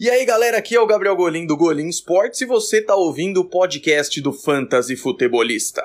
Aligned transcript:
E 0.00 0.08
aí 0.08 0.24
galera, 0.24 0.58
aqui 0.58 0.76
é 0.76 0.80
o 0.80 0.86
Gabriel 0.86 1.16
Golim 1.16 1.44
do 1.44 1.56
Golim 1.56 1.88
Sports 1.88 2.40
e 2.40 2.46
você 2.46 2.80
tá 2.80 2.94
ouvindo 2.94 3.40
o 3.40 3.44
podcast 3.44 4.20
do 4.20 4.32
Fantasy 4.32 4.94
Futebolista. 4.94 5.84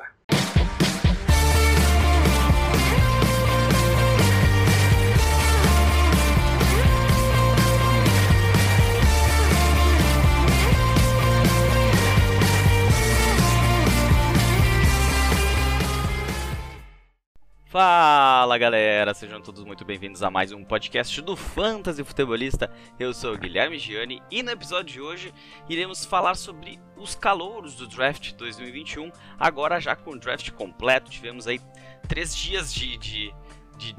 Fala 17.66 18.12
galera, 18.58 19.13
sejam 19.16 19.41
todos 19.41 19.63
muito 19.63 19.84
bem-vindos 19.84 20.22
a 20.22 20.30
mais 20.30 20.52
um 20.52 20.63
podcast 20.63 21.20
do 21.22 21.36
Fantasy 21.36 22.04
Futebolista. 22.04 22.72
Eu 22.99 23.12
sou 23.12 23.34
o 23.34 23.38
Guilherme 23.38 23.80
Gianni 23.80 24.22
e 24.30 24.44
no 24.44 24.52
episódio 24.52 24.94
de 24.94 25.02
hoje 25.02 25.34
iremos 25.68 26.05
falar 26.05 26.36
sobre 26.36 26.80
os 26.96 27.16
calouros 27.16 27.74
do 27.76 27.88
draft 27.88 28.34
2021. 28.34 29.12
Agora 29.40 29.80
já 29.80 29.96
com 29.96 30.12
o 30.12 30.20
draft 30.20 30.52
completo, 30.52 31.10
tivemos 31.10 31.48
aí 31.48 31.60
três 32.08 32.36
dias 32.36 32.72
de, 32.72 32.96
de, 32.98 33.34
de 33.77 33.96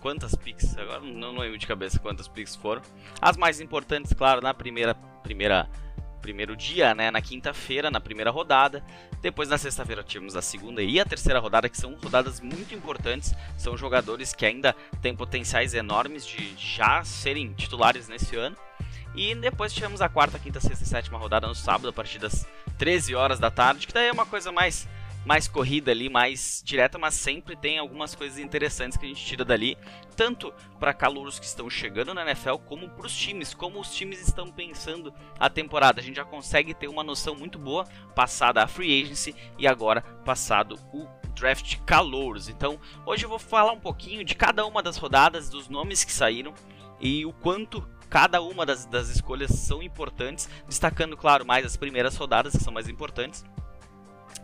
quantas 0.00 0.34
picks? 0.34 0.78
Agora 0.78 1.00
não 1.00 1.36
lembro 1.36 1.58
de 1.58 1.66
cabeça 1.66 1.98
quantas 1.98 2.26
picks 2.26 2.56
foram. 2.56 2.80
As 3.20 3.36
mais 3.36 3.60
importantes, 3.60 4.14
claro, 4.14 4.40
na 4.40 4.54
primeira 4.54 4.94
primeira 5.22 5.68
primeiro 6.20 6.56
dia, 6.56 6.94
né, 6.94 7.10
na 7.10 7.20
quinta-feira, 7.20 7.90
na 7.90 8.00
primeira 8.00 8.30
rodada. 8.30 8.84
Depois 9.20 9.48
na 9.48 9.58
sexta-feira 9.58 10.02
tivemos 10.02 10.36
a 10.36 10.42
segunda 10.42 10.82
e 10.82 11.00
a 11.00 11.04
terceira 11.04 11.38
rodada, 11.38 11.68
que 11.68 11.76
são 11.76 11.94
rodadas 11.94 12.40
muito 12.40 12.74
importantes. 12.74 13.34
São 13.56 13.76
jogadores 13.76 14.32
que 14.32 14.46
ainda 14.46 14.74
têm 15.02 15.14
potenciais 15.14 15.74
enormes 15.74 16.26
de 16.26 16.54
já 16.56 17.02
serem 17.04 17.52
titulares 17.52 18.08
nesse 18.08 18.36
ano. 18.36 18.56
E 19.14 19.34
depois 19.34 19.72
tivemos 19.72 20.00
a 20.00 20.08
quarta, 20.08 20.38
quinta, 20.38 20.60
sexta 20.60 20.84
e 20.84 20.86
sétima 20.86 21.18
rodada 21.18 21.46
no 21.46 21.54
sábado, 21.54 21.88
a 21.88 21.92
partir 21.92 22.18
das 22.18 22.46
13 22.78 23.14
horas 23.14 23.38
da 23.38 23.50
tarde, 23.50 23.86
que 23.86 23.92
daí 23.92 24.06
é 24.08 24.12
uma 24.12 24.24
coisa 24.24 24.52
mais 24.52 24.88
mais 25.24 25.46
corrida 25.46 25.90
ali, 25.90 26.08
mais 26.08 26.62
direta, 26.64 26.98
mas 26.98 27.14
sempre 27.14 27.54
tem 27.54 27.78
algumas 27.78 28.14
coisas 28.14 28.38
interessantes 28.38 28.96
que 28.96 29.04
a 29.04 29.08
gente 29.08 29.24
tira 29.24 29.44
dali, 29.44 29.76
tanto 30.16 30.52
para 30.78 30.94
calouros 30.94 31.38
que 31.38 31.44
estão 31.44 31.68
chegando 31.68 32.14
na 32.14 32.22
NFL, 32.22 32.56
como 32.66 32.88
para 32.88 33.06
os 33.06 33.14
times, 33.14 33.52
como 33.52 33.80
os 33.80 33.94
times 33.94 34.20
estão 34.26 34.50
pensando 34.50 35.12
a 35.38 35.50
temporada. 35.50 36.00
A 36.00 36.04
gente 36.04 36.16
já 36.16 36.24
consegue 36.24 36.74
ter 36.74 36.88
uma 36.88 37.04
noção 37.04 37.34
muito 37.34 37.58
boa, 37.58 37.86
passada 38.14 38.62
a 38.62 38.66
free 38.66 39.02
agency 39.02 39.34
e 39.58 39.66
agora 39.66 40.02
passado 40.24 40.78
o 40.92 41.06
draft 41.34 41.78
calouros. 41.86 42.48
Então, 42.48 42.80
hoje 43.04 43.24
eu 43.24 43.28
vou 43.28 43.38
falar 43.38 43.72
um 43.72 43.80
pouquinho 43.80 44.24
de 44.24 44.34
cada 44.34 44.64
uma 44.66 44.82
das 44.82 44.96
rodadas, 44.96 45.48
dos 45.48 45.68
nomes 45.68 46.02
que 46.02 46.12
saíram 46.12 46.54
e 46.98 47.24
o 47.24 47.32
quanto 47.32 47.86
cada 48.08 48.42
uma 48.42 48.66
das, 48.66 48.86
das 48.86 49.08
escolhas 49.08 49.52
são 49.52 49.82
importantes, 49.82 50.48
destacando, 50.66 51.16
claro, 51.16 51.46
mais 51.46 51.64
as 51.64 51.76
primeiras 51.76 52.16
rodadas 52.16 52.56
que 52.56 52.62
são 52.62 52.72
mais 52.72 52.88
importantes 52.88 53.44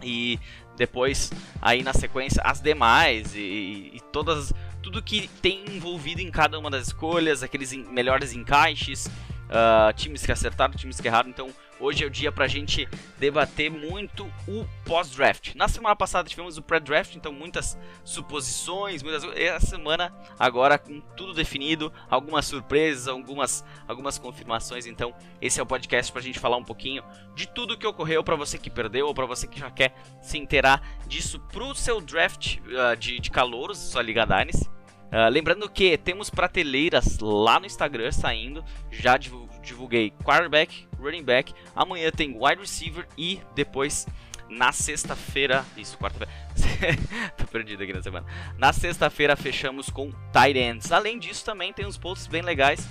e 0.03 0.39
depois 0.77 1.31
aí 1.61 1.83
na 1.83 1.93
sequência 1.93 2.43
as 2.43 2.61
demais 2.61 3.35
e, 3.35 3.93
e 3.95 4.01
todas 4.13 4.53
tudo 4.83 5.03
que 5.03 5.29
tem 5.43 5.65
envolvido 5.69 6.21
em 6.21 6.31
cada 6.31 6.57
uma 6.57 6.71
das 6.71 6.87
escolhas, 6.87 7.43
aqueles 7.43 7.73
melhores 7.73 8.33
encaixes, 8.33 9.11
uh, 9.47 9.93
times 9.95 10.25
que 10.25 10.33
acertaram, 10.33 10.75
times 10.75 11.01
que 11.01 11.09
erraram. 11.09 11.29
Então, 11.29 11.51
hoje 11.79 12.05
é 12.05 12.07
o 12.07 12.11
dia 12.11 12.33
pra 12.33 12.47
gente 12.47 12.89
debater 13.19 13.71
muito 13.71 14.25
o 14.47 14.67
pós-draft. 14.85 15.55
Na 15.55 15.69
semana 15.69 15.95
passada 15.95 16.29
tivemos 16.29 16.57
o 16.57 16.63
pré-draft, 16.63 17.15
então 17.15 17.33
muitas 17.33 17.79
suposições, 18.05 19.03
muitas 19.03 19.25
essa 19.37 19.67
semana 19.67 20.13
agora 20.39 20.79
com 20.79 21.01
tudo 21.17 21.35
definido, 21.35 21.93
algumas 22.09 22.47
surpresas, 22.47 23.09
algumas 23.09 23.65
algumas 23.87 24.19
confirmações. 24.19 24.87
Então, 24.87 25.15
esse 25.41 25.61
é 25.61 25.63
o 25.63 25.67
podcast 25.67 26.13
pra 26.13 26.23
gente 26.23 26.39
falar 26.39 26.57
um 26.57 26.65
pouquinho 26.65 27.03
de 27.35 27.47
tudo 27.47 27.77
que 27.77 27.87
ocorreu 27.87 28.25
para 28.25 28.37
você 28.37 28.59
que 28.59 28.71
perdeu 28.71 29.07
ou 29.07 29.15
para 29.15 29.27
você 29.27 29.47
que 29.47 29.61
já 29.61 29.71
quer 29.71 29.95
se 30.21 30.39
inteirar 30.39 30.83
disso 31.07 31.39
pro 31.53 31.75
seu 31.75 32.01
draft 32.01 32.59
uh, 32.59 32.97
de, 32.97 33.21
de 33.21 33.31
calouros, 33.31 33.79
sua 33.79 34.03
Liga 34.03 34.25
Dynasty. 34.27 34.77
Uh, 35.07 35.31
lembrando 35.31 35.69
que 35.71 35.97
temos 35.97 36.29
prateleiras 36.29 37.21
lá 37.21 37.61
no 37.61 37.67
Instagram 37.67 38.11
saindo. 38.11 38.65
Já 38.91 39.17
divulguei 39.67 40.13
quarterback, 40.25 40.87
running 40.99 41.23
back. 41.23 41.53
Amanhã 41.75 42.11
tem 42.11 42.37
wide 42.39 42.61
receiver 42.61 43.07
e 43.19 43.41
depois 43.55 44.07
na 44.49 44.73
sexta-feira. 44.73 45.65
Isso, 45.77 45.99
quarta-feira. 45.99 46.33
Tô 47.37 47.47
perdido 47.47 47.83
aqui 47.83 47.93
na 47.93 48.03
semana. 48.03 48.27
Na 48.57 48.73
sexta-feira 48.73 49.37
fechamos 49.37 49.91
com 49.91 50.11
tight 50.33 50.59
ends. 50.59 50.93
Além 50.93 51.19
disso, 51.19 51.45
também 51.45 51.73
tem 51.73 51.87
uns 51.87 51.99
posts 51.99 52.27
bem 52.27 52.43
legais. 52.43 52.89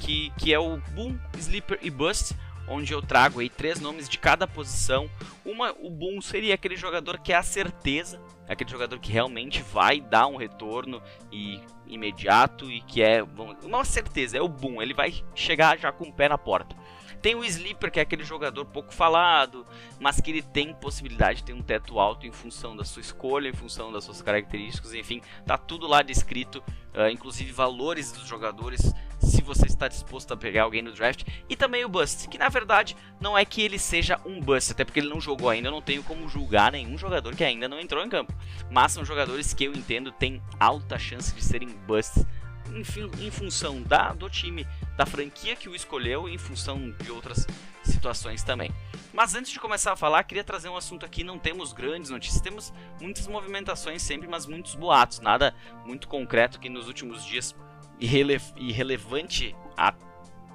Que, 0.00 0.30
que 0.38 0.54
é 0.54 0.58
o 0.58 0.76
Boom, 0.94 1.18
Sleeper 1.36 1.78
e 1.82 1.90
Bust 1.90 2.34
onde 2.68 2.92
eu 2.92 3.00
trago 3.00 3.40
aí 3.40 3.48
três 3.48 3.80
nomes 3.80 4.08
de 4.08 4.18
cada 4.18 4.46
posição. 4.46 5.10
Uma, 5.44 5.74
o 5.80 5.90
Boom 5.90 6.20
seria 6.20 6.54
aquele 6.54 6.76
jogador 6.76 7.18
que 7.18 7.32
é 7.32 7.36
a 7.36 7.42
certeza, 7.42 8.20
aquele 8.48 8.70
jogador 8.70 8.98
que 8.98 9.12
realmente 9.12 9.62
vai 9.62 10.00
dar 10.00 10.26
um 10.26 10.36
retorno 10.36 11.02
e 11.30 11.60
imediato 11.86 12.70
e 12.70 12.80
que 12.80 13.02
é 13.02 13.22
uma 13.62 13.84
certeza, 13.84 14.38
é 14.38 14.42
o 14.42 14.48
Boom, 14.48 14.82
ele 14.82 14.94
vai 14.94 15.14
chegar 15.34 15.78
já 15.78 15.92
com 15.92 16.04
o 16.04 16.12
pé 16.12 16.28
na 16.28 16.38
porta. 16.38 16.76
Tem 17.20 17.34
o 17.34 17.44
Sleeper, 17.44 17.90
que 17.90 17.98
é 17.98 18.02
aquele 18.02 18.22
jogador 18.22 18.64
pouco 18.64 18.94
falado, 18.94 19.66
mas 19.98 20.20
que 20.20 20.30
ele 20.30 20.42
tem 20.42 20.72
possibilidade 20.72 21.38
de 21.38 21.46
ter 21.46 21.52
um 21.52 21.62
teto 21.62 21.98
alto 21.98 22.26
em 22.26 22.32
função 22.32 22.76
da 22.76 22.84
sua 22.84 23.00
escolha, 23.00 23.48
em 23.48 23.52
função 23.52 23.90
das 23.90 24.04
suas 24.04 24.22
características, 24.22 24.94
enfim, 24.94 25.20
tá 25.44 25.58
tudo 25.58 25.88
lá 25.88 26.00
descrito, 26.00 26.62
uh, 26.94 27.08
inclusive 27.10 27.50
valores 27.50 28.12
dos 28.12 28.26
jogadores 28.26 28.94
se 29.28 29.42
você 29.42 29.66
está 29.66 29.88
disposto 29.88 30.32
a 30.32 30.36
pegar 30.36 30.64
alguém 30.64 30.82
no 30.82 30.92
draft. 30.92 31.24
E 31.48 31.56
também 31.56 31.84
o 31.84 31.88
Bust, 31.88 32.28
que 32.28 32.38
na 32.38 32.48
verdade 32.48 32.96
não 33.20 33.36
é 33.36 33.44
que 33.44 33.62
ele 33.62 33.78
seja 33.78 34.20
um 34.24 34.40
Bust, 34.40 34.72
até 34.72 34.84
porque 34.84 35.00
ele 35.00 35.08
não 35.08 35.20
jogou 35.20 35.48
ainda, 35.48 35.68
eu 35.68 35.72
não 35.72 35.82
tenho 35.82 36.02
como 36.02 36.28
julgar 36.28 36.72
nenhum 36.72 36.96
jogador 36.96 37.34
que 37.34 37.44
ainda 37.44 37.68
não 37.68 37.80
entrou 37.80 38.04
em 38.04 38.08
campo. 38.08 38.34
Mas 38.70 38.92
são 38.92 39.04
jogadores 39.04 39.54
que 39.54 39.64
eu 39.64 39.72
entendo 39.72 40.10
têm 40.10 40.42
alta 40.58 40.98
chance 40.98 41.34
de 41.34 41.42
serem 41.42 41.68
Busts 41.86 42.26
enfim, 42.74 43.10
em 43.20 43.30
função 43.30 43.82
da, 43.82 44.12
do 44.12 44.28
time, 44.28 44.66
da 44.96 45.06
franquia 45.06 45.56
que 45.56 45.68
o 45.68 45.74
escolheu 45.74 46.28
e 46.28 46.34
em 46.34 46.38
função 46.38 46.90
de 47.02 47.10
outras 47.10 47.46
situações 47.82 48.42
também. 48.42 48.70
Mas 49.12 49.34
antes 49.34 49.50
de 49.50 49.60
começar 49.60 49.92
a 49.92 49.96
falar, 49.96 50.22
queria 50.24 50.44
trazer 50.44 50.68
um 50.68 50.76
assunto 50.76 51.04
aqui. 51.04 51.24
Não 51.24 51.38
temos 51.38 51.72
grandes 51.72 52.10
notícias, 52.10 52.40
temos 52.40 52.72
muitas 53.00 53.26
movimentações 53.26 54.02
sempre, 54.02 54.28
mas 54.28 54.46
muitos 54.46 54.74
boatos. 54.74 55.20
Nada 55.20 55.54
muito 55.84 56.08
concreto 56.08 56.60
que 56.60 56.68
nos 56.68 56.86
últimos 56.86 57.24
dias 57.24 57.54
irrele 58.00 58.40
irrelevante 58.56 59.54
a 59.76 59.92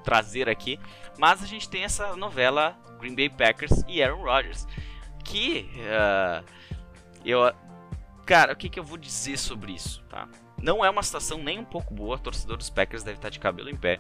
trazer 0.04 0.50
aqui, 0.50 0.80
mas 1.18 1.42
a 1.42 1.46
gente 1.46 1.70
tem 1.70 1.84
essa 1.84 2.16
novela 2.16 2.78
Green 3.00 3.16
Bay 3.16 3.30
Packers 3.30 3.84
e 3.88 4.02
Aaron 4.02 4.24
Rodgers, 4.24 4.68
que 5.24 5.70
uh, 5.78 6.46
eu, 7.26 7.54
cara, 8.26 8.54
o 8.54 8.56
que, 8.56 8.70
que 8.70 8.80
eu 8.80 8.84
vou 8.84 8.98
dizer 8.98 9.38
sobre 9.38 9.74
isso, 9.74 10.04
tá? 10.10 10.28
Não 10.62 10.84
é 10.84 10.90
uma 10.90 11.04
situação 11.04 11.38
nem 11.38 11.60
um 11.60 11.66
pouco 11.66 11.94
boa, 11.94 12.16
o 12.16 12.20
torcedor 12.20 12.58
dos 12.58 12.70
Packers 12.70 13.04
deve 13.04 13.18
estar 13.18 13.30
de 13.30 13.40
cabelo 13.40 13.70
em 13.70 13.76
pé. 13.76 14.00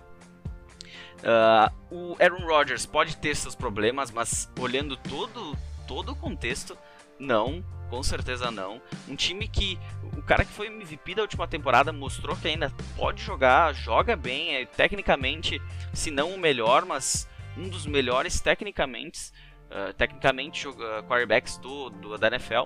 Uh, 1.20 1.96
o 1.96 2.18
Aaron 2.20 2.46
Rodgers 2.46 2.86
pode 2.86 3.18
ter 3.18 3.36
seus 3.36 3.56
problemas, 3.56 4.12
mas 4.12 4.52
olhando 4.60 4.96
todo, 4.98 5.58
todo 5.88 6.14
o 6.14 6.16
contexto, 6.16 6.78
não, 7.20 7.64
com 7.94 8.02
certeza 8.02 8.50
não. 8.50 8.82
Um 9.08 9.16
time 9.16 9.48
que 9.48 9.78
o 10.18 10.22
cara 10.24 10.44
que 10.44 10.52
foi 10.52 10.66
MVP 10.66 11.14
da 11.14 11.22
última 11.22 11.48
temporada 11.48 11.94
mostrou 11.94 12.36
que 12.36 12.48
ainda 12.48 12.74
pode 12.98 13.22
jogar, 13.22 13.72
joga 13.72 14.16
bem, 14.16 14.56
é 14.56 14.66
tecnicamente, 14.66 15.62
se 15.94 16.10
não 16.10 16.32
o 16.32 16.40
melhor, 16.40 16.86
mas 16.86 17.30
um 17.56 17.70
dos 17.70 17.86
melhores 17.86 18.42
tecnicamente, 18.42 19.32
uh, 19.70 19.94
tecnicamente 19.94 20.68
uh, 20.68 20.74
quarterbacks 21.08 21.58
do, 21.58 21.92
do, 21.92 22.18
da 22.18 22.30
NFL. 22.30 22.64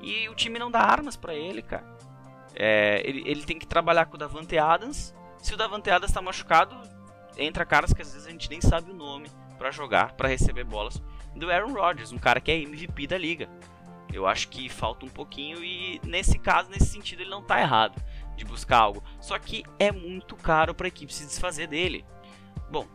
E 0.00 0.28
o 0.28 0.36
time 0.36 0.56
não 0.56 0.70
dá 0.70 0.82
armas 0.82 1.16
para 1.16 1.34
ele, 1.34 1.60
cara. 1.60 1.98
É, 2.54 3.02
ele, 3.04 3.28
ele 3.28 3.42
tem 3.42 3.58
que 3.58 3.66
trabalhar 3.66 4.06
com 4.06 4.14
o 4.14 4.18
Davante 4.18 4.56
Adams. 4.56 5.12
Se 5.42 5.52
o 5.52 5.56
Davante 5.56 5.90
Adams 5.90 6.10
está 6.10 6.22
machucado, 6.22 6.80
entra 7.36 7.66
caras 7.66 7.92
que 7.92 8.02
às 8.02 8.12
vezes 8.12 8.28
a 8.28 8.30
gente 8.30 8.48
nem 8.48 8.60
sabe 8.60 8.92
o 8.92 8.94
nome 8.94 9.28
para 9.58 9.72
jogar, 9.72 10.12
para 10.12 10.28
receber 10.28 10.62
bolas 10.62 11.02
do 11.34 11.50
Aaron 11.50 11.72
Rodgers, 11.72 12.12
um 12.12 12.18
cara 12.18 12.40
que 12.40 12.50
é 12.50 12.62
MVP 12.62 13.06
da 13.06 13.18
liga. 13.18 13.48
Eu 14.12 14.26
acho 14.26 14.48
que 14.48 14.68
falta 14.68 15.04
um 15.04 15.08
pouquinho 15.08 15.62
e 15.62 16.00
nesse 16.04 16.38
caso, 16.38 16.70
nesse 16.70 16.86
sentido, 16.86 17.20
ele 17.20 17.30
não 17.30 17.40
está 17.40 17.60
errado 17.60 18.02
de 18.36 18.44
buscar 18.44 18.78
algo. 18.78 19.02
Só 19.20 19.38
que 19.38 19.64
é 19.78 19.92
muito 19.92 20.34
caro 20.36 20.74
para 20.74 20.86
a 20.86 20.88
equipe 20.88 21.12
se 21.12 21.26
desfazer 21.26 21.66
dele. 21.66 22.04
Bom, 22.70 22.86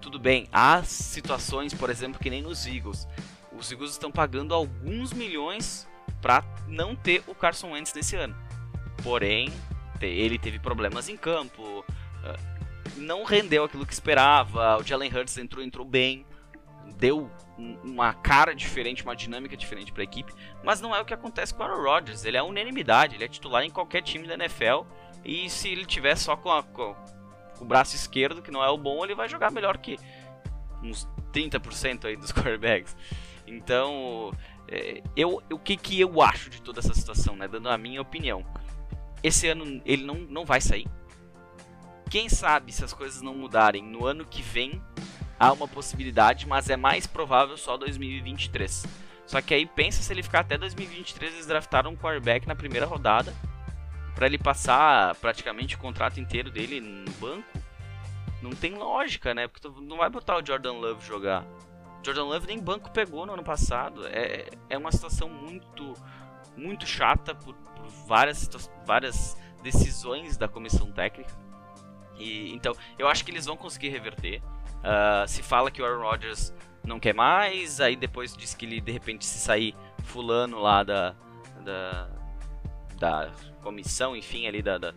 tudo 0.00 0.18
bem, 0.18 0.48
há 0.52 0.82
situações, 0.82 1.74
por 1.74 1.90
exemplo, 1.90 2.20
que 2.20 2.30
nem 2.30 2.42
nos 2.42 2.66
Eagles. 2.66 3.06
Os 3.52 3.70
Eagles 3.70 3.92
estão 3.92 4.10
pagando 4.10 4.54
alguns 4.54 5.12
milhões 5.12 5.88
para 6.20 6.42
não 6.66 6.96
ter 6.96 7.22
o 7.26 7.34
Carson 7.34 7.72
Wentz 7.72 7.94
nesse 7.94 8.16
ano. 8.16 8.36
Porém, 9.02 9.52
ele 10.00 10.38
teve 10.38 10.58
problemas 10.58 11.08
em 11.08 11.16
campo, 11.16 11.84
ah, 12.24 12.36
não 12.96 13.24
rendeu 13.24 13.64
aquilo 13.64 13.86
que 13.86 13.92
esperava. 13.92 14.78
O 14.78 14.82
Jalen 14.82 15.12
Hurts 15.12 15.38
entrou, 15.38 15.64
entrou 15.64 15.86
bem, 15.86 16.26
deu 16.96 17.30
uma 17.84 18.14
cara 18.14 18.54
diferente, 18.54 19.02
uma 19.02 19.16
dinâmica 19.16 19.56
diferente 19.56 19.92
para 19.92 20.02
a 20.02 20.04
equipe, 20.04 20.32
mas 20.62 20.80
não 20.80 20.94
é 20.94 21.00
o 21.00 21.04
que 21.04 21.12
acontece 21.12 21.52
com 21.52 21.62
o 21.62 21.66
Aaron 21.66 21.82
Rodgers. 21.82 22.24
Ele 22.24 22.36
é 22.36 22.42
unanimidade, 22.42 23.16
ele 23.16 23.24
é 23.24 23.28
titular 23.28 23.64
em 23.64 23.70
qualquer 23.70 24.02
time 24.02 24.26
da 24.26 24.34
NFL 24.34 24.84
e 25.24 25.50
se 25.50 25.68
ele 25.68 25.84
tiver 25.84 26.16
só 26.16 26.36
com 26.36 26.50
a, 26.50 26.62
com, 26.62 26.94
o 27.60 27.64
braço 27.64 27.96
esquerdo, 27.96 28.42
que 28.42 28.50
não 28.50 28.62
é 28.62 28.70
o 28.70 28.78
bom, 28.78 29.04
ele 29.04 29.14
vai 29.14 29.28
jogar 29.28 29.50
melhor 29.50 29.78
que 29.78 29.98
uns 30.82 31.08
30% 31.32 32.04
aí 32.04 32.16
dos 32.16 32.30
quarterbacks. 32.32 32.96
Então, 33.46 34.32
é, 34.68 35.02
eu, 35.16 35.42
o 35.50 35.58
que, 35.58 35.76
que 35.76 36.00
eu 36.00 36.22
acho 36.22 36.50
de 36.50 36.62
toda 36.62 36.80
essa 36.80 36.94
situação, 36.94 37.34
né? 37.34 37.48
Dando 37.48 37.68
a 37.68 37.78
minha 37.78 38.00
opinião. 38.00 38.44
Esse 39.22 39.48
ano 39.48 39.82
ele 39.84 40.04
não, 40.04 40.14
não 40.14 40.44
vai 40.44 40.60
sair. 40.60 40.86
Quem 42.08 42.28
sabe 42.28 42.72
se 42.72 42.84
as 42.84 42.92
coisas 42.92 43.20
não 43.20 43.34
mudarem 43.34 43.82
no 43.82 44.06
ano 44.06 44.24
que 44.24 44.40
vem, 44.40 44.80
há 45.38 45.52
uma 45.52 45.68
possibilidade, 45.68 46.46
mas 46.46 46.68
é 46.68 46.76
mais 46.76 47.06
provável 47.06 47.56
só 47.56 47.76
2023. 47.76 48.86
Só 49.26 49.40
que 49.42 49.54
aí 49.54 49.66
pensa 49.66 50.02
se 50.02 50.12
ele 50.12 50.22
ficar 50.22 50.40
até 50.40 50.56
2023, 50.56 51.34
eles 51.34 51.46
draftaram 51.46 51.90
um 51.90 51.96
quarterback 51.96 52.46
na 52.46 52.56
primeira 52.56 52.86
rodada 52.86 53.34
para 54.14 54.26
ele 54.26 54.38
passar 54.38 55.14
praticamente 55.16 55.76
o 55.76 55.78
contrato 55.78 56.18
inteiro 56.18 56.50
dele 56.50 56.80
no 56.80 57.12
banco. 57.12 57.46
Não 58.42 58.50
tem 58.50 58.74
lógica, 58.74 59.34
né? 59.34 59.46
Porque 59.46 59.68
tu 59.68 59.80
não 59.80 59.98
vai 59.98 60.08
botar 60.08 60.36
o 60.36 60.44
Jordan 60.44 60.72
Love 60.72 61.06
jogar. 61.06 61.44
Jordan 62.02 62.24
Love 62.24 62.46
nem 62.46 62.58
banco 62.58 62.90
pegou 62.90 63.26
no 63.26 63.34
ano 63.34 63.44
passado. 63.44 64.06
É, 64.08 64.48
é 64.70 64.78
uma 64.78 64.90
situação 64.90 65.28
muito, 65.28 65.94
muito 66.56 66.86
chata 66.86 67.34
por, 67.34 67.54
por 67.54 67.86
várias, 68.06 68.48
várias 68.86 69.36
decisões 69.62 70.36
da 70.36 70.48
comissão 70.48 70.90
técnica. 70.90 71.32
E, 72.18 72.52
então, 72.52 72.74
eu 72.98 73.06
acho 73.06 73.24
que 73.24 73.30
eles 73.30 73.46
vão 73.46 73.56
conseguir 73.56 73.90
reverter. 73.90 74.42
Uh, 74.78 75.26
se 75.26 75.42
fala 75.42 75.70
que 75.70 75.82
o 75.82 75.84
Aaron 75.84 76.02
Rodgers 76.02 76.54
não 76.84 77.00
quer 77.00 77.14
mais, 77.14 77.80
aí 77.80 77.96
depois 77.96 78.36
diz 78.36 78.54
que 78.54 78.64
ele 78.64 78.80
de 78.80 78.92
repente 78.92 79.26
se 79.26 79.38
sair 79.38 79.74
fulano 80.04 80.60
lá 80.60 80.82
da, 80.82 81.14
da, 81.64 82.08
da 82.98 83.32
comissão, 83.62 84.16
enfim, 84.16 84.46
ali 84.46 84.62
da, 84.62 84.78
da 84.78 84.94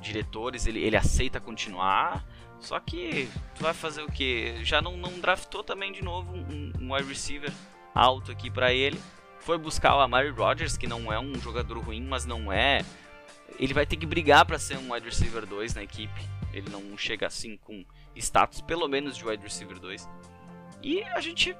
diretores, 0.00 0.66
ele, 0.66 0.80
ele 0.80 0.96
aceita 0.96 1.40
continuar. 1.40 2.24
Só 2.58 2.78
que 2.78 3.28
tu 3.54 3.62
vai 3.62 3.72
fazer 3.72 4.02
o 4.02 4.10
que? 4.10 4.62
Já 4.64 4.82
não, 4.82 4.96
não 4.96 5.18
draftou 5.18 5.64
também 5.64 5.92
de 5.92 6.02
novo 6.02 6.32
um, 6.32 6.72
um 6.80 6.94
wide 6.94 7.08
receiver 7.08 7.50
alto 7.94 8.30
aqui 8.30 8.50
para 8.50 8.72
ele. 8.72 9.00
Foi 9.40 9.56
buscar 9.56 9.96
o 9.96 10.00
Amari 10.00 10.28
Rodgers, 10.28 10.76
que 10.76 10.86
não 10.86 11.10
é 11.10 11.18
um 11.18 11.34
jogador 11.40 11.78
ruim, 11.78 12.02
mas 12.02 12.26
não 12.26 12.52
é. 12.52 12.84
Ele 13.58 13.72
vai 13.72 13.86
ter 13.86 13.96
que 13.96 14.06
brigar 14.06 14.44
para 14.44 14.58
ser 14.58 14.76
um 14.78 14.92
wide 14.92 15.06
receiver 15.06 15.46
2 15.46 15.74
na 15.74 15.82
equipe. 15.82 16.20
Ele 16.52 16.68
não 16.68 16.96
chega 16.98 17.26
assim 17.26 17.56
com 17.56 17.84
status, 18.20 18.60
pelo 18.60 18.88
menos 18.88 19.16
de 19.16 19.26
wide 19.26 19.42
receiver 19.42 19.78
2. 19.78 20.08
E 20.82 21.02
a 21.04 21.20
gente 21.20 21.56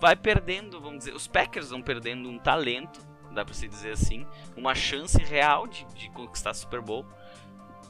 vai 0.00 0.16
perdendo, 0.16 0.80
vamos 0.80 1.00
dizer, 1.00 1.14
os 1.14 1.26
Packers 1.26 1.70
vão 1.70 1.82
perdendo 1.82 2.28
um 2.28 2.38
talento, 2.38 3.00
dá 3.32 3.44
pra 3.44 3.54
se 3.54 3.68
dizer 3.68 3.92
assim, 3.92 4.26
uma 4.56 4.74
chance 4.74 5.18
real 5.18 5.66
de, 5.66 5.84
de 5.94 6.10
conquistar 6.10 6.54
Super 6.54 6.80
Bowl 6.80 7.06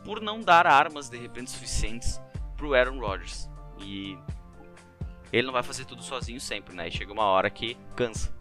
por 0.04 0.20
não 0.20 0.40
dar 0.40 0.66
armas 0.66 1.08
de 1.08 1.16
repente 1.16 1.50
suficientes 1.50 2.20
pro 2.56 2.74
Aaron 2.74 2.98
Rodgers. 2.98 3.48
E 3.78 4.18
ele 5.32 5.46
não 5.46 5.52
vai 5.52 5.62
fazer 5.62 5.84
tudo 5.84 6.02
sozinho 6.02 6.40
sempre, 6.40 6.74
né? 6.74 6.88
E 6.88 6.90
chega 6.90 7.12
uma 7.12 7.24
hora 7.24 7.48
que 7.48 7.76
cansa. 7.96 8.32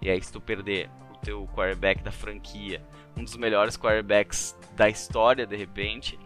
E 0.00 0.10
aí 0.10 0.22
se 0.22 0.32
tu 0.32 0.40
perder 0.40 0.90
o 1.12 1.16
teu 1.18 1.48
quarterback 1.48 2.02
da 2.02 2.12
franquia, 2.12 2.82
um 3.16 3.24
dos 3.24 3.36
melhores 3.36 3.76
quarterbacks 3.76 4.56
da 4.74 4.88
história 4.88 5.46
de 5.46 5.56
repente, 5.56 6.18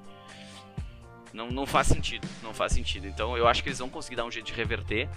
não, 1.32 1.50
não 1.50 1.66
faz 1.66 1.86
sentido, 1.86 2.26
não 2.42 2.52
faz 2.52 2.72
sentido. 2.72 3.06
Então 3.06 3.36
eu 3.36 3.46
acho 3.46 3.62
que 3.62 3.68
eles 3.68 3.78
vão 3.78 3.88
conseguir 3.88 4.16
dar 4.16 4.24
um 4.24 4.30
jeito 4.30 4.46
de 4.46 4.52
reverter, 4.52 5.08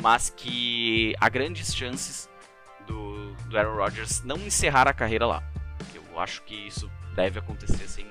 mas 0.00 0.30
que 0.30 1.14
há 1.20 1.28
grandes 1.28 1.74
chances 1.74 2.28
do, 2.86 3.32
do 3.48 3.58
Aaron 3.58 3.76
Rodgers 3.76 4.22
não 4.22 4.36
encerrar 4.38 4.88
a 4.88 4.92
carreira 4.92 5.26
lá. 5.26 5.42
Eu 5.94 6.18
acho 6.18 6.42
que 6.42 6.54
isso 6.54 6.90
deve 7.14 7.38
acontecer 7.38 7.84
assim 7.84 8.06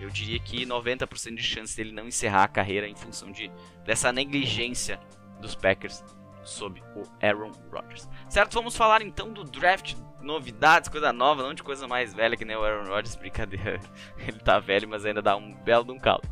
eu 0.00 0.08
diria 0.10 0.38
que 0.38 0.64
90% 0.64 1.34
de 1.34 1.42
chance 1.42 1.76
dele 1.76 1.92
não 1.92 2.06
encerrar 2.06 2.44
a 2.44 2.48
carreira 2.48 2.88
em 2.88 2.94
função 2.94 3.30
de, 3.30 3.50
dessa 3.84 4.12
negligência 4.12 4.98
dos 5.40 5.54
Packers 5.54 6.04
sob 6.44 6.82
o 6.96 7.02
Aaron 7.20 7.52
Rodgers. 7.70 8.08
Certo? 8.28 8.54
Vamos 8.54 8.76
falar 8.76 9.02
então 9.02 9.32
do 9.32 9.44
draft, 9.44 9.94
novidades, 10.22 10.88
coisa 10.88 11.12
nova, 11.12 11.42
não 11.42 11.52
de 11.52 11.62
coisa 11.62 11.86
mais 11.86 12.14
velha 12.14 12.36
que 12.36 12.44
nem 12.44 12.56
o 12.56 12.64
Aaron 12.64 12.88
Rodgers, 12.88 13.16
brincadeira. 13.16 13.80
Ele 14.18 14.38
tá 14.38 14.58
velho, 14.58 14.88
mas 14.88 15.04
ainda 15.04 15.20
dá 15.20 15.36
um 15.36 15.52
belo 15.54 15.84
de 15.84 15.92
um 15.92 15.98
calo. 15.98 16.22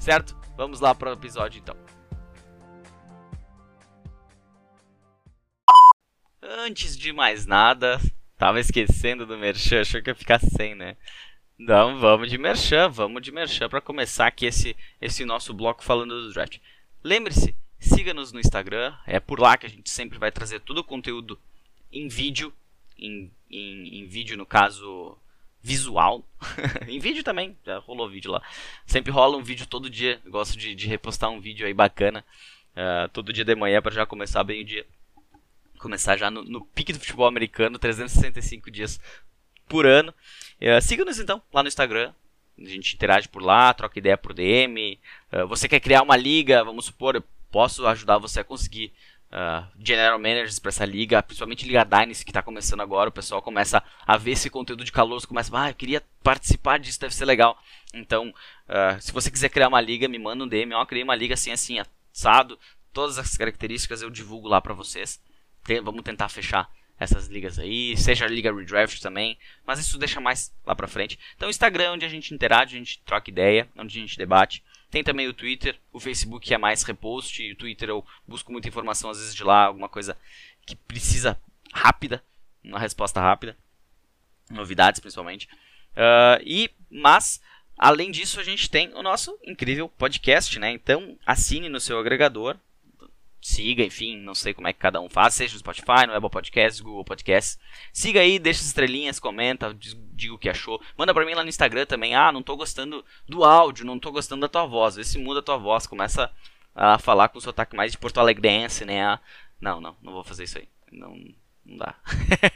Certo? 0.00 0.34
Vamos 0.56 0.80
lá 0.80 0.94
para 0.94 1.10
o 1.10 1.12
episódio 1.12 1.60
então. 1.60 1.76
Antes 6.42 6.96
de 6.96 7.12
mais 7.12 7.44
nada, 7.44 8.00
tava 8.38 8.58
esquecendo 8.58 9.26
do 9.26 9.36
Merchan, 9.36 9.82
achou 9.82 10.02
que 10.02 10.08
ia 10.08 10.14
ficar 10.14 10.40
sem, 10.40 10.74
né? 10.74 10.96
Não, 11.58 11.98
vamos 12.00 12.30
de 12.30 12.38
merchan, 12.38 12.88
vamos 12.88 13.20
de 13.20 13.30
merchan 13.30 13.68
para 13.68 13.82
começar 13.82 14.26
aqui 14.26 14.46
esse, 14.46 14.74
esse 14.98 15.26
nosso 15.26 15.52
bloco 15.52 15.84
falando 15.84 16.22
do 16.22 16.32
draft. 16.32 16.56
Lembre-se, 17.04 17.54
siga-nos 17.78 18.32
no 18.32 18.40
Instagram, 18.40 18.96
é 19.06 19.20
por 19.20 19.38
lá 19.38 19.58
que 19.58 19.66
a 19.66 19.68
gente 19.68 19.90
sempre 19.90 20.18
vai 20.18 20.32
trazer 20.32 20.60
todo 20.60 20.78
o 20.78 20.84
conteúdo 20.84 21.38
em 21.92 22.08
vídeo, 22.08 22.50
em, 22.98 23.30
em, 23.50 24.00
em 24.00 24.06
vídeo 24.06 24.38
no 24.38 24.46
caso 24.46 25.18
visual, 25.62 26.24
em 26.88 26.98
vídeo 26.98 27.22
também, 27.22 27.56
já 27.64 27.78
rolou 27.78 28.08
vídeo 28.08 28.30
lá. 28.30 28.42
Sempre 28.86 29.12
rola 29.12 29.36
um 29.36 29.42
vídeo 29.42 29.66
todo 29.66 29.90
dia, 29.90 30.20
gosto 30.26 30.58
de, 30.58 30.74
de 30.74 30.86
repostar 30.86 31.30
um 31.30 31.40
vídeo 31.40 31.66
aí 31.66 31.74
bacana, 31.74 32.24
uh, 32.72 33.08
todo 33.10 33.32
dia 33.32 33.44
de 33.44 33.54
manhã 33.54 33.82
para 33.82 33.92
já 33.92 34.06
começar 34.06 34.42
bem 34.42 34.62
o 34.62 34.64
dia. 34.64 34.86
Começar 35.78 36.16
já 36.16 36.30
no, 36.30 36.42
no 36.42 36.64
pique 36.64 36.92
do 36.92 36.98
futebol 36.98 37.26
americano, 37.26 37.78
365 37.78 38.70
dias 38.70 39.00
por 39.68 39.86
ano. 39.86 40.14
Uh, 40.60 40.80
Siga-nos 40.80 41.18
então 41.18 41.42
lá 41.52 41.62
no 41.62 41.68
Instagram. 41.68 42.12
A 42.58 42.64
gente 42.64 42.94
interage 42.94 43.26
por 43.28 43.42
lá, 43.42 43.72
troca 43.72 43.98
ideia 43.98 44.18
por 44.18 44.34
DM. 44.34 44.98
Uh, 45.32 45.36
eh, 45.36 45.44
você 45.46 45.66
quer 45.66 45.80
criar 45.80 46.02
uma 46.02 46.16
liga, 46.16 46.62
vamos 46.62 46.84
supor, 46.84 47.16
eu 47.16 47.24
posso 47.50 47.86
ajudar 47.86 48.18
você 48.18 48.40
a 48.40 48.44
conseguir 48.44 48.92
uh, 49.32 49.66
general 49.78 50.18
managers 50.18 50.58
para 50.58 50.70
essa 50.70 50.84
liga, 50.84 51.22
principalmente 51.22 51.66
Liga 51.66 51.84
Dynasty 51.84 52.24
que 52.24 52.30
está 52.30 52.42
começando 52.42 52.80
agora. 52.80 53.08
O 53.08 53.12
pessoal 53.12 53.40
começa 53.40 53.82
a 54.06 54.16
ver 54.16 54.32
esse 54.32 54.50
conteúdo 54.50 54.84
de 54.84 54.92
calor, 54.92 55.24
começa, 55.26 55.50
ah, 55.56 55.70
eu 55.70 55.74
queria 55.74 56.02
participar 56.22 56.78
disso, 56.78 57.00
deve 57.00 57.14
ser 57.14 57.24
legal. 57.24 57.58
Então, 57.94 58.28
uh, 58.30 59.00
se 59.00 59.12
você 59.12 59.30
quiser 59.30 59.48
criar 59.48 59.68
uma 59.68 59.80
liga, 59.80 60.08
me 60.08 60.18
manda 60.18 60.44
um 60.44 60.48
DM, 60.48 60.74
ó, 60.74 60.84
criei 60.84 61.04
uma 61.04 61.14
liga 61.14 61.34
assim, 61.34 61.50
assim, 61.50 61.78
assado. 62.12 62.58
Todas 62.92 63.18
as 63.18 63.36
características 63.36 64.02
eu 64.02 64.10
divulgo 64.10 64.48
lá 64.48 64.60
para 64.60 64.74
vocês. 64.74 65.20
Tem, 65.64 65.80
vamos 65.80 66.02
tentar 66.02 66.28
fechar 66.28 66.68
essas 66.98 67.28
ligas 67.28 67.58
aí, 67.58 67.96
seja 67.96 68.26
a 68.26 68.28
Liga 68.28 68.54
Redraft 68.54 69.00
também, 69.00 69.38
mas 69.66 69.78
isso 69.78 69.96
deixa 69.96 70.20
mais 70.20 70.54
lá 70.66 70.74
pra 70.74 70.86
frente. 70.86 71.18
Então 71.34 71.48
o 71.48 71.50
Instagram 71.50 71.84
é 71.84 71.90
onde 71.92 72.04
a 72.04 72.08
gente 72.10 72.34
interage, 72.34 72.76
a 72.76 72.78
gente 72.78 73.00
troca 73.06 73.30
ideia, 73.30 73.66
onde 73.74 73.98
a 73.98 74.02
gente 74.02 74.18
debate. 74.18 74.62
Tem 74.90 75.04
também 75.04 75.28
o 75.28 75.34
Twitter, 75.34 75.78
o 75.92 76.00
Facebook 76.00 76.52
é 76.52 76.58
mais 76.58 76.82
repost, 76.82 77.42
e 77.42 77.52
o 77.52 77.56
Twitter 77.56 77.88
eu 77.88 78.04
busco 78.26 78.50
muita 78.50 78.68
informação 78.68 79.10
às 79.10 79.18
vezes 79.18 79.34
de 79.34 79.44
lá, 79.44 79.66
alguma 79.66 79.88
coisa 79.88 80.16
que 80.66 80.74
precisa 80.74 81.40
rápida, 81.72 82.22
uma 82.64 82.78
resposta 82.78 83.20
rápida, 83.20 83.56
novidades 84.50 85.00
principalmente. 85.00 85.48
Uh, 85.92 86.42
e, 86.44 86.70
mas, 86.90 87.40
além 87.78 88.10
disso, 88.10 88.40
a 88.40 88.44
gente 88.44 88.68
tem 88.68 88.92
o 88.94 89.02
nosso 89.02 89.38
incrível 89.44 89.88
podcast, 89.88 90.58
né? 90.58 90.72
Então 90.72 91.16
assine 91.24 91.68
no 91.68 91.80
seu 91.80 91.98
agregador, 91.98 92.56
siga, 93.40 93.82
enfim, 93.82 94.16
não 94.18 94.34
sei 94.34 94.52
como 94.52 94.68
é 94.68 94.72
que 94.72 94.78
cada 94.78 95.00
um 95.00 95.08
faz, 95.08 95.34
seja 95.34 95.54
no 95.54 95.60
Spotify, 95.60 96.06
no 96.06 96.14
Apple 96.14 96.30
Podcasts, 96.30 96.80
Google 96.80 97.04
Podcasts. 97.04 97.58
Siga 97.92 98.20
aí, 98.20 98.38
deixa 98.38 98.60
as 98.60 98.66
estrelinhas, 98.66 99.18
comenta, 99.18 99.74
diga 99.74 100.34
o 100.34 100.38
que 100.38 100.48
achou. 100.48 100.80
Manda 100.96 101.14
pra 101.14 101.24
mim 101.24 101.34
lá 101.34 101.42
no 101.42 101.48
Instagram 101.48 101.86
também, 101.86 102.14
ah, 102.14 102.30
não 102.30 102.42
tô 102.42 102.56
gostando 102.56 103.04
do 103.26 103.44
áudio, 103.44 103.86
não 103.86 103.98
tô 103.98 104.12
gostando 104.12 104.42
da 104.42 104.48
tua 104.48 104.66
voz. 104.66 104.96
Vê 104.96 105.04
se 105.04 105.18
muda 105.18 105.40
a 105.40 105.42
tua 105.42 105.56
voz, 105.56 105.86
começa 105.86 106.30
a 106.74 106.98
falar 106.98 107.28
com 107.28 107.38
o 107.38 107.40
sotaque 107.40 107.74
mais 107.74 107.92
de 107.92 107.98
Porto 107.98 108.18
Alegrense, 108.18 108.84
né? 108.84 109.18
Não, 109.60 109.80
não, 109.80 109.96
não 110.02 110.12
vou 110.12 110.24
fazer 110.24 110.44
isso 110.44 110.58
aí. 110.58 110.68
Não, 110.92 111.16
não 111.64 111.76
dá. 111.78 111.94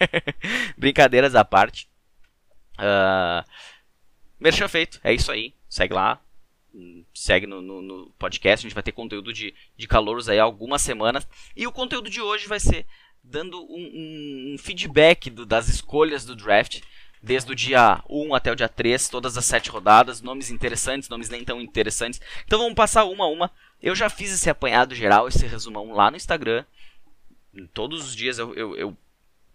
Brincadeiras 0.77 1.35
à 1.35 1.45
parte. 1.45 1.89
Uh, 2.79 3.49
merchan 4.39 4.69
feito, 4.69 5.01
é 5.03 5.13
isso 5.13 5.33
aí. 5.33 5.55
Segue 5.69 5.95
lá, 5.95 6.21
segue 7.15 7.47
no, 7.47 7.61
no, 7.61 7.81
no, 7.81 8.11
podcast, 8.19 8.65
a 8.65 8.69
gente 8.69 8.75
vai 8.75 8.83
ter 8.83 8.93
conteúdo 8.93 9.33
de, 9.33 9.55
de 9.77 9.87
calouros 9.87 10.29
aí 10.29 10.39
algumas 10.39 10.83
semanas. 10.83 11.27
E 11.57 11.67
o 11.67 11.73
conteúdo 11.73 12.11
de 12.11 12.21
hoje 12.21 12.47
vai 12.47 12.61
ser 12.61 12.87
dando 13.23 13.61
um, 13.63 14.55
um, 14.55 14.57
feedback 14.59 15.31
do, 15.31 15.47
das 15.47 15.69
escolhas 15.69 16.25
do 16.25 16.37
draft, 16.37 16.83
desde 17.23 17.51
o 17.51 17.55
dia 17.55 18.03
1 18.09 18.35
até 18.35 18.53
o 18.53 18.57
dia 18.57 18.69
3, 18.69 19.09
todas 19.09 19.39
as 19.39 19.45
sete 19.45 19.71
rodadas, 19.71 20.21
nomes 20.21 20.51
interessantes, 20.51 21.09
nomes 21.09 21.31
nem 21.31 21.45
tão 21.45 21.61
interessantes. 21.61 22.21
Então 22.45 22.59
vamos 22.59 22.75
passar 22.75 23.05
uma 23.05 23.25
a 23.25 23.29
uma. 23.29 23.51
Eu 23.83 23.95
já 23.95 24.11
fiz 24.11 24.33
esse 24.33 24.51
apanhado 24.51 24.95
geral, 24.95 25.29
esse 25.29 25.47
resumão 25.47 25.93
lá 25.93 26.11
no 26.11 26.17
Instagram. 26.17 26.65
Todos 27.73 28.05
os 28.09 28.17
dias 28.17 28.39
eu, 28.39 28.55
eu, 28.55 28.77
eu 28.77 28.97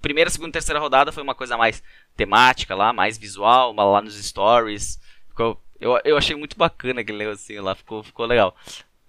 primeira, 0.02 0.30
segunda, 0.30 0.54
terceira 0.54 0.80
rodada 0.80 1.12
foi 1.12 1.22
uma 1.22 1.36
coisa 1.36 1.58
mais 1.58 1.84
temática 2.16 2.76
lá, 2.76 2.92
mais 2.94 3.18
visual, 3.18 3.74
lá 3.74 4.02
nos 4.02 4.16
stories. 4.16 5.00
Ficou 5.28 5.62
eu, 5.80 6.00
eu 6.04 6.18
achei 6.18 6.36
muito 6.36 6.58
bacana 6.58 7.02
aquele 7.02 7.18
negocinho 7.18 7.64
lá, 7.64 7.76
ficou, 7.76 8.04
ficou 8.04 8.26
legal. 8.26 8.56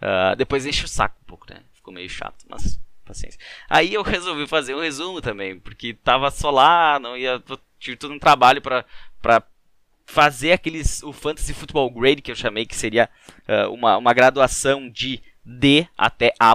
Uh, 0.01 0.37
depois 0.37 0.65
enche 0.65 0.85
o 0.85 0.89
saco 0.89 1.17
um 1.23 1.27
pouco, 1.27 1.47
né? 1.53 1.61
Ficou 1.75 1.93
meio 1.93 2.09
chato, 2.09 2.45
mas 2.49 2.81
paciência. 3.05 3.41
Aí 3.69 3.93
eu 3.93 4.03
resolvi 4.03 4.47
fazer 4.47 4.75
um 4.75 4.81
resumo 4.81 5.21
também, 5.21 5.59
porque 5.59 5.95
tava 5.95 6.31
só 6.31 6.51
lá, 6.51 6.99
não 6.99 7.17
ia. 7.17 7.43
Tive 7.79 7.97
todo 7.97 8.15
um 8.15 8.19
trabalho 8.19 8.61
pra, 8.61 8.85
pra 9.21 9.43
fazer 10.07 10.53
aqueles 10.53 11.03
o 11.03 11.13
fantasy 11.13 11.55
football 11.55 11.91
grade 11.91 12.21
que 12.21 12.31
eu 12.31 12.37
chamei 12.37 12.67
que 12.67 12.77
seria 12.77 13.09
uh, 13.49 13.73
uma, 13.73 13.97
uma 13.97 14.13
graduação 14.13 14.89
de 14.89 15.23
D 15.45 15.87
até 15.97 16.35
A+, 16.39 16.55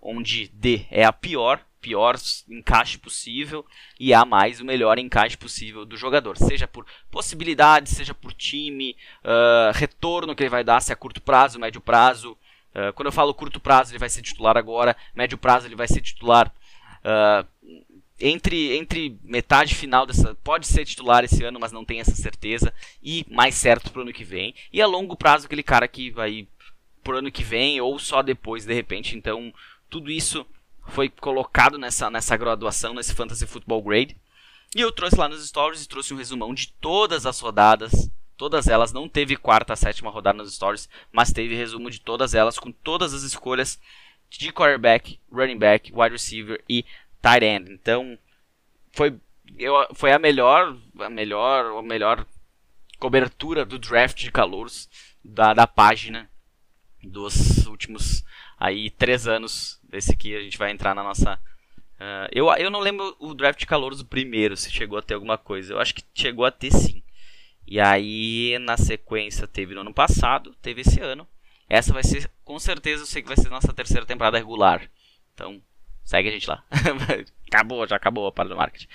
onde 0.00 0.48
D 0.48 0.86
é 0.90 1.04
a 1.04 1.12
pior, 1.12 1.60
pior 1.84 2.16
encaixe 2.48 2.96
possível 2.96 3.62
e 4.00 4.14
A 4.14 4.24
mais 4.24 4.58
o 4.58 4.64
melhor 4.64 4.98
encaixe 4.98 5.36
possível 5.36 5.84
do 5.84 5.98
jogador, 5.98 6.38
seja 6.38 6.66
por 6.66 6.86
possibilidade, 7.10 7.90
seja 7.90 8.14
por 8.14 8.32
time, 8.32 8.96
uh, 9.22 9.70
retorno 9.74 10.34
que 10.34 10.42
ele 10.42 10.48
vai 10.48 10.64
dar, 10.64 10.80
se 10.80 10.92
é 10.92 10.96
curto 10.96 11.20
prazo, 11.20 11.60
médio 11.60 11.82
prazo. 11.82 12.32
Uh, 12.74 12.90
quando 12.94 13.06
eu 13.06 13.12
falo 13.12 13.34
curto 13.34 13.60
prazo, 13.60 13.92
ele 13.92 13.98
vai 13.98 14.08
ser 14.08 14.22
titular 14.22 14.56
agora, 14.56 14.96
médio 15.14 15.36
prazo, 15.36 15.66
ele 15.66 15.76
vai 15.76 15.86
ser 15.86 16.00
titular 16.00 16.50
uh, 17.04 17.46
entre, 18.18 18.76
entre 18.78 19.18
metade 19.22 19.74
final 19.74 20.06
dessa. 20.06 20.34
Pode 20.36 20.66
ser 20.66 20.86
titular 20.86 21.22
esse 21.22 21.44
ano, 21.44 21.60
mas 21.60 21.70
não 21.70 21.84
tem 21.84 22.00
essa 22.00 22.14
certeza. 22.14 22.72
E 23.02 23.26
mais 23.30 23.54
certo 23.54 23.92
pro 23.92 24.02
ano 24.02 24.12
que 24.12 24.24
vem. 24.24 24.54
E 24.72 24.80
a 24.80 24.86
longo 24.86 25.16
prazo, 25.16 25.44
aquele 25.44 25.62
cara 25.62 25.86
que 25.86 26.10
vai 26.10 26.48
pro 27.02 27.18
ano 27.18 27.30
que 27.30 27.44
vem 27.44 27.78
ou 27.80 27.98
só 27.98 28.22
depois, 28.22 28.64
de 28.64 28.72
repente. 28.72 29.16
Então, 29.16 29.52
tudo 29.90 30.10
isso 30.10 30.46
foi 30.88 31.08
colocado 31.08 31.78
nessa, 31.78 32.10
nessa 32.10 32.36
graduação, 32.36 32.94
nesse 32.94 33.14
Fantasy 33.14 33.46
Football 33.46 33.82
Grade. 33.82 34.16
E 34.74 34.80
eu 34.80 34.90
trouxe 34.90 35.16
lá 35.16 35.28
nos 35.28 35.46
stories 35.46 35.84
e 35.84 35.88
trouxe 35.88 36.12
um 36.12 36.16
resumão 36.16 36.52
de 36.52 36.68
todas 36.72 37.26
as 37.26 37.38
rodadas. 37.40 38.10
Todas 38.36 38.66
elas, 38.66 38.92
não 38.92 39.08
teve 39.08 39.36
quarta, 39.36 39.76
sétima 39.76 40.10
rodada 40.10 40.38
nos 40.38 40.54
stories, 40.54 40.88
mas 41.12 41.32
teve 41.32 41.54
resumo 41.54 41.88
de 41.88 42.00
todas 42.00 42.34
elas, 42.34 42.58
com 42.58 42.72
todas 42.72 43.14
as 43.14 43.22
escolhas 43.22 43.80
de 44.28 44.52
quarterback, 44.52 45.20
running 45.30 45.58
back, 45.58 45.92
wide 45.94 46.12
receiver 46.12 46.62
e 46.68 46.84
tight 47.22 47.44
end. 47.44 47.70
Então, 47.70 48.18
foi, 48.92 49.16
eu, 49.56 49.74
foi 49.94 50.12
a 50.12 50.18
melhor, 50.18 50.76
a 50.98 51.08
melhor, 51.08 51.78
a 51.78 51.82
melhor 51.82 52.26
cobertura 52.98 53.64
do 53.64 53.78
draft 53.78 54.18
de 54.18 54.32
calouros 54.32 54.88
da, 55.24 55.54
da 55.54 55.66
página 55.66 56.28
dos 57.02 57.66
últimos 57.66 58.24
aí 58.58 58.90
três 58.90 59.26
anos 59.26 59.80
desse 59.82 60.12
aqui 60.12 60.34
a 60.34 60.40
gente 60.40 60.58
vai 60.58 60.70
entrar 60.70 60.94
na 60.94 61.02
nossa 61.02 61.34
uh, 61.34 62.28
eu, 62.32 62.48
eu 62.54 62.70
não 62.70 62.80
lembro 62.80 63.16
o 63.18 63.34
draft 63.34 63.58
de 63.58 63.66
calouros 63.66 63.98
do 63.98 64.06
primeiro 64.06 64.56
se 64.56 64.70
chegou 64.70 64.98
a 64.98 65.02
ter 65.02 65.14
alguma 65.14 65.38
coisa. 65.38 65.72
Eu 65.72 65.80
acho 65.80 65.94
que 65.94 66.02
chegou 66.14 66.44
a 66.44 66.50
ter 66.50 66.72
sim. 66.72 67.02
E 67.66 67.80
aí 67.80 68.58
na 68.60 68.76
sequência 68.76 69.46
teve 69.46 69.74
no 69.74 69.80
ano 69.80 69.94
passado 69.94 70.54
teve 70.60 70.82
esse 70.82 71.00
ano. 71.00 71.26
Essa 71.68 71.92
vai 71.92 72.02
ser 72.02 72.30
com 72.44 72.58
certeza 72.58 73.02
eu 73.02 73.06
sei 73.06 73.22
que 73.22 73.28
vai 73.28 73.36
ser 73.36 73.48
nossa 73.48 73.72
terceira 73.72 74.06
temporada 74.06 74.38
regular. 74.38 74.88
Então 75.32 75.60
segue 76.04 76.28
a 76.28 76.32
gente 76.32 76.48
lá. 76.48 76.62
Acabou 77.48 77.86
já 77.86 77.96
acabou 77.96 78.26
a 78.26 78.32
parte 78.32 78.48
do 78.48 78.56
marketing. 78.56 78.88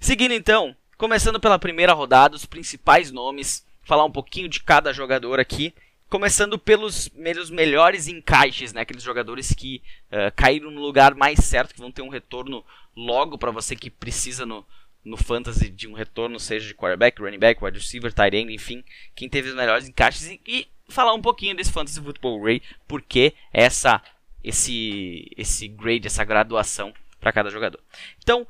Seguindo 0.00 0.32
então 0.32 0.76
começando 0.98 1.40
pela 1.40 1.58
primeira 1.58 1.92
rodada 1.92 2.36
os 2.36 2.46
principais 2.46 3.10
nomes. 3.10 3.66
Falar 3.84 4.04
um 4.04 4.12
pouquinho 4.12 4.48
de 4.48 4.62
cada 4.62 4.92
jogador 4.92 5.40
aqui 5.40 5.74
Começando 6.12 6.58
pelos, 6.58 7.08
pelos 7.08 7.48
melhores 7.48 8.06
encaixes, 8.06 8.74
né? 8.74 8.82
Aqueles 8.82 9.02
jogadores 9.02 9.54
que 9.54 9.82
uh, 10.10 10.30
caíram 10.36 10.70
no 10.70 10.82
lugar 10.82 11.14
mais 11.14 11.38
certo, 11.38 11.72
que 11.72 11.80
vão 11.80 11.90
ter 11.90 12.02
um 12.02 12.10
retorno 12.10 12.62
logo 12.94 13.38
para 13.38 13.50
você 13.50 13.74
que 13.74 13.88
precisa 13.88 14.44
no, 14.44 14.62
no 15.02 15.16
fantasy 15.16 15.70
de 15.70 15.88
um 15.88 15.94
retorno, 15.94 16.38
seja 16.38 16.68
de 16.68 16.74
quarterback, 16.74 17.18
running 17.18 17.38
back, 17.38 17.64
wide 17.64 17.78
receiver, 17.78 18.12
tight 18.12 18.36
end, 18.36 18.52
enfim, 18.52 18.84
quem 19.14 19.26
teve 19.26 19.48
os 19.48 19.54
melhores 19.54 19.88
encaixes 19.88 20.28
e, 20.28 20.40
e 20.46 20.68
falar 20.86 21.14
um 21.14 21.22
pouquinho 21.22 21.56
desse 21.56 21.72
fantasy 21.72 21.98
football 21.98 22.42
grade, 22.42 22.62
porque 22.86 23.32
essa 23.50 24.02
esse 24.44 25.30
esse 25.34 25.66
grade, 25.66 26.08
essa 26.08 26.24
graduação 26.24 26.92
para 27.18 27.32
cada 27.32 27.48
jogador. 27.48 27.80
Então, 28.22 28.46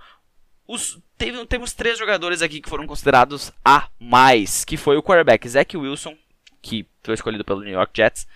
os, 0.66 0.98
teve, 1.16 1.46
temos 1.46 1.72
três 1.72 1.96
jogadores 1.96 2.42
aqui 2.42 2.60
que 2.60 2.68
foram 2.68 2.88
considerados 2.88 3.52
a 3.64 3.88
mais, 4.00 4.64
que 4.64 4.76
foi 4.76 4.96
o 4.96 5.02
quarterback 5.02 5.48
Zach 5.48 5.76
Wilson, 5.76 6.16
que 6.62 6.86
foi 7.02 7.14
escolhido 7.14 7.44
pelo 7.44 7.60
New 7.60 7.72
York 7.72 7.92
Jets, 7.94 8.26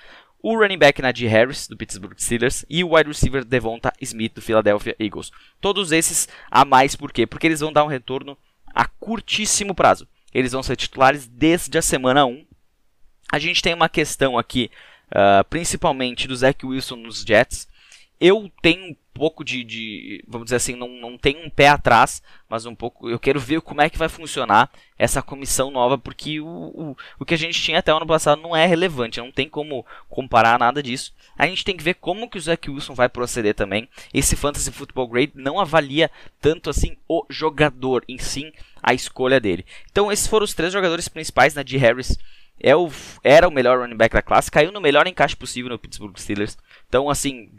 o 0.43 0.57
running 0.57 0.79
back 0.79 1.01
Najee 1.01 1.27
Harris, 1.27 1.67
do 1.67 1.77
Pittsburgh 1.77 2.15
Steelers, 2.19 2.65
e 2.69 2.85
o 2.85 2.95
wide 2.95 3.09
receiver 3.09 3.45
Devonta 3.45 3.93
Smith, 4.01 4.35
do 4.35 4.43
Philadelphia 4.43 4.95
Eagles. 4.99 5.33
Todos 5.61 5.93
esses 5.93 6.29
a 6.51 6.65
mais, 6.65 6.95
por 6.95 7.13
quê? 7.13 7.27
Porque 7.27 7.47
eles 7.47 7.61
vão 7.61 7.73
dar 7.73 7.85
um 7.85 7.89
retorno 7.89 8.37
a 8.75 8.87
curtíssimo 8.87 9.75
prazo. 9.75 10.07
Eles 10.33 10.53
vão 10.53 10.63
ser 10.63 10.77
titulares 10.77 11.27
desde 11.27 11.79
a 11.79 11.83
semana 11.83 12.27
1. 12.27 12.45
A 13.33 13.39
gente 13.39 13.63
tem 13.63 13.75
uma 13.75 13.89
questão 13.89 14.39
aqui, 14.39 14.71
uh, 15.11 15.43
principalmente 15.49 16.29
do 16.29 16.37
Zach 16.37 16.65
Wilson 16.65 16.97
nos 16.97 17.23
Jets. 17.23 17.67
Eu 18.21 18.51
tenho 18.63 18.97
pouco 19.17 19.43
de, 19.43 19.65
de, 19.65 20.25
vamos 20.29 20.47
dizer 20.47 20.57
assim, 20.57 20.77
não, 20.77 20.89
não 20.89 21.17
tem 21.17 21.37
um 21.43 21.49
pé 21.49 21.69
atrás, 21.69 22.23
mas 22.49 22.67
um 22.67 22.75
pouco, 22.75 23.09
eu 23.09 23.19
quero 23.19 23.41
ver 23.41 23.63
como 23.63 23.81
é 23.81 23.89
que 23.89 23.97
vai 23.97 24.11
funcionar 24.11 24.71
essa 24.99 25.23
comissão 25.23 25.71
nova, 25.71 25.97
porque 25.97 26.39
o, 26.39 26.47
o, 26.47 26.97
o 27.19 27.25
que 27.25 27.33
a 27.33 27.39
gente 27.39 27.61
tinha 27.61 27.79
até 27.79 27.93
o 27.93 27.97
ano 27.97 28.07
passado 28.07 28.43
não 28.43 28.55
é 28.55 28.67
relevante, 28.67 29.19
não 29.19 29.33
tem 29.33 29.49
como 29.49 29.87
comparar 30.09 30.59
nada 30.59 30.83
disso. 30.83 31.15
A 31.37 31.47
gente 31.47 31.65
tem 31.65 31.77
que 31.77 31.83
ver 31.83 31.95
como 31.95 32.29
que 32.29 32.37
o 32.37 32.41
Zach 32.41 32.71
Wilson 32.71 32.95
vai 32.95 33.09
proceder 33.09 33.55
também. 33.55 33.89
Esse 34.13 34.37
Fantasy 34.37 34.71
Football 34.71 35.09
Grade 35.09 35.33
não 35.35 35.59
avalia 35.59 36.11
tanto 36.41 36.69
assim 36.69 36.97
o 37.09 37.25
jogador, 37.31 38.05
em 38.07 38.19
sim 38.19 38.53
a 38.83 38.93
escolha 38.93 39.41
dele. 39.41 39.65
Então 39.91 40.13
esses 40.13 40.27
foram 40.27 40.45
os 40.45 40.55
três 40.55 40.73
jogadores 40.73 41.09
principais, 41.09 41.55
né, 41.55 41.65
de 41.65 41.79
Harris, 41.79 42.19
é 42.61 42.75
o, 42.75 42.91
era 43.23 43.49
o 43.49 43.51
melhor 43.51 43.81
running 43.81 43.97
back 43.97 44.15
da 44.15 44.23
classe, 44.23 44.51
caiu 44.51 44.73
no 44.73 44.81
melhor 44.81 45.07
encaixe 45.07 45.37
possível 45.37 45.71
no 45.71 45.79
Pittsburgh 45.79 46.17
Steelers. 46.19 46.57
Então, 46.89 47.11
assim, 47.11 47.51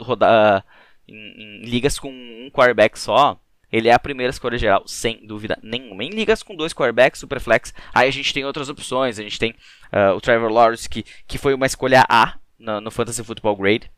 rodar 0.00 0.64
em, 1.08 1.62
em 1.62 1.64
ligas 1.64 1.98
com 1.98 2.10
um 2.10 2.50
quarterback 2.50 2.98
só, 2.98 3.38
ele 3.72 3.88
é 3.88 3.92
a 3.94 3.98
primeira 3.98 4.30
escolha 4.30 4.58
geral, 4.58 4.86
sem 4.86 5.26
dúvida 5.26 5.58
nenhuma. 5.62 6.04
Em 6.04 6.10
ligas 6.10 6.42
com 6.42 6.54
dois 6.54 6.74
quarterbacks, 6.74 7.20
superflex, 7.20 7.72
aí 7.94 8.06
a 8.06 8.12
gente 8.12 8.32
tem 8.34 8.44
outras 8.44 8.68
opções. 8.68 9.18
A 9.18 9.22
gente 9.22 9.38
tem 9.38 9.52
uh, 9.90 10.14
o 10.14 10.20
Trevor 10.20 10.50
Lawrence, 10.50 10.88
que, 10.88 11.04
que 11.26 11.38
foi 11.38 11.54
uma 11.54 11.64
escolha 11.64 12.04
A 12.06 12.34
no, 12.58 12.82
no 12.82 12.90
Fantasy 12.90 13.24
Football 13.24 13.56
Grade. 13.56 13.90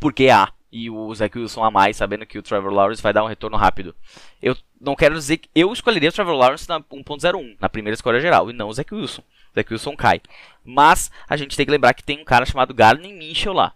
Por 0.00 0.12
que 0.12 0.30
A? 0.30 0.50
E 0.72 0.90
o 0.90 1.14
Zach 1.14 1.38
Wilson 1.38 1.64
a 1.64 1.70
mais, 1.70 1.96
sabendo 1.96 2.26
que 2.26 2.38
o 2.38 2.42
Trevor 2.42 2.72
Lawrence 2.72 3.02
vai 3.02 3.12
dar 3.12 3.24
um 3.24 3.28
retorno 3.28 3.56
rápido. 3.56 3.94
Eu 4.40 4.56
não 4.80 4.94
quero 4.94 5.14
dizer 5.14 5.38
que 5.38 5.48
eu 5.54 5.72
escolheria 5.72 6.08
o 6.08 6.12
Trevor 6.12 6.34
Lawrence 6.34 6.68
na 6.68 6.80
1.01, 6.80 7.56
na 7.60 7.68
primeira 7.68 7.94
escolha 7.94 8.20
geral, 8.20 8.50
e 8.50 8.54
não 8.54 8.68
o 8.68 8.72
Zach 8.72 8.94
Wilson. 8.94 9.22
O 9.22 9.54
Zach 9.54 9.72
Wilson 9.72 9.96
cai. 9.96 10.20
Mas 10.64 11.10
a 11.26 11.36
gente 11.36 11.56
tem 11.56 11.64
que 11.64 11.72
lembrar 11.72 11.94
que 11.94 12.04
tem 12.04 12.20
um 12.20 12.24
cara 12.24 12.44
chamado 12.44 12.74
Garden 12.74 13.14
Minchel 13.14 13.54
lá 13.54 13.74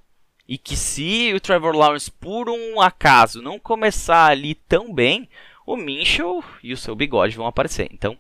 e 0.53 0.59
que 0.59 0.77
se 0.77 1.33
o 1.33 1.41
Trevor 1.41 1.75
Lawrence 1.75 2.11
por 2.11 2.51
um 2.51 2.79
acaso 2.79 3.41
não 3.41 3.59
começar 3.59 4.27
ali 4.27 4.55
tão 4.55 4.93
bem, 4.93 5.27
o 5.65 5.79
Minchel 5.79 6.45
e 6.63 6.75
o 6.75 6.77
seu 6.77 6.95
bigode 6.95 7.35
vão 7.35 7.47
aparecer. 7.47 7.89
Então, 7.91 8.19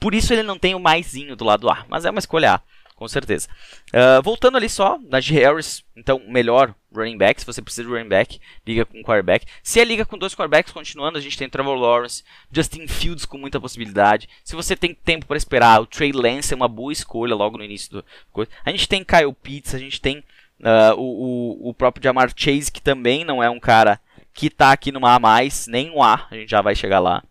por 0.00 0.12
isso 0.12 0.32
ele 0.32 0.42
não 0.42 0.58
tem 0.58 0.74
o 0.74 0.80
maisinho 0.80 1.36
do 1.36 1.44
lado 1.44 1.70
A, 1.70 1.86
mas 1.88 2.04
é 2.04 2.10
uma 2.10 2.18
escolha 2.18 2.54
A, 2.54 2.60
com 2.96 3.06
certeza. 3.06 3.48
Uh, 3.94 4.20
voltando 4.20 4.56
ali 4.56 4.68
só, 4.68 4.98
na 5.08 5.20
G. 5.20 5.34
Harris, 5.34 5.84
então, 5.96 6.20
melhor 6.26 6.74
running 6.92 7.16
back, 7.16 7.40
se 7.40 7.46
você 7.46 7.62
precisa 7.62 7.86
de 7.86 7.94
running 7.94 8.08
back, 8.08 8.40
liga 8.66 8.84
com 8.84 9.00
quarterback. 9.04 9.46
Se 9.62 9.78
é 9.78 9.84
liga 9.84 10.04
com 10.04 10.18
dois 10.18 10.34
quarterbacks, 10.34 10.72
continuando, 10.72 11.18
a 11.18 11.20
gente 11.20 11.38
tem 11.38 11.48
Trevor 11.48 11.76
Lawrence, 11.78 12.24
Justin 12.50 12.88
Fields 12.88 13.24
com 13.24 13.38
muita 13.38 13.60
possibilidade. 13.60 14.28
Se 14.42 14.56
você 14.56 14.74
tem 14.74 14.92
tempo 14.92 15.24
para 15.24 15.36
esperar, 15.36 15.80
o 15.80 15.86
Trey 15.86 16.10
Lance 16.10 16.52
é 16.52 16.56
uma 16.56 16.66
boa 16.66 16.92
escolha 16.92 17.36
logo 17.36 17.56
no 17.56 17.62
início 17.62 17.92
do 17.92 18.04
coisa. 18.32 18.50
A 18.64 18.72
gente 18.72 18.88
tem 18.88 19.04
Kyle 19.04 19.32
Pitts, 19.40 19.72
a 19.72 19.78
gente 19.78 20.00
tem 20.00 20.24
Uh, 20.60 20.94
o, 20.96 21.02
o, 21.02 21.68
o 21.70 21.74
próprio 21.74 22.04
Jamar 22.04 22.30
Chase, 22.36 22.70
que 22.70 22.82
também 22.82 23.24
não 23.24 23.42
é 23.42 23.48
um 23.48 23.58
cara 23.58 23.98
que 24.32 24.46
está 24.46 24.72
aqui 24.72 24.92
numa 24.92 25.16
A+, 25.16 25.20
nem 25.68 25.90
um 25.90 26.02
A, 26.02 26.26
a 26.30 26.34
gente 26.34 26.50
já 26.50 26.60
vai 26.60 26.74
chegar 26.74 27.00
lá. 27.00 27.22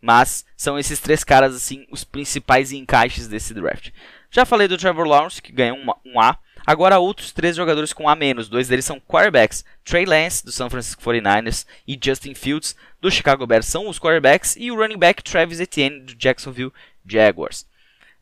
Mas 0.00 0.44
são 0.56 0.78
esses 0.78 1.00
três 1.00 1.24
caras, 1.24 1.54
assim, 1.54 1.86
os 1.90 2.04
principais 2.04 2.72
encaixes 2.72 3.26
desse 3.26 3.52
draft. 3.52 3.90
Já 4.30 4.44
falei 4.44 4.68
do 4.68 4.78
Trevor 4.78 5.06
Lawrence, 5.06 5.42
que 5.42 5.52
ganhou 5.52 5.76
um, 5.76 5.86
um 6.04 6.20
A. 6.20 6.38
Agora 6.66 6.98
outros 6.98 7.32
três 7.32 7.56
jogadores 7.56 7.92
com 7.92 8.08
A-. 8.08 8.16
Dois 8.48 8.68
deles 8.68 8.84
são 8.84 9.00
quarterbacks. 9.00 9.64
Trey 9.84 10.04
Lance, 10.04 10.44
do 10.44 10.52
San 10.52 10.68
Francisco 10.68 11.02
49ers, 11.02 11.66
e 11.86 11.98
Justin 12.00 12.34
Fields, 12.34 12.76
do 13.00 13.10
Chicago 13.10 13.46
Bears, 13.46 13.66
são 13.66 13.88
os 13.88 13.98
quarterbacks. 13.98 14.54
E 14.56 14.70
o 14.70 14.76
running 14.76 14.98
back 14.98 15.22
Travis 15.22 15.60
Etienne, 15.60 16.00
do 16.00 16.14
Jacksonville 16.14 16.72
Jaguars. 17.06 17.66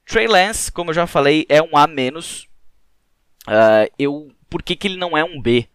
Trey 0.07 0.29
Lance, 0.29 0.71
como 0.71 0.91
eu 0.91 0.95
já 0.95 1.07
falei, 1.07 1.45
é 1.49 1.61
um 1.61 1.77
A-. 1.77 1.89
Uh, 3.49 3.93
eu 3.99 4.33
por 4.49 4.62
que, 4.62 4.76
que 4.76 4.88
ele 4.88 4.97
não 4.97 5.17
é 5.17 5.25
um 5.25 5.41
B, 5.41 5.69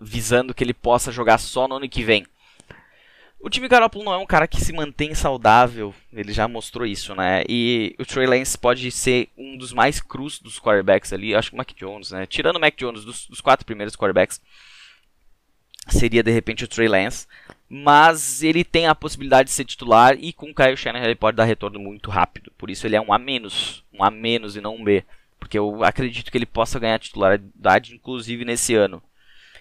visando 0.00 0.54
que 0.54 0.64
ele 0.64 0.74
possa 0.74 1.12
jogar 1.12 1.38
só 1.38 1.68
no 1.68 1.76
ano 1.76 1.88
que 1.88 2.02
vem? 2.02 2.26
O 3.44 3.50
time 3.50 3.68
Garoppolo 3.68 4.06
não 4.06 4.14
é 4.14 4.16
um 4.16 4.24
cara 4.24 4.48
que 4.48 4.58
se 4.58 4.72
mantém 4.72 5.14
saudável, 5.14 5.94
ele 6.10 6.32
já 6.32 6.48
mostrou 6.48 6.86
isso, 6.86 7.14
né? 7.14 7.44
E 7.46 7.94
o 7.98 8.06
Trey 8.06 8.26
Lance 8.26 8.56
pode 8.56 8.90
ser 8.90 9.28
um 9.36 9.58
dos 9.58 9.70
mais 9.70 10.00
crus 10.00 10.38
dos 10.38 10.58
quarterbacks 10.58 11.12
ali, 11.12 11.34
acho 11.34 11.50
que 11.50 11.54
o 11.54 11.58
Mac 11.58 11.70
Jones, 11.76 12.10
né? 12.10 12.24
Tirando 12.24 12.56
o 12.56 12.60
Mac 12.60 12.74
Jones, 12.74 13.04
dos, 13.04 13.26
dos 13.26 13.42
quatro 13.42 13.66
primeiros 13.66 13.94
quarterbacks, 13.94 14.40
seria 15.88 16.22
de 16.22 16.30
repente 16.30 16.64
o 16.64 16.68
Trey 16.68 16.88
Lance. 16.88 17.26
Mas 17.68 18.42
ele 18.42 18.64
tem 18.64 18.86
a 18.86 18.94
possibilidade 18.94 19.48
de 19.48 19.54
ser 19.54 19.64
titular 19.64 20.16
e 20.18 20.32
com 20.32 20.50
o 20.50 20.54
Kyle 20.54 20.76
Shanahan 20.76 21.04
ele 21.04 21.14
pode 21.14 21.36
dar 21.36 21.44
retorno 21.44 21.78
muito 21.78 22.10
rápido. 22.10 22.50
Por 22.56 22.70
isso 22.70 22.86
ele 22.86 22.96
é 22.96 23.00
um 23.00 23.12
A 23.12 23.18
um 23.18 24.04
A 24.04 24.10
e 24.10 24.60
não 24.62 24.76
um 24.76 24.84
B. 24.84 25.04
Porque 25.44 25.58
eu 25.58 25.84
acredito 25.84 26.32
que 26.32 26.38
ele 26.38 26.46
possa 26.46 26.78
ganhar 26.78 26.98
titularidade, 26.98 27.94
inclusive 27.94 28.46
nesse 28.46 28.74
ano. 28.74 29.02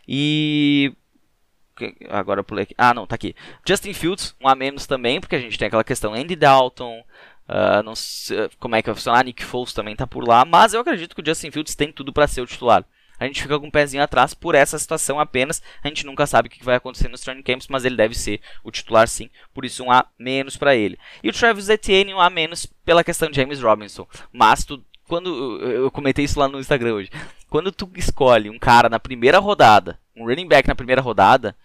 E. 0.07 0.95
Agora 2.09 2.39
eu 2.39 2.43
pulei 2.45 2.63
aqui. 2.63 2.73
Ah, 2.77 2.93
não, 2.93 3.05
tá 3.05 3.15
aqui. 3.15 3.35
Justin 3.67 3.91
Fields, 3.91 4.33
um 4.39 4.47
a 4.47 4.55
menos 4.55 4.87
também, 4.87 5.19
porque 5.19 5.35
a 5.35 5.39
gente 5.39 5.59
tem 5.59 5.67
aquela 5.67 5.83
questão 5.83 6.13
Andy 6.13 6.37
Dalton, 6.37 7.03
Uh, 7.45 7.83
não 7.83 7.93
sei 7.93 8.49
como 8.57 8.73
é 8.73 8.81
que 8.81 8.87
vai 8.87 8.95
funcionar. 8.95 9.25
Nick 9.25 9.43
Foles 9.43 9.73
também 9.73 9.97
tá 9.97 10.07
por 10.07 10.25
lá. 10.25 10.45
Mas 10.45 10.73
eu 10.73 10.79
acredito 10.79 11.13
que 11.13 11.21
o 11.21 11.25
Justin 11.25 11.51
Fields 11.51 11.75
tem 11.75 11.91
tudo 11.91 12.13
para 12.13 12.25
ser 12.25 12.39
o 12.39 12.47
titular. 12.47 12.85
A 13.19 13.25
gente 13.25 13.41
fica 13.41 13.59
com 13.59 13.67
um 13.67 13.71
pezinho 13.71 14.01
atrás 14.01 14.33
por 14.33 14.55
essa 14.55 14.79
situação 14.79 15.19
apenas. 15.19 15.61
A 15.83 15.89
gente 15.89 16.05
nunca 16.05 16.25
sabe 16.25 16.47
o 16.47 16.49
que 16.49 16.63
vai 16.63 16.75
acontecer 16.75 17.09
nos 17.09 17.19
training 17.19 17.43
camps, 17.43 17.67
mas 17.67 17.83
ele 17.83 17.97
deve 17.97 18.15
ser 18.15 18.39
o 18.63 18.71
titular 18.71 19.09
sim. 19.09 19.29
Por 19.53 19.65
isso 19.65 19.83
um 19.83 19.91
A 19.91 20.05
menos 20.17 20.55
para 20.55 20.73
ele. 20.73 20.97
E 21.21 21.27
o 21.27 21.33
Travis 21.33 21.67
Etienne 21.67 22.13
um 22.13 22.21
A 22.21 22.29
menos 22.29 22.65
pela 22.65 23.03
questão 23.03 23.29
de 23.29 23.35
James 23.35 23.59
Robinson. 23.59 24.07
Mas 24.31 24.63
tu, 24.63 24.81
quando 25.13 25.61
eu 25.61 25.91
comentei 25.91 26.25
isso 26.25 26.39
lá 26.39 26.47
no 26.47 26.59
Instagram 26.59 26.95
hoje. 26.95 27.11
Quando 27.47 27.71
tu 27.71 27.87
escolhe 27.95 28.49
um 28.49 28.57
cara 28.57 28.89
na 28.89 28.99
primeira 28.99 29.37
rodada, 29.37 29.99
um 30.17 30.25
running 30.25 30.47
back 30.47 30.67
na 30.67 30.73
primeira 30.73 31.03
rodada, 31.03 31.55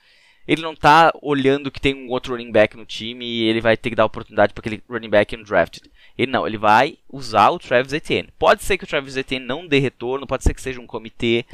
ele 0.47 0.61
não 0.61 0.77
tá 0.77 1.11
olhando 1.23 1.71
que 1.71 1.81
tem 1.81 1.95
um 1.95 2.11
outro 2.11 2.35
running 2.35 2.53
back 2.53 2.77
no 2.77 2.85
time 2.85 3.25
e 3.25 3.45
ele 3.45 3.63
vai 3.63 3.75
ter 3.75 3.89
que 3.89 3.97
dar 3.97 4.05
oportunidade 4.05 4.53
para 4.53 4.61
aquele 4.61 4.83
running 4.87 5.09
back 5.09 5.35
no 5.35 5.45
draft. 5.45 5.79
Ele 6.19 6.31
não, 6.31 6.47
ele 6.47 6.59
vai 6.59 6.99
usar 7.11 7.49
o 7.49 7.59
Travis 7.59 7.95
Etienne. 7.95 8.29
Pode 8.39 8.63
ser 8.63 8.77
que 8.77 8.85
o 8.85 8.87
Travis 8.87 9.17
Etienne 9.17 9.47
não 9.47 9.67
dê 9.67 9.79
retorno, 9.79 10.27
pode 10.27 10.45
ser 10.45 10.53
que 10.53 10.61
seja 10.61 10.79
um 10.79 10.87
comitê. 10.87 11.47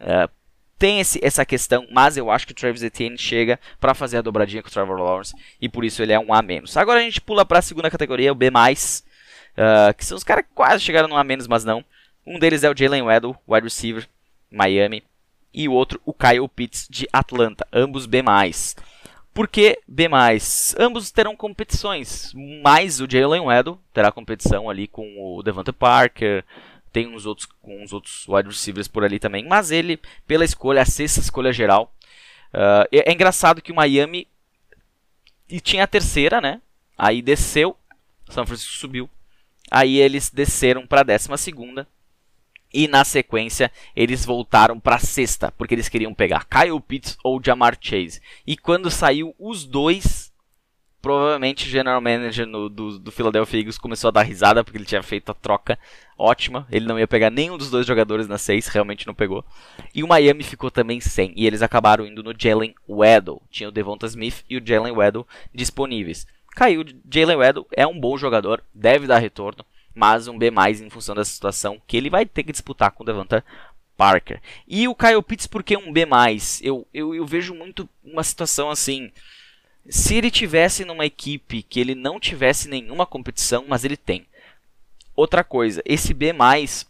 Uh, 0.00 0.28
tem 0.76 0.98
esse, 0.98 1.24
essa 1.24 1.44
questão, 1.44 1.86
mas 1.92 2.16
eu 2.16 2.28
acho 2.28 2.44
que 2.44 2.52
o 2.52 2.56
Travis 2.56 2.82
Etienne 2.82 3.16
chega 3.16 3.60
para 3.78 3.94
fazer 3.94 4.16
a 4.16 4.22
dobradinha 4.22 4.64
com 4.64 4.68
o 4.68 4.72
Trevor 4.72 4.98
Lawrence 4.98 5.32
e 5.60 5.68
por 5.68 5.84
isso 5.84 6.02
ele 6.02 6.12
é 6.12 6.18
um 6.18 6.34
A. 6.34 6.42
Agora 6.74 6.98
a 6.98 7.02
gente 7.04 7.20
pula 7.20 7.44
para 7.44 7.60
a 7.60 7.62
segunda 7.62 7.88
categoria, 7.88 8.32
o 8.32 8.34
B+, 8.34 8.50
uh, 9.56 9.94
que 9.94 10.04
são 10.04 10.16
os 10.16 10.24
caras 10.24 10.44
que 10.44 10.54
quase 10.54 10.82
chegaram 10.82 11.08
no 11.08 11.16
A 11.16 11.24
menos, 11.24 11.46
mas 11.46 11.64
não. 11.64 11.84
Um 12.26 12.38
deles 12.38 12.64
é 12.64 12.70
o 12.70 12.76
Jalen 12.76 13.02
Weddle, 13.02 13.36
wide 13.46 13.64
receiver, 13.64 14.08
Miami 14.50 15.02
e 15.52 15.68
o 15.68 15.72
outro 15.72 16.00
o 16.04 16.12
Kyle 16.12 16.48
Pitts 16.48 16.86
de 16.90 17.08
Atlanta, 17.12 17.66
ambos 17.72 18.06
B+. 18.06 18.22
Por 19.32 19.48
que 19.48 19.78
B+. 19.86 20.08
Ambos 20.78 21.10
terão 21.10 21.36
competições, 21.36 22.32
mas 22.62 23.00
o 23.00 23.06
Jalen 23.08 23.42
Weddle 23.42 23.78
terá 23.92 24.10
competição 24.10 24.68
ali 24.68 24.86
com 24.86 25.06
o 25.18 25.42
Devante 25.42 25.72
Parker, 25.72 26.44
tem 26.92 27.06
uns 27.06 27.26
outros 27.26 27.48
uns 27.62 27.92
outros 27.92 28.26
wide 28.28 28.48
receivers 28.48 28.88
por 28.88 29.04
ali 29.04 29.18
também, 29.18 29.46
mas 29.46 29.70
ele 29.70 30.00
pela 30.26 30.44
escolha, 30.44 30.82
a 30.82 30.86
sexta 30.86 31.20
escolha 31.20 31.52
geral. 31.52 31.92
Uh, 32.54 32.88
é 32.90 33.12
engraçado 33.12 33.60
que 33.60 33.72
o 33.72 33.74
Miami 33.74 34.26
e 35.48 35.60
tinha 35.60 35.84
a 35.84 35.86
terceira, 35.86 36.40
né? 36.40 36.60
Aí 36.96 37.20
desceu, 37.20 37.76
São 38.30 38.46
Francisco 38.46 38.74
subiu. 38.74 39.08
Aí 39.70 39.98
eles 39.98 40.30
desceram 40.30 40.86
para 40.86 41.00
a 41.00 41.04
décima 41.04 41.36
segunda 41.36 41.86
e 42.72 42.86
na 42.88 43.04
sequência, 43.04 43.70
eles 43.94 44.24
voltaram 44.24 44.78
para 44.78 44.98
sexta, 44.98 45.50
porque 45.52 45.74
eles 45.74 45.88
queriam 45.88 46.12
pegar 46.12 46.44
Kyle 46.44 46.80
Pitts 46.80 47.16
ou 47.24 47.40
Jamar 47.42 47.78
Chase. 47.80 48.20
E 48.46 48.56
quando 48.56 48.90
saiu 48.90 49.34
os 49.38 49.64
dois, 49.64 50.32
provavelmente 51.00 51.66
o 51.66 51.70
general 51.70 52.00
manager 52.00 52.46
no, 52.46 52.68
do, 52.68 52.98
do 52.98 53.12
Philadelphia 53.12 53.60
Eagles 53.60 53.78
começou 53.78 54.08
a 54.08 54.10
dar 54.10 54.24
risada, 54.24 54.62
porque 54.62 54.76
ele 54.76 54.84
tinha 54.84 55.02
feito 55.02 55.30
a 55.30 55.34
troca 55.34 55.78
ótima. 56.18 56.66
Ele 56.70 56.84
não 56.84 56.98
ia 56.98 57.08
pegar 57.08 57.30
nenhum 57.30 57.56
dos 57.56 57.70
dois 57.70 57.86
jogadores 57.86 58.28
na 58.28 58.36
6, 58.36 58.66
realmente 58.66 59.06
não 59.06 59.14
pegou. 59.14 59.44
E 59.94 60.02
o 60.02 60.08
Miami 60.08 60.42
ficou 60.42 60.70
também 60.70 61.00
sem, 61.00 61.32
e 61.36 61.46
eles 61.46 61.62
acabaram 61.62 62.06
indo 62.06 62.22
no 62.22 62.34
Jalen 62.36 62.74
Weddle. 62.88 63.40
Tinha 63.50 63.68
o 63.68 63.72
Devonta 63.72 64.06
Smith 64.06 64.44
e 64.50 64.58
o 64.58 64.66
Jalen 64.66 64.92
Weddle 64.92 65.26
disponíveis. 65.54 66.26
Caiu, 66.56 66.84
Jalen 67.08 67.36
Weddle 67.36 67.66
é 67.70 67.86
um 67.86 67.98
bom 67.98 68.18
jogador, 68.18 68.60
deve 68.74 69.06
dar 69.06 69.18
retorno 69.18 69.64
mas 69.96 70.28
um 70.28 70.36
B 70.36 70.50
mais 70.50 70.82
em 70.82 70.90
função 70.90 71.14
da 71.14 71.24
situação 71.24 71.80
que 71.86 71.96
ele 71.96 72.10
vai 72.10 72.26
ter 72.26 72.42
que 72.42 72.52
disputar 72.52 72.90
com 72.90 73.02
o 73.02 73.06
Devonta 73.06 73.42
Parker. 73.96 74.42
E 74.68 74.86
o 74.86 74.94
Kyle 74.94 75.22
Pitts, 75.22 75.46
por 75.46 75.62
que 75.62 75.74
um 75.74 75.90
B 75.90 76.04
mais? 76.04 76.60
Eu, 76.62 76.86
eu, 76.92 77.14
eu 77.14 77.24
vejo 77.24 77.54
muito 77.54 77.88
uma 78.04 78.22
situação 78.22 78.68
assim. 78.68 79.10
Se 79.88 80.14
ele 80.16 80.30
tivesse 80.30 80.84
numa 80.84 81.06
equipe 81.06 81.62
que 81.62 81.80
ele 81.80 81.94
não 81.94 82.20
tivesse 82.20 82.68
nenhuma 82.68 83.06
competição, 83.06 83.64
mas 83.66 83.84
ele 83.84 83.96
tem. 83.96 84.26
Outra 85.16 85.42
coisa, 85.42 85.82
esse 85.86 86.12
B 86.12 86.34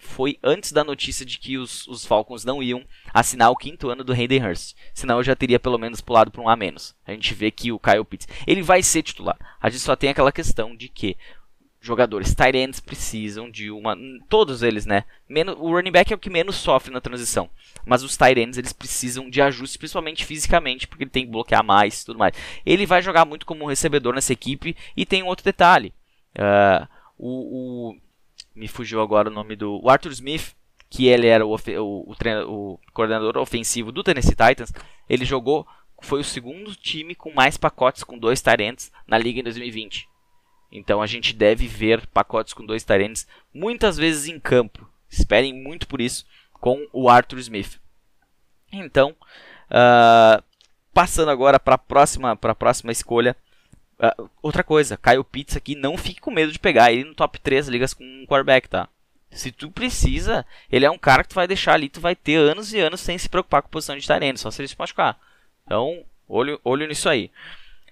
foi 0.00 0.36
antes 0.42 0.72
da 0.72 0.82
notícia 0.82 1.24
de 1.24 1.38
que 1.38 1.56
os, 1.56 1.86
os 1.86 2.04
Falcons 2.04 2.44
não 2.44 2.60
iam 2.60 2.84
assinar 3.14 3.52
o 3.52 3.56
quinto 3.56 3.88
ano 3.88 4.02
do 4.02 4.12
Hayden 4.12 4.44
Hurst. 4.44 4.74
Senão 4.92 5.18
eu 5.18 5.22
já 5.22 5.36
teria 5.36 5.60
pelo 5.60 5.78
menos 5.78 6.00
pulado 6.00 6.32
para 6.32 6.42
um 6.42 6.48
A 6.48 6.56
menos. 6.56 6.96
A 7.06 7.12
gente 7.12 7.32
vê 7.32 7.52
que 7.52 7.70
o 7.70 7.78
Kyle 7.78 8.04
Pitts, 8.04 8.26
ele 8.44 8.62
vai 8.62 8.82
ser 8.82 9.04
titular. 9.04 9.38
A 9.60 9.70
gente 9.70 9.80
só 9.80 9.94
tem 9.94 10.10
aquela 10.10 10.32
questão 10.32 10.74
de 10.74 10.88
que 10.88 11.16
jogadores. 11.80 12.34
Tight 12.34 12.58
ends 12.58 12.80
precisam 12.80 13.48
de 13.48 13.70
uma. 13.70 13.96
Todos 14.28 14.62
eles, 14.62 14.84
né? 14.84 15.04
Menos, 15.28 15.54
o 15.58 15.70
running 15.70 15.92
back 15.92 16.12
é 16.12 16.16
o 16.16 16.18
que 16.18 16.28
menos 16.28 16.56
sofre 16.56 16.92
na 16.92 17.00
transição. 17.00 17.48
Mas 17.86 18.02
os 18.02 18.16
tight 18.16 18.40
ends 18.40 18.58
eles 18.58 18.72
precisam 18.72 19.30
de 19.30 19.40
ajuste, 19.40 19.78
principalmente 19.78 20.24
fisicamente, 20.24 20.88
porque 20.88 21.04
ele 21.04 21.10
tem 21.10 21.24
que 21.24 21.30
bloquear 21.30 21.62
mais 21.62 22.02
tudo 22.02 22.18
mais. 22.18 22.34
Ele 22.64 22.84
vai 22.84 23.00
jogar 23.00 23.24
muito 23.24 23.46
como 23.46 23.66
recebedor 23.66 24.14
nessa 24.14 24.32
equipe. 24.32 24.76
E 24.96 25.06
tem 25.06 25.22
um 25.22 25.26
outro 25.26 25.44
detalhe. 25.44 25.94
Uh, 26.34 26.86
o, 27.16 27.96
Me 28.56 28.66
fugiu 28.66 29.00
agora 29.00 29.28
o 29.28 29.32
nome 29.32 29.54
do. 29.54 29.78
O 29.82 29.90
Arthur 29.90 30.10
Smith, 30.12 30.56
que 30.88 31.06
ele 31.06 31.26
era 31.26 31.46
o, 31.46 31.54
o, 31.54 32.10
o, 32.10 32.72
o 32.72 32.78
coordenador 32.92 33.36
ofensivo 33.36 33.92
do 33.92 34.02
Tennessee 34.02 34.34
Titans. 34.34 34.72
Ele 35.08 35.24
jogou. 35.24 35.66
Foi 36.02 36.20
o 36.20 36.24
segundo 36.24 36.74
time 36.74 37.14
com 37.14 37.32
mais 37.32 37.56
pacotes 37.56 38.04
com 38.04 38.18
dois 38.18 38.42
ends 38.60 38.92
na 39.06 39.16
liga 39.16 39.40
em 39.40 39.42
2020. 39.42 40.06
Então 40.70 41.00
a 41.00 41.06
gente 41.06 41.32
deve 41.32 41.66
ver 41.66 42.06
pacotes 42.08 42.52
com 42.52 42.66
dois 42.66 42.84
Tyrants 42.84 43.26
muitas 43.52 43.96
vezes 43.96 44.26
em 44.26 44.38
campo. 44.38 44.86
Esperem 45.08 45.54
muito 45.54 45.86
por 45.86 46.00
isso 46.00 46.26
com 46.52 46.86
o 46.92 47.08
Arthur 47.08 47.38
Smith. 47.38 47.80
Então, 48.72 49.16
uh, 49.70 50.42
passando 50.92 51.30
agora 51.30 51.58
para 51.58 51.76
a 51.76 51.78
próxima, 51.78 52.36
próxima 52.36 52.92
escolha. 52.92 53.36
Uh, 53.98 54.28
outra 54.42 54.62
coisa, 54.62 54.96
Kyle 54.96 55.24
Pitts 55.24 55.56
aqui, 55.56 55.74
não 55.74 55.96
fique 55.96 56.20
com 56.20 56.30
medo 56.30 56.52
de 56.52 56.58
pegar 56.58 56.92
ele 56.92 57.04
no 57.04 57.14
top 57.14 57.40
3 57.40 57.68
ligas 57.68 57.94
com 57.94 58.04
um 58.04 58.26
quarterback, 58.26 58.68
tá? 58.68 58.88
Se 59.30 59.50
tu 59.50 59.70
precisa, 59.70 60.44
ele 60.70 60.84
é 60.84 60.90
um 60.90 60.98
cara 60.98 61.22
que 61.22 61.30
tu 61.30 61.34
vai 61.34 61.46
deixar 61.46 61.74
ali, 61.74 61.88
tu 61.88 62.00
vai 62.00 62.14
ter 62.14 62.36
anos 62.36 62.72
e 62.72 62.78
anos 62.78 63.00
sem 63.00 63.16
se 63.16 63.28
preocupar 63.28 63.62
com 63.62 63.68
a 63.68 63.70
posição 63.70 63.96
de 63.96 64.06
Tyrant, 64.06 64.36
só 64.36 64.50
se 64.50 64.60
ele 64.60 64.68
se 64.68 64.76
machucar. 64.78 65.18
Então, 65.64 66.04
olho, 66.28 66.60
olho 66.64 66.86
nisso 66.86 67.08
aí. 67.08 67.30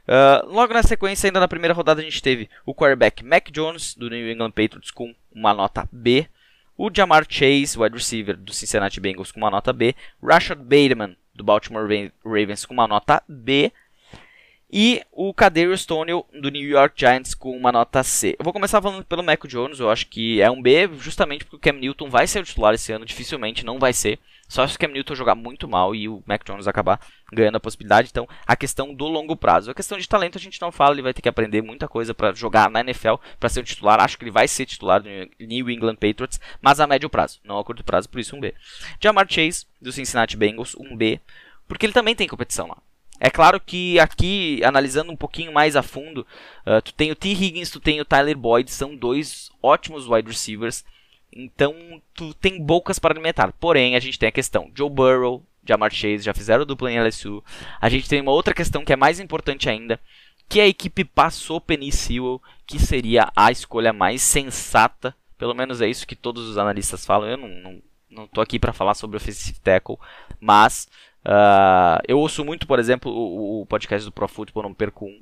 Uh, 0.07 0.47
logo 0.47 0.75
na 0.75 0.83
sequência, 0.83 1.29
ainda 1.29 1.41
na 1.41 1.49
primeira 1.49 1.75
rodada, 1.75 2.01
a 2.01 2.05
gente 2.05 2.23
teve 2.23 2.49
o 2.67 2.75
quarterback 2.75 3.25
Mac 3.25 3.51
Jones, 3.51 3.95
do 3.95 4.11
New 4.11 4.31
England 4.31 4.51
Patriots, 4.51 4.91
com 4.91 5.15
uma 5.35 5.55
nota 5.55 5.89
B. 5.91 6.27
O 6.77 6.91
Jamar 6.93 7.25
Chase, 7.29 7.79
wide 7.79 7.97
receiver 7.97 8.37
do 8.37 8.53
Cincinnati 8.53 9.01
Bengals, 9.01 9.33
com 9.33 9.41
uma 9.41 9.51
nota 9.51 9.73
B. 9.73 9.95
Rashad 10.23 10.61
Bateman, 10.61 11.17
do 11.35 11.45
Baltimore 11.45 11.87
Ravens, 12.25 12.67
com 12.67 12.75
uma 12.75 12.87
nota 12.87 13.23
B. 13.29 13.73
E 14.71 15.03
o 15.13 15.33
Kadarius 15.33 15.83
Stoney 15.83 16.15
do 16.41 16.51
New 16.51 16.69
York 16.69 16.99
Giants 16.99 17.35
com 17.35 17.57
uma 17.57 17.71
nota 17.71 18.03
C. 18.03 18.35
Eu 18.39 18.45
vou 18.45 18.53
começar 18.53 18.83
falando 18.83 19.05
pelo 19.05 19.23
Mac 19.23 19.45
Jones, 19.47 19.79
eu 19.79 19.91
acho 19.91 20.07
que 20.09 20.41
é 20.41 20.51
um 20.51 20.61
B, 20.61 20.91
justamente 20.99 21.45
porque 21.45 21.57
o 21.57 21.61
Cam 21.61 21.79
Newton 21.79 22.11
vai 22.11 22.27
ser 22.27 22.41
o 22.41 22.45
titular 22.45 22.75
esse 22.75 22.93
ano, 22.93 23.05
dificilmente 23.05 23.65
não 23.65 23.79
vai 23.79 23.93
ser. 23.93 24.19
Só 24.49 24.67
se 24.67 24.77
o 24.77 24.79
Cam 24.79 24.89
Newton 24.89 25.15
jogar 25.15 25.35
muito 25.35 25.67
mal 25.69 25.95
e 25.95 26.09
o 26.09 26.23
Mac 26.27 26.45
Jones 26.45 26.67
acabar 26.67 27.01
ganhando 27.33 27.57
a 27.57 27.61
possibilidade. 27.61 28.09
Então, 28.11 28.29
a 28.47 28.55
questão 28.57 28.95
do 28.95 29.07
longo 29.07 29.37
prazo. 29.37 29.71
A 29.71 29.75
questão 29.75 29.99
de 29.99 30.09
talento 30.09 30.39
a 30.39 30.41
gente 30.41 30.61
não 30.61 30.71
fala, 30.71 30.95
ele 30.95 31.03
vai 31.03 31.15
ter 31.15 31.23
que 31.23 31.29
aprender 31.29 31.63
muita 31.63 31.89
coisa 31.89 32.15
para 32.15 32.33
jogar 32.35 32.71
na 32.71 32.81
NFL, 32.81 33.15
para 33.39 33.49
ser 33.49 33.61
o 33.61 33.65
titular. 33.65 34.01
Acho 34.01 34.19
que 34.19 34.25
ele 34.25 34.31
vai 34.31 34.47
ser 34.47 34.67
titular 34.67 35.03
do 35.03 35.09
New 35.41 35.71
England 35.71 35.97
Patriots, 35.97 36.41
mas 36.61 36.79
a 36.79 36.87
médio 36.87 37.09
prazo, 37.09 37.41
não 37.45 37.59
a 37.59 37.65
curto 37.65 37.85
prazo, 37.85 38.09
por 38.09 38.21
isso 38.21 38.37
um 38.37 38.41
B. 38.41 38.55
Jamar 39.01 39.27
Chase, 39.29 39.67
do 39.81 39.93
Cincinnati 39.93 40.37
Bengals, 40.37 40.75
um 40.77 40.97
B, 40.97 41.21
porque 41.67 41.87
ele 41.87 41.93
também 41.93 42.15
tem 42.15 42.29
competição 42.29 42.69
lá. 42.69 42.77
É 43.21 43.31
claro 43.31 43.61
que 43.61 43.99
aqui, 43.99 44.61
analisando 44.65 45.13
um 45.13 45.17
pouquinho 45.17 45.53
mais 45.53 45.77
a 45.77 45.83
fundo, 45.83 46.27
uh, 46.67 46.83
tu 46.83 46.93
tem 46.93 47.11
o 47.11 47.17
T. 47.17 47.29
Higgins, 47.29 47.71
tu 47.71 47.81
tem 47.81 48.01
o 48.01 48.05
Tyler 48.05 48.37
Boyd, 48.37 48.71
são 48.71 48.95
dois 48.95 49.51
ótimos 49.63 50.09
wide 50.09 50.29
receivers 50.29 50.85
então, 51.35 52.01
tu 52.15 52.33
tem 52.35 52.63
bocas 52.63 52.99
para 52.99 53.13
alimentar. 53.13 53.53
Porém, 53.59 53.97
a 53.97 54.01
gente 54.01 54.19
tem 54.19 54.29
a 54.29 54.33
questão 54.33 54.71
Joe 54.75 54.89
Burrow, 54.89 55.45
Jamar 55.67 55.93
Chase, 55.93 56.25
já 56.25 56.33
fizeram 56.33 56.65
dupla 56.65 56.93
em 56.93 57.01
LSU. 57.01 57.43
A 57.81 57.89
gente 57.89 58.09
tem 58.09 58.21
uma 58.21 58.31
outra 58.31 58.55
questão 58.55 58.85
que 58.85 58.93
é 58.93 58.97
mais 58.97 59.19
importante 59.19 59.69
ainda, 59.69 59.99
que 60.49 60.61
a 60.61 60.67
equipe 60.67 61.05
passou 61.05 61.61
Penny 61.61 61.91
Sewell, 61.91 62.41
que 62.67 62.79
seria 62.79 63.33
a 63.35 63.51
escolha 63.51 63.93
mais 63.93 64.23
sensata. 64.23 65.15
Pelo 65.37 65.55
menos 65.55 65.81
é 65.81 65.89
isso 65.89 66.07
que 66.07 66.15
todos 66.15 66.49
os 66.49 66.57
analistas 66.57 67.05
falam. 67.05 67.29
Eu 67.29 67.37
não, 67.37 67.49
não, 67.49 67.83
não 68.09 68.27
tô 68.29 68.41
aqui 68.41 68.59
para 68.59 68.73
falar 68.73 68.95
sobre 68.95 69.17
offensive 69.17 69.59
tackle, 69.59 69.99
mas 70.41 70.87
uh, 71.27 72.03
eu 72.07 72.19
ouço 72.19 72.45
muito, 72.45 72.67
por 72.67 72.79
exemplo, 72.79 73.11
o, 73.13 73.63
o 73.63 73.67
podcast 73.67 74.05
do 74.05 74.13
Pro 74.13 74.29
Football, 74.29 74.65
não 74.65 74.75
perco 74.75 75.07
um. 75.07 75.21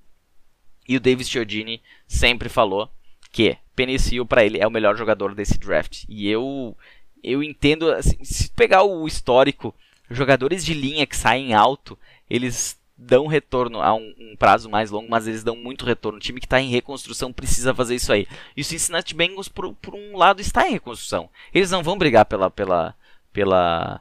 E 0.89 0.97
o 0.97 1.01
Davis 1.01 1.29
Chiodini 1.29 1.81
sempre 2.07 2.49
falou 2.49 2.91
que 3.31 3.57
Penicil 3.75 4.27
para 4.27 4.45
ele 4.45 4.59
é 4.59 4.67
o 4.67 4.71
melhor 4.71 4.97
jogador 4.97 5.35
desse 5.35 5.59
draft. 5.59 6.05
E 6.09 6.29
eu 6.29 6.77
eu 7.23 7.43
entendo, 7.43 7.91
assim, 7.93 8.23
se 8.25 8.51
pegar 8.51 8.83
o 8.83 9.07
histórico, 9.07 9.75
jogadores 10.11 10.65
de 10.65 10.75
linha 10.75 11.07
que 11.07 11.17
saem 11.17 11.55
alto, 11.55 11.97
eles 12.29 12.81
dão 12.97 13.27
retorno 13.27 13.81
a 13.81 13.95
um, 13.95 14.15
um, 14.19 14.37
prazo 14.37 14.69
mais 14.69 14.91
longo, 14.91 15.09
mas 15.11 15.27
eles 15.27 15.43
dão 15.43 15.57
muito 15.57 15.85
retorno. 15.85 16.19
O 16.19 16.21
time 16.21 16.41
que 16.41 16.47
está 16.47 16.61
em 16.61 16.71
reconstrução 16.71 17.33
precisa 17.33 17.75
fazer 17.75 17.95
isso 17.95 18.13
aí. 18.13 18.27
E 18.57 18.61
o 18.61 18.65
Cincinnati 18.65 19.15
Bengals, 19.15 19.49
por, 19.49 19.73
por, 19.75 19.95
um 19.95 20.17
lado, 20.17 20.41
está 20.41 20.69
em 20.69 20.73
reconstrução. 20.73 21.29
Eles 21.55 21.71
não 21.71 21.83
vão 21.83 21.99
brigar 21.99 22.27
pela. 22.27 22.51
pela, 22.51 22.95
pela 23.33 24.01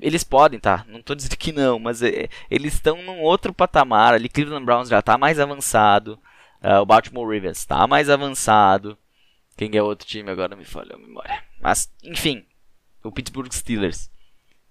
eles 0.00 0.24
podem, 0.24 0.58
tá? 0.58 0.84
Não 0.88 1.00
estou 1.00 1.16
dizendo 1.16 1.36
que 1.36 1.52
não, 1.52 1.78
mas 1.78 2.02
é, 2.02 2.28
eles 2.50 2.74
estão 2.74 3.02
num 3.02 3.20
outro 3.20 3.52
patamar. 3.52 4.14
Ali, 4.14 4.28
Cleveland 4.28 4.64
Browns 4.64 4.88
já 4.88 4.98
está 4.98 5.16
mais 5.16 5.40
avançado. 5.40 6.18
Uh, 6.62 6.80
o 6.82 6.86
Baltimore 6.86 7.24
Ravens 7.24 7.58
está 7.58 7.86
mais 7.86 8.10
avançado. 8.10 8.96
Quem 9.56 9.76
é 9.76 9.82
outro 9.82 10.06
time 10.06 10.30
agora 10.30 10.56
me 10.56 10.64
falhou 10.64 10.94
a 10.96 10.98
memória. 10.98 11.42
Mas, 11.60 11.92
enfim, 12.04 12.44
o 13.02 13.10
Pittsburgh 13.10 13.52
Steelers. 13.52 14.10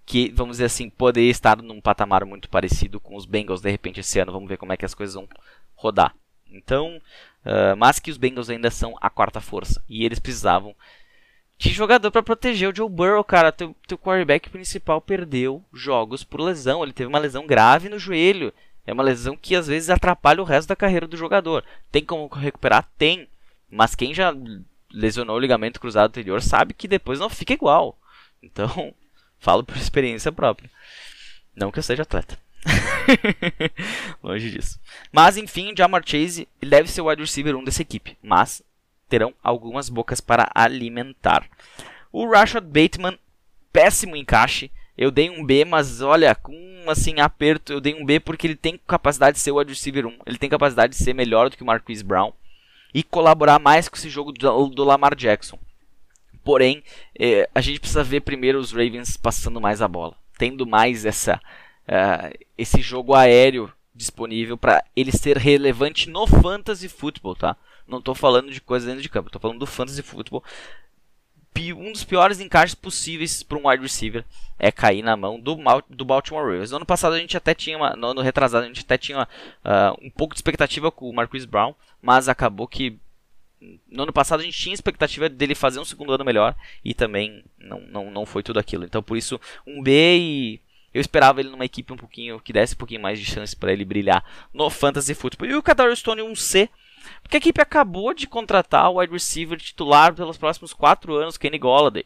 Que, 0.05 0.31
vamos 0.31 0.55
dizer 0.57 0.65
assim, 0.65 0.89
poderia 0.89 1.29
estar 1.29 1.61
num 1.61 1.79
patamar 1.79 2.25
muito 2.25 2.49
parecido 2.49 2.99
com 2.99 3.15
os 3.15 3.25
Bengals 3.25 3.61
de 3.61 3.69
repente 3.69 3.99
esse 3.99 4.19
ano. 4.19 4.31
Vamos 4.31 4.49
ver 4.49 4.57
como 4.57 4.73
é 4.73 4.77
que 4.77 4.85
as 4.85 4.95
coisas 4.95 5.13
vão 5.13 5.27
rodar. 5.75 6.15
Então, 6.51 6.99
uh, 7.45 7.75
mas 7.77 7.99
que 7.99 8.09
os 8.09 8.17
Bengals 8.17 8.49
ainda 8.49 8.71
são 8.71 8.95
a 8.99 9.09
quarta 9.09 9.39
força. 9.39 9.83
E 9.87 10.03
eles 10.03 10.19
precisavam 10.19 10.75
de 11.59 11.71
jogador 11.71 12.09
para 12.09 12.23
proteger 12.23 12.71
o 12.71 12.75
Joe 12.75 12.89
Burrow, 12.89 13.23
cara. 13.23 13.51
Teu, 13.51 13.75
teu 13.85 13.97
quarterback 13.97 14.49
principal 14.49 15.01
perdeu 15.01 15.61
jogos 15.73 16.23
por 16.23 16.39
lesão. 16.39 16.81
Ele 16.81 16.93
teve 16.93 17.09
uma 17.09 17.19
lesão 17.19 17.45
grave 17.45 17.89
no 17.89 17.99
joelho. 17.99 18.53
É 18.87 18.93
uma 18.93 19.03
lesão 19.03 19.35
que 19.35 19.53
às 19.55 19.67
vezes 19.67 19.89
atrapalha 19.89 20.41
o 20.41 20.45
resto 20.45 20.69
da 20.69 20.75
carreira 20.75 21.05
do 21.05 21.17
jogador. 21.17 21.65
Tem 21.91 22.03
como 22.03 22.27
recuperar? 22.27 22.89
Tem. 22.97 23.27
Mas 23.69 23.93
quem 23.93 24.13
já 24.13 24.33
lesionou 24.89 25.35
o 25.35 25.39
ligamento 25.39 25.81
cruzado 25.81 26.07
anterior 26.07 26.41
sabe 26.41 26.73
que 26.73 26.87
depois 26.87 27.19
não 27.19 27.29
fica 27.29 27.53
igual. 27.53 27.99
Então, 28.41 28.93
falo 29.37 29.63
por 29.63 29.75
experiência 29.75 30.31
própria. 30.31 30.69
Não 31.53 31.71
que 31.71 31.79
eu 31.79 31.83
seja 31.83 32.03
atleta. 32.03 32.39
Longe 34.23 34.49
disso. 34.49 34.79
Mas 35.11 35.35
enfim, 35.35 35.73
Jamar 35.77 36.03
Chase 36.05 36.47
deve 36.61 36.89
ser 36.89 37.01
o 37.01 37.09
wide 37.09 37.21
receiver 37.21 37.55
1 37.55 37.65
dessa 37.65 37.81
equipe. 37.81 38.17
Mas 38.23 38.63
terão 39.09 39.33
algumas 39.43 39.89
bocas 39.89 40.21
para 40.21 40.49
alimentar. 40.53 41.45
O 42.11 42.29
Rashad 42.29 42.65
Bateman, 42.65 43.17
péssimo 43.73 44.15
encaixe. 44.15 44.71
Eu 44.97 45.11
dei 45.11 45.29
um 45.29 45.43
B, 45.45 45.65
mas 45.65 46.01
olha, 46.01 46.35
com 46.35 46.53
assim 46.87 47.19
aperto, 47.19 47.73
eu 47.73 47.81
dei 47.81 47.95
um 47.95 48.05
B 48.05 48.19
porque 48.19 48.47
ele 48.47 48.55
tem 48.55 48.79
capacidade 48.87 49.35
de 49.35 49.41
ser 49.41 49.51
o 49.51 49.57
wide 49.57 49.71
receiver 49.71 50.05
1. 50.05 50.17
Ele 50.25 50.37
tem 50.37 50.49
capacidade 50.49 50.93
de 50.93 51.03
ser 51.03 51.13
melhor 51.13 51.49
do 51.49 51.57
que 51.57 51.63
o 51.63 51.65
Marquise 51.65 52.03
Brown 52.03 52.31
e 52.93 53.03
colaborar 53.03 53.59
mais 53.59 53.87
com 53.87 53.95
esse 53.95 54.09
jogo 54.09 54.31
do, 54.31 54.67
do 54.67 54.83
Lamar 54.83 55.15
Jackson. 55.15 55.57
Porém, 56.43 56.83
eh, 57.17 57.47
a 57.53 57.61
gente 57.61 57.79
precisa 57.79 58.03
ver 58.03 58.21
primeiro 58.21 58.59
os 58.59 58.71
Ravens 58.71 59.15
passando 59.17 59.61
mais 59.61 59.81
a 59.81 59.87
bola, 59.87 60.15
tendo 60.37 60.65
mais 60.65 61.05
essa, 61.05 61.39
uh, 61.87 62.45
esse 62.57 62.81
jogo 62.81 63.13
aéreo 63.13 63.71
disponível 63.93 64.57
para 64.57 64.83
ele 64.95 65.11
ser 65.11 65.37
relevante 65.37 66.09
no 66.09 66.25
fantasy 66.25 66.87
football, 66.87 67.35
tá? 67.35 67.55
Não 67.89 67.97
estou 67.99 68.13
falando 68.13 68.51
de 68.51 68.61
coisas 68.61 68.87
dentro 68.87 69.01
de 69.01 69.09
campo, 69.09 69.27
estou 69.27 69.41
falando 69.41 69.59
do 69.59 69.65
fantasy 69.65 70.01
football. 70.01 70.43
Um 71.75 71.91
dos 71.91 72.05
piores 72.05 72.39
encaixes 72.39 72.73
possíveis 72.73 73.43
para 73.43 73.57
um 73.57 73.67
wide 73.67 73.83
receiver 73.83 74.23
é 74.57 74.71
cair 74.71 75.01
na 75.01 75.17
mão 75.17 75.37
do, 75.37 75.57
do 75.89 76.05
Baltimore 76.05 76.45
Ravens. 76.45 76.71
No 76.71 76.77
ano 76.77 76.85
passado 76.85 77.15
a 77.15 77.19
gente 77.19 77.35
até 77.35 77.53
tinha, 77.53 77.75
uma, 77.75 77.97
no 77.97 78.07
ano 78.07 78.21
retrasado 78.21 78.63
a 78.63 78.67
gente 78.67 78.79
até 78.79 78.97
tinha 78.97 79.23
uh, 79.23 79.97
um 80.05 80.09
pouco 80.09 80.33
de 80.33 80.37
expectativa 80.37 80.89
com 80.89 81.09
o 81.09 81.13
Marquise 81.13 81.45
Brown, 81.45 81.75
mas 82.01 82.29
acabou 82.29 82.65
que 82.65 82.97
no 83.91 84.03
ano 84.03 84.13
passado 84.13 84.39
a 84.39 84.43
gente 84.43 84.57
tinha 84.57 84.73
expectativa 84.73 85.27
dele 85.27 85.53
fazer 85.53 85.79
um 85.79 85.85
segundo 85.85 86.13
ano 86.13 86.23
melhor 86.23 86.55
e 86.83 86.93
também 86.93 87.43
não, 87.57 87.81
não, 87.81 88.11
não 88.11 88.25
foi 88.25 88.41
tudo 88.41 88.59
aquilo. 88.59 88.85
Então 88.85 89.03
por 89.03 89.17
isso 89.17 89.39
um 89.67 89.83
B 89.83 90.17
e 90.17 90.61
eu 90.93 91.01
esperava 91.01 91.39
ele 91.39 91.49
numa 91.49 91.65
equipe 91.65 91.91
um 91.91 91.97
pouquinho 91.97 92.39
que 92.39 92.53
desse 92.53 92.73
um 92.73 92.77
pouquinho 92.77 93.01
mais 93.01 93.19
de 93.19 93.25
chance 93.25 93.55
para 93.55 93.73
ele 93.73 93.83
brilhar 93.83 94.23
no 94.53 94.69
fantasy 94.69 95.13
football. 95.13 95.49
E 95.49 95.55
o 95.55 95.63
Kadarius 95.63 95.99
Stone 95.99 96.21
um 96.21 96.35
C 96.35 96.69
porque 97.21 97.37
a 97.37 97.39
equipe 97.39 97.61
acabou 97.61 98.13
de 98.13 98.27
contratar 98.27 98.89
o 98.89 98.99
wide 98.99 99.13
receiver 99.13 99.57
titular 99.57 100.13
pelos 100.13 100.37
próximos 100.37 100.73
4 100.73 101.15
anos, 101.15 101.37
Kenny 101.37 101.57
Golladay. 101.57 102.05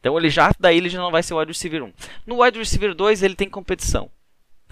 Então 0.00 0.18
ele 0.18 0.30
já 0.30 0.50
daí 0.58 0.76
ele 0.76 0.88
já 0.88 0.98
não 0.98 1.10
vai 1.10 1.22
ser 1.22 1.34
o 1.34 1.38
wide 1.38 1.52
receiver 1.52 1.84
1. 1.84 1.92
No 2.26 2.42
wide 2.42 2.58
receiver 2.58 2.94
2 2.94 3.22
ele 3.22 3.34
tem 3.34 3.48
competição. 3.48 4.10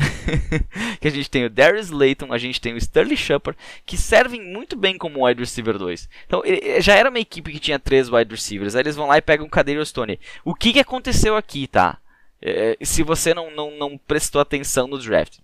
que 1.01 1.09
a 1.09 1.11
gente 1.11 1.31
tem 1.31 1.45
o 1.45 1.51
Darius 1.51 1.91
Layton, 1.91 2.33
a 2.33 2.39
gente 2.39 2.61
tem 2.61 2.73
o 2.73 2.79
Sterling 2.79 3.17
Shepard, 3.17 3.59
que 3.85 3.97
servem 3.97 4.43
muito 4.43 4.77
bem 4.77 4.97
como 4.97 5.27
wide 5.27 5.41
receiver 5.41 5.79
2. 5.79 6.09
Então, 6.27 6.43
já 6.81 6.95
era 6.95 7.11
uma 7.11 7.19
equipe 7.19 7.53
que 7.53 7.61
tinha 7.61 7.79
três 7.79 8.09
wide 8.09 8.31
receivers. 8.35 8.75
Aí 8.75 8.83
eles 8.83 8.97
vão 8.97 9.07
lá 9.07 9.19
e 9.19 9.23
pegam 9.23 9.47
o 9.47 9.51
Cadeiro 9.51 9.85
Stone. 9.85 10.19
O 10.45 10.55
que, 10.55 10.73
que 10.73 10.81
aconteceu 10.81 11.37
aqui, 11.37 11.67
tá? 11.67 11.99
É, 12.43 12.77
se 12.83 13.03
você 13.03 13.35
não, 13.35 13.51
não, 13.51 13.71
não 13.73 13.99
prestou 13.99 14.41
atenção 14.41 14.87
no 14.87 14.99
draft. 14.99 15.39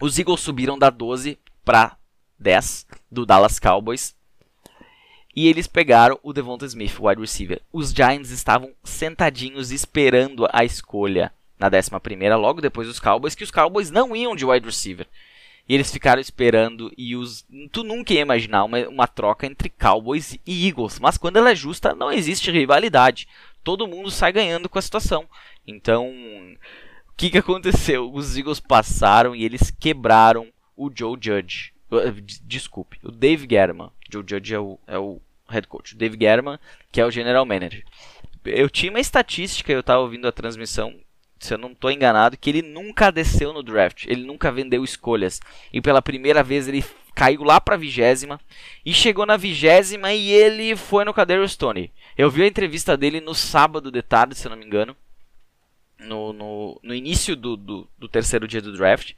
Os 0.00 0.18
Eagles 0.18 0.40
subiram 0.40 0.78
da 0.78 0.90
12 0.90 1.38
para 1.64 1.96
10 2.38 2.86
do 3.10 3.26
Dallas 3.26 3.58
Cowboys. 3.58 4.14
E 5.34 5.46
eles 5.46 5.66
pegaram 5.66 6.18
o 6.22 6.32
Devonta 6.32 6.66
Smith, 6.66 6.98
wide 6.98 7.20
receiver. 7.20 7.60
Os 7.72 7.92
Giants 7.92 8.30
estavam 8.30 8.72
sentadinhos 8.82 9.70
esperando 9.70 10.48
a 10.52 10.64
escolha 10.64 11.32
na 11.58 11.68
11 11.68 12.28
logo 12.36 12.60
depois 12.60 12.88
dos 12.88 13.00
Cowboys, 13.00 13.34
que 13.34 13.44
os 13.44 13.50
Cowboys 13.50 13.90
não 13.90 14.14
iam 14.14 14.34
de 14.34 14.44
wide 14.44 14.66
receiver. 14.66 15.06
E 15.68 15.74
eles 15.74 15.92
ficaram 15.92 16.20
esperando 16.20 16.90
e 16.96 17.14
os. 17.14 17.44
Tu 17.70 17.84
nunca 17.84 18.14
ia 18.14 18.22
imaginar 18.22 18.64
uma, 18.64 18.78
uma 18.88 19.06
troca 19.06 19.46
entre 19.46 19.68
Cowboys 19.68 20.38
e 20.46 20.66
Eagles. 20.66 20.98
Mas 20.98 21.18
quando 21.18 21.36
ela 21.36 21.50
é 21.50 21.54
justa, 21.54 21.94
não 21.94 22.10
existe 22.10 22.50
rivalidade. 22.50 23.28
Todo 23.62 23.86
mundo 23.86 24.10
sai 24.10 24.32
ganhando 24.32 24.68
com 24.68 24.78
a 24.78 24.82
situação. 24.82 25.28
Então, 25.66 26.08
o 26.08 27.12
que, 27.18 27.28
que 27.28 27.38
aconteceu? 27.38 28.10
Os 28.10 28.36
Eagles 28.36 28.60
passaram 28.60 29.36
e 29.36 29.44
eles 29.44 29.70
quebraram 29.70 30.48
o 30.74 30.90
Joe 30.94 31.18
Judge. 31.20 31.74
Eh, 31.92 32.14
desculpe, 32.42 32.98
o 33.02 33.10
Dave 33.10 33.46
Gettman. 33.48 33.90
Joe 34.10 34.24
Judge 34.26 34.54
é 34.54 34.58
o, 34.58 34.78
é 34.86 34.98
o 34.98 35.20
head 35.48 35.66
coach. 35.66 35.94
O 35.94 35.98
Dave 35.98 36.16
Gettman, 36.20 36.58
que 36.92 37.00
é 37.00 37.06
o 37.06 37.10
general 37.10 37.44
manager. 37.44 37.84
Eu 38.44 38.68
tinha 38.70 38.90
uma 38.90 39.00
estatística, 39.00 39.72
eu 39.72 39.80
estava 39.80 40.00
ouvindo 40.00 40.26
a 40.26 40.32
transmissão, 40.32 40.94
se 41.38 41.54
eu 41.54 41.58
não 41.58 41.72
estou 41.72 41.90
enganado, 41.90 42.36
que 42.36 42.50
ele 42.50 42.62
nunca 42.62 43.10
desceu 43.10 43.52
no 43.52 43.62
draft. 43.62 44.06
Ele 44.06 44.24
nunca 44.24 44.50
vendeu 44.50 44.84
escolhas. 44.84 45.40
E 45.72 45.80
pela 45.80 46.02
primeira 46.02 46.42
vez 46.42 46.68
ele 46.68 46.84
caiu 47.14 47.42
lá 47.42 47.60
para 47.60 47.74
a 47.74 47.78
vigésima 47.78 48.40
e 48.84 48.92
chegou 48.92 49.26
na 49.26 49.36
vigésima 49.36 50.12
e 50.12 50.30
ele 50.30 50.76
foi 50.76 51.04
no 51.04 51.14
Cadeiro 51.14 51.48
Stone. 51.48 51.92
Eu 52.16 52.30
vi 52.30 52.42
a 52.42 52.46
entrevista 52.46 52.96
dele 52.96 53.20
no 53.20 53.34
sábado 53.34 53.90
de 53.90 54.02
tarde, 54.02 54.34
se 54.34 54.46
eu 54.46 54.50
não 54.50 54.56
me 54.56 54.64
engano. 54.64 54.96
No, 55.98 56.32
no, 56.32 56.80
no 56.80 56.94
início 56.94 57.34
do, 57.34 57.56
do, 57.56 57.88
do 57.98 58.08
terceiro 58.08 58.46
dia 58.46 58.62
do 58.62 58.72
draft. 58.72 59.14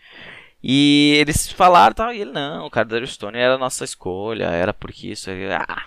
E 0.62 1.16
eles 1.18 1.50
falaram, 1.50 1.94
tal, 1.94 2.12
e 2.12 2.20
ele, 2.20 2.32
não, 2.32 2.66
o 2.66 2.70
cara 2.70 2.86
da 2.86 3.06
Stone 3.06 3.38
era 3.38 3.54
a 3.54 3.58
nossa 3.58 3.84
escolha, 3.84 4.44
era 4.44 4.74
porque 4.74 5.08
isso. 5.08 5.30
Ah, 5.66 5.84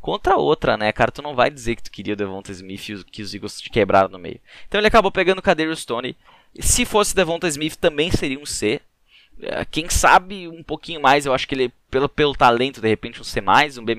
contra 0.00 0.36
outra, 0.36 0.76
né, 0.76 0.92
cara? 0.92 1.10
Tu 1.10 1.20
não 1.20 1.34
vai 1.34 1.50
dizer 1.50 1.74
que 1.76 1.82
tu 1.82 1.90
queria 1.90 2.14
o 2.14 2.16
Devonta 2.16 2.52
Smith 2.52 2.88
e 2.90 3.04
que 3.04 3.22
os 3.22 3.34
Eagles 3.34 3.60
te 3.60 3.70
quebraram 3.70 4.08
no 4.08 4.18
meio. 4.18 4.40
Então 4.68 4.80
ele 4.80 4.86
acabou 4.86 5.10
pegando 5.10 5.38
o 5.38 5.42
Kader 5.42 5.74
Stone. 5.74 6.16
Se 6.60 6.84
fosse 6.84 7.14
Devonta 7.14 7.48
Smith, 7.48 7.76
também 7.76 8.10
seria 8.12 8.38
um 8.38 8.46
C. 8.46 8.80
É, 9.42 9.64
quem 9.64 9.88
sabe 9.90 10.46
um 10.46 10.62
pouquinho 10.62 11.00
mais, 11.00 11.26
eu 11.26 11.34
acho 11.34 11.48
que 11.48 11.54
ele, 11.56 11.72
pelo, 11.90 12.08
pelo 12.08 12.34
talento, 12.34 12.80
de 12.80 12.88
repente 12.88 13.20
um 13.20 13.24
C, 13.24 13.40
um 13.80 13.84
B-, 13.84 13.96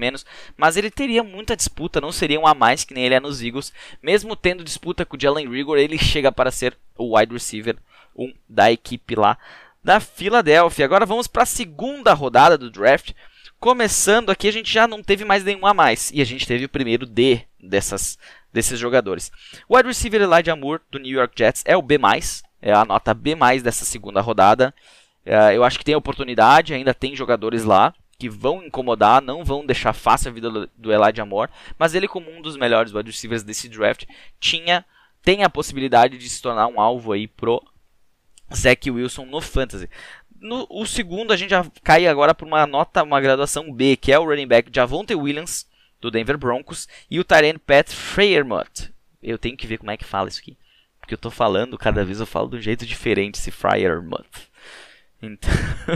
mas 0.56 0.78
ele 0.78 0.90
teria 0.90 1.24
muita 1.24 1.58
disputa, 1.58 2.00
não 2.00 2.14
seria 2.14 2.40
um 2.40 2.48
A 2.48 2.54
mais 2.54 2.86
que 2.86 2.94
nem 2.94 3.04
ele 3.04 3.16
é 3.16 3.20
nos 3.20 3.42
Eagles. 3.42 3.74
Mesmo 4.02 4.34
tendo 4.34 4.64
disputa 4.64 5.06
com 5.06 5.18
o 5.18 5.20
Jalen 5.20 5.50
Rigor, 5.50 5.78
ele 5.78 5.98
chega 5.98 6.32
para 6.32 6.52
ser 6.52 6.78
o 6.98 7.18
wide 7.18 7.34
receiver 7.34 7.76
um 8.16 8.34
da 8.48 8.72
equipe 8.72 9.14
lá 9.14 9.38
da 9.86 10.00
Filadélfia. 10.00 10.84
Agora 10.84 11.06
vamos 11.06 11.28
para 11.28 11.44
a 11.44 11.46
segunda 11.46 12.12
rodada 12.12 12.58
do 12.58 12.72
draft. 12.72 13.12
Começando 13.60 14.32
aqui, 14.32 14.48
a 14.48 14.52
gente 14.52 14.74
já 14.74 14.88
não 14.88 15.04
teve 15.04 15.24
mais 15.24 15.44
nenhum 15.44 15.64
a 15.68 15.76
mais. 15.76 16.10
E 16.12 16.22
a 16.22 16.26
gente 16.26 16.48
teve 16.48 16.66
o 16.66 16.70
primeiro 16.70 17.06
D 17.06 17.42
dessas, 17.62 18.18
desses 18.52 18.80
jogadores. 18.80 19.32
O 19.70 19.78
wide 19.78 19.88
receiver 19.88 20.20
Elijah 20.20 20.56
Moore, 20.56 20.82
do 20.90 20.98
New 20.98 21.12
York 21.12 21.36
Jets, 21.38 21.62
é 21.68 21.78
o 21.78 21.84
B+. 21.84 22.00
É 22.64 22.74
a 22.74 22.84
nota 22.84 23.14
B+, 23.14 23.36
dessa 23.62 23.86
segunda 23.86 24.22
rodada. 24.22 24.74
É, 25.24 25.56
eu 25.56 25.64
acho 25.64 25.78
que 25.78 25.86
tem 25.86 25.96
oportunidade, 25.96 26.74
ainda 26.74 26.94
tem 26.94 27.16
jogadores 27.16 27.64
lá 27.64 27.94
que 28.18 28.28
vão 28.28 28.64
incomodar, 28.64 29.22
não 29.22 29.44
vão 29.44 29.64
deixar 29.64 29.94
fácil 29.94 30.32
a 30.32 30.34
vida 30.34 30.50
do 30.76 30.92
Elijah 30.92 31.26
Moore. 31.26 31.52
Mas 31.78 31.94
ele, 31.94 32.08
como 32.08 32.32
um 32.32 32.42
dos 32.42 32.58
melhores 32.58 32.92
wide 32.92 33.12
receivers 33.12 33.44
desse 33.44 33.70
draft, 33.70 34.06
tinha, 34.40 34.84
tem 35.22 35.44
a 35.44 35.50
possibilidade 35.50 36.18
de 36.18 36.28
se 36.28 36.42
tornar 36.42 36.66
um 36.66 36.82
alvo 36.82 37.12
aí 37.12 37.28
pro 37.28 37.62
Zach 38.56 38.90
Wilson 38.90 39.26
no 39.26 39.42
Fantasy. 39.42 39.90
No, 40.40 40.68
o 40.70 40.86
segundo 40.86 41.32
a 41.32 41.38
gente 41.38 41.50
já 41.50 41.66
cai 41.84 42.08
agora 42.08 42.34
por 42.34 42.48
uma 42.48 42.66
nota, 42.66 43.04
uma 43.04 43.22
graduação 43.22 43.72
B, 43.72 43.96
que 43.96 44.12
é 44.12 44.20
o 44.20 44.26
running 44.26 44.48
back 44.48 44.70
Javonte 44.74 45.16
Williams, 45.16 45.68
do 46.00 46.12
Denver 46.12 46.38
Broncos, 46.38 46.88
e 47.10 47.20
o 47.20 47.24
Tyrant 47.24 47.60
Pat 47.60 47.90
Freiermuth. 47.90 48.92
Eu 49.22 49.38
tenho 49.38 49.58
que 49.58 49.68
ver 49.68 49.78
como 49.78 49.92
é 49.92 49.98
que 49.98 50.06
fala 50.06 50.30
isso 50.30 50.40
aqui. 50.40 50.58
Porque 51.00 51.14
eu 51.14 51.18
tô 51.18 51.30
falando, 51.30 51.78
cada 51.78 52.04
vez 52.04 52.20
eu 52.20 52.26
falo 52.26 52.50
de 52.50 52.58
um 52.58 52.62
jeito 52.62 52.86
diferente 52.86 53.36
esse 53.36 53.52
Freiermuth. 53.52 54.50
Então, 55.22 55.50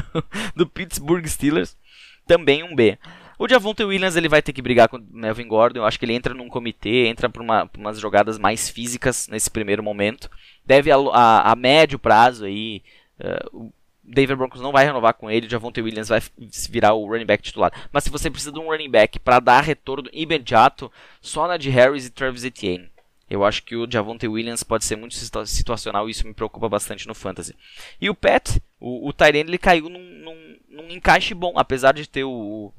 do 0.56 0.68
Pittsburgh 0.68 1.26
Steelers, 1.28 1.78
também 2.26 2.64
um 2.64 2.76
B. 2.76 2.98
O 3.40 3.48
Javonte 3.48 3.84
Williams 3.84 4.16
ele 4.16 4.30
vai 4.30 4.42
ter 4.42 4.54
que 4.54 4.62
brigar 4.62 4.90
com 4.90 4.98
o 4.98 5.06
Melvin 5.12 5.48
Gordon. 5.48 5.80
Eu 5.80 5.86
acho 5.86 5.98
que 5.98 6.06
ele 6.06 6.14
entra 6.14 6.34
num 6.34 6.50
comitê, 6.50 7.08
entra 7.08 7.30
por, 7.30 7.42
uma, 7.42 7.68
umas 7.78 7.98
jogadas 7.98 8.38
mais 8.38 8.70
físicas 8.70 9.28
nesse 9.30 9.50
primeiro 9.50 9.82
momento 9.82 10.30
deve 10.70 10.92
a, 10.92 10.98
a, 10.98 11.52
a 11.52 11.56
médio 11.56 11.98
prazo 11.98 12.46
aí. 12.46 12.84
Uh, 13.20 13.58
o 13.58 13.74
David 14.04 14.38
Broncos 14.38 14.62
não 14.62 14.72
vai 14.72 14.86
renovar 14.86 15.16
com 15.16 15.30
ele, 15.30 15.48
o 15.48 15.50
Javonte 15.50 15.82
Williams 15.82 16.10
vai 16.10 16.22
virar 16.70 16.94
o 16.94 17.08
running 17.08 17.26
back 17.26 17.42
titular. 17.42 17.72
Mas 17.92 18.04
se 18.04 18.12
você 18.12 18.30
precisa 18.30 18.52
de 18.52 18.60
um 18.60 18.70
running 18.70 18.90
back 18.90 19.20
para 19.20 19.40
dar 19.40 19.62
retorno 19.62 20.10
imediato, 20.14 20.92
só 21.22 21.48
na 21.48 21.58
de 21.58 21.72
Harris 21.72 22.06
e 22.06 22.12
Travis 22.12 22.44
Etienne. 22.44 22.90
Eu 23.28 23.46
acho 23.46 23.64
que 23.64 23.76
o 23.76 23.90
Javonte 23.90 24.28
Williams 24.28 24.64
pode 24.64 24.86
ser 24.86 24.96
muito 24.96 25.14
situacional 25.16 26.08
e 26.08 26.12
isso 26.12 26.26
me 26.26 26.34
preocupa 26.34 26.68
bastante 26.68 27.08
no 27.08 27.14
fantasy. 27.14 27.56
E 28.02 28.10
o 28.10 28.16
Pat, 28.16 28.58
o, 28.80 29.08
o 29.08 29.14
Tyrene, 29.14 29.52
ele 29.52 29.58
caiu 29.60 29.88
num, 29.88 30.00
num, 30.00 30.58
num, 30.70 30.90
encaixe 30.90 31.36
bom, 31.36 31.54
apesar 31.56 31.94
de 31.94 32.10
ter 32.10 32.24
o, 32.24 32.74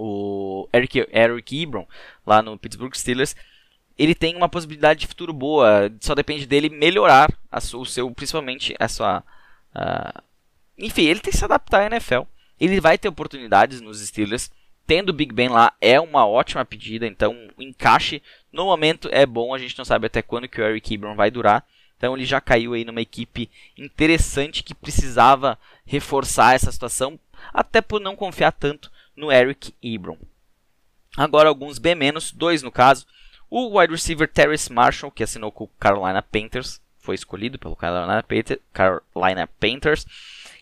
o 0.00 0.68
Eric, 0.72 1.06
Eric 1.12 1.62
Ebron, 1.62 1.86
lá 2.26 2.40
no 2.40 2.58
Pittsburgh 2.58 2.94
Steelers, 2.94 3.36
ele 3.98 4.14
tem 4.14 4.34
uma 4.34 4.48
possibilidade 4.48 5.00
de 5.00 5.06
futuro 5.06 5.32
boa. 5.32 5.92
Só 6.00 6.14
depende 6.14 6.46
dele 6.46 6.70
melhorar 6.70 7.30
a, 7.52 7.58
o 7.58 7.84
seu, 7.84 8.10
principalmente 8.10 8.74
a 8.78 8.88
sua. 8.88 9.22
Enfim, 10.78 11.02
ele 11.02 11.20
tem 11.20 11.30
que 11.30 11.36
se 11.36 11.44
adaptar 11.44 11.82
à 11.82 11.86
NFL. 11.86 12.22
Ele 12.58 12.80
vai 12.80 12.96
ter 12.96 13.08
oportunidades 13.08 13.80
nos 13.80 14.00
Steelers. 14.00 14.50
Tendo 14.86 15.10
o 15.10 15.12
Big 15.12 15.32
Ben 15.32 15.48
lá 15.48 15.72
é 15.80 16.00
uma 16.00 16.26
ótima 16.26 16.64
pedida, 16.64 17.06
então 17.06 17.36
o 17.56 17.62
encaixe 17.62 18.20
no 18.52 18.64
momento 18.64 19.08
é 19.12 19.24
bom. 19.24 19.54
A 19.54 19.58
gente 19.58 19.76
não 19.78 19.84
sabe 19.84 20.06
até 20.06 20.22
quando 20.22 20.48
que 20.48 20.60
o 20.60 20.64
Eric 20.64 20.94
Ebron 20.94 21.14
vai 21.14 21.30
durar. 21.30 21.64
Então 21.96 22.16
ele 22.16 22.24
já 22.24 22.40
caiu 22.40 22.72
aí 22.72 22.84
numa 22.84 23.02
equipe 23.02 23.50
interessante 23.76 24.62
que 24.64 24.74
precisava 24.74 25.58
reforçar 25.84 26.54
essa 26.54 26.72
situação, 26.72 27.20
até 27.52 27.82
por 27.82 28.00
não 28.00 28.16
confiar 28.16 28.52
tanto 28.52 28.90
no 29.20 29.30
Eric 29.30 29.74
Ebron. 29.82 30.18
Agora 31.16 31.48
alguns 31.48 31.78
B-, 31.78 31.94
dois 32.34 32.62
no 32.62 32.72
caso. 32.72 33.06
O 33.48 33.78
wide 33.78 33.92
receiver 33.92 34.28
Terrace 34.28 34.72
Marshall, 34.72 35.10
que 35.10 35.22
assinou 35.22 35.52
com 35.52 35.64
o 35.64 35.70
Carolina 35.78 36.22
Panthers, 36.22 36.80
foi 36.98 37.14
escolhido 37.14 37.58
pelo 37.58 37.76
Carolina, 37.76 38.24
Carolina 38.72 39.46
Panthers. 39.46 40.06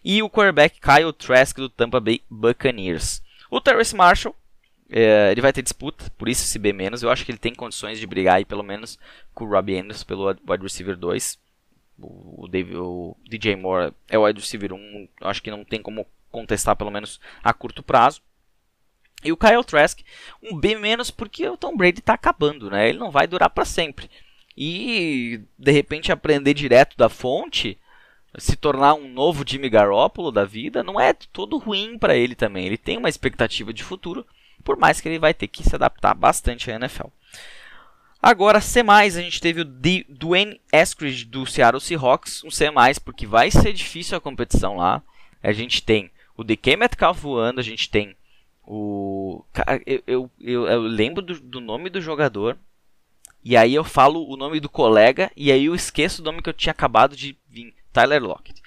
E 0.05 0.23
o 0.23 0.31
quarterback 0.31 0.81
Kyle 0.81 1.13
Trask 1.13 1.57
do 1.57 1.69
Tampa 1.69 2.01
Bay 2.01 2.23
Buccaneers. 2.31 3.23
O 3.51 3.61
Terrace 3.61 3.95
Marshall, 3.95 4.35
é, 4.91 5.31
ele 5.33 5.41
vai 5.41 5.53
ter 5.53 5.63
disputa, 5.63 6.11
por 6.17 6.29
isso 6.29 6.45
esse 6.45 6.59
B-. 6.59 6.75
Eu 7.03 7.11
acho 7.11 7.25
que 7.25 7.31
ele 7.31 7.39
tem 7.39 7.55
condições 7.55 7.99
de 7.99 8.07
brigar 8.07 8.37
aí, 8.37 8.45
pelo 8.45 8.63
menos 8.63 8.99
com 9.35 9.45
o 9.45 9.49
Robbie 9.49 9.79
Anderson 9.79 10.07
pelo 10.07 10.29
wide 10.29 10.63
receiver 10.63 10.97
2. 10.97 11.39
O, 12.01 12.47
Dave, 12.49 12.77
o 12.77 13.17
DJ 13.29 13.57
Moore 13.57 13.93
é 14.09 14.17
o 14.17 14.25
wide 14.25 14.41
receiver 14.41 14.73
1, 14.73 15.09
acho 15.23 15.43
que 15.43 15.51
não 15.51 15.65
tem 15.65 15.83
como 15.83 16.07
contestar, 16.31 16.77
pelo 16.77 16.91
menos 16.91 17.21
a 17.43 17.53
curto 17.53 17.83
prazo. 17.83 18.23
E 19.25 19.33
o 19.33 19.37
Kyle 19.37 19.65
Trask, 19.65 20.01
um 20.43 20.57
B 20.57 20.77
menos 20.77 21.11
porque 21.11 21.49
o 21.49 21.57
Tom 21.57 21.77
Brady 21.77 21.99
está 21.99 22.15
acabando, 22.15 22.71
né? 22.71 22.89
Ele 22.89 22.99
não 22.99 23.11
vai 23.11 23.27
durar 23.27 23.51
para 23.51 23.65
sempre. 23.65 24.09
E 24.57 25.41
de 25.59 25.73
repente 25.73 26.13
aprender 26.13 26.55
direto 26.55 26.97
da 26.97 27.09
fonte, 27.09 27.79
se 28.37 28.57
tornar 28.57 28.95
um 28.95 29.09
novo 29.09 29.45
Jimmy 29.47 29.69
Garoppolo 29.69 30.31
da 30.31 30.45
vida, 30.45 30.83
não 30.83 31.01
é 31.01 31.13
todo 31.13 31.59
ruim 31.59 31.99
para 31.99 32.17
ele 32.17 32.35
também. 32.35 32.67
Ele 32.67 32.77
tem 32.77 32.97
uma 32.97 33.09
expectativa 33.09 33.73
de 33.73 33.83
futuro, 33.83 34.27
por 34.63 34.77
mais 34.77 35.01
que 35.01 35.09
ele 35.09 35.19
vai 35.19 35.35
ter 35.35 35.49
que 35.49 35.63
se 35.63 35.75
adaptar 35.75 36.15
bastante 36.15 36.71
à 36.71 36.75
NFL. 36.75 37.09
Agora, 38.21 38.61
C+, 38.61 38.81
a 38.81 39.09
gente 39.09 39.41
teve 39.41 39.61
o 39.61 39.65
Dwayne 39.65 40.61
Eskridge 40.73 41.25
do 41.25 41.47
Seattle 41.47 41.81
Seahawks, 41.81 42.43
um 42.43 42.51
C+, 42.51 42.69
porque 43.05 43.27
vai 43.27 43.51
ser 43.51 43.73
difícil 43.73 44.19
a 44.19 44.21
competição 44.21 44.77
lá. 44.77 45.03
A 45.41 45.53
gente 45.53 45.83
tem 45.83 46.11
o 46.37 46.43
DK 46.43 46.77
Metcalf 46.77 47.21
voando, 47.21 47.61
a 47.61 47.63
gente 47.63 47.89
tem 47.89 48.17
o, 48.71 49.43
eu, 49.87 50.31
eu, 50.39 50.67
eu, 50.69 50.83
lembro 50.83 51.23
do, 51.23 51.41
do, 51.41 51.59
nome 51.59 51.89
do 51.89 52.03
jogador. 52.03 52.59
E 53.43 53.57
aí 53.57 53.75
eu 53.75 53.83
falo 53.83 54.29
o 54.29 54.37
nome 54.37 54.61
do 54.61 54.69
colega. 54.69 55.31
E 55.35 55.51
aí 55.51 55.65
eu 55.65 55.75
esqueço 55.75 56.21
o 56.21 56.25
nome 56.25 56.43
que 56.43 56.51
eu 56.51 56.55
tinha 56.55 56.73
acabado 56.73 57.17
de 57.17 57.35
vir. 57.49 57.75
Tyler 57.91 58.23
Lockett. 58.23 58.61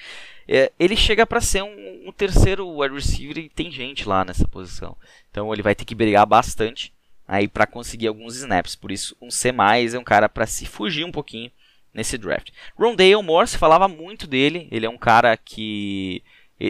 É, 0.48 0.72
ele 0.80 0.96
chega 0.96 1.26
para 1.26 1.40
ser 1.40 1.62
um, 1.62 2.08
um, 2.08 2.12
terceiro 2.12 2.68
wide 2.68 2.96
receiver 2.96 3.38
e 3.38 3.48
tem 3.48 3.70
gente 3.70 4.10
lá 4.10 4.26
nessa 4.26 4.48
posição. 4.48 4.98
Então 5.30 5.54
ele 5.54 5.62
vai 5.62 5.76
ter 5.76 5.86
que 5.86 5.94
brigar 5.94 6.26
bastante 6.26 6.92
aí 7.28 7.48
para 7.48 7.68
conseguir 7.68 8.08
alguns 8.08 8.38
snaps. 8.38 8.76
Por 8.76 8.92
isso 8.92 9.16
um 9.22 9.30
C+, 9.30 9.50
é 9.50 10.00
um 10.00 10.04
cara 10.04 10.28
para 10.28 10.48
se 10.48 10.66
fugir 10.66 11.06
um 11.06 11.12
pouquinho 11.12 11.52
nesse 11.94 12.18
draft. 12.18 12.50
Rondale 12.76 13.22
Moore, 13.22 13.48
se 13.48 13.58
falava 13.60 13.88
muito 13.88 14.26
dele. 14.26 14.68
Ele 14.72 14.88
é 14.88 14.90
um 14.90 14.98
cara 14.98 15.38
que 15.38 16.24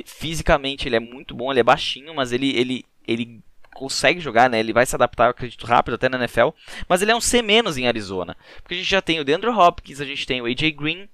fisicamente 0.06 0.88
ele 0.88 0.98
é 0.98 1.00
muito 1.00 1.34
bom, 1.34 1.50
ele 1.50 1.62
é 1.62 1.64
baixinho, 1.64 2.14
mas 2.14 2.32
ele, 2.32 2.56
ele 2.58 2.86
ele 3.12 3.42
consegue 3.74 4.20
jogar, 4.20 4.50
né? 4.50 4.60
Ele 4.60 4.74
vai 4.74 4.86
se 4.86 4.96
adaptar, 4.96 5.26
eu 5.26 5.32
acredito, 5.32 5.66
rápido 5.66 5.96
até 5.96 6.08
na 6.10 6.18
NFL. 6.18 6.50
Mas 6.88 7.02
ele 7.02 7.12
é 7.12 7.16
um 7.16 7.22
C- 7.22 7.40
em 7.42 7.88
Arizona. 7.88 8.36
Porque 8.62 8.76
a 8.76 8.78
gente 8.78 8.90
já 8.90 9.02
tem 9.02 9.20
o 9.20 9.26
DeAndre 9.26 9.50
Hopkins, 9.50 10.02
a 10.02 10.06
gente 10.06 10.26
tem 10.26 10.42
o 10.42 10.46
AJ 10.46 10.72
Green. 10.72 11.10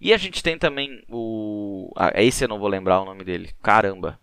E 0.00 0.12
a 0.12 0.16
gente 0.16 0.42
tem 0.42 0.58
também 0.58 1.02
o. 1.08 1.92
Ah, 1.96 2.10
esse 2.16 2.42
eu 2.44 2.48
não 2.48 2.58
vou 2.58 2.68
lembrar 2.68 3.00
o 3.00 3.04
nome 3.04 3.22
dele. 3.22 3.52
Caramba. 3.62 4.18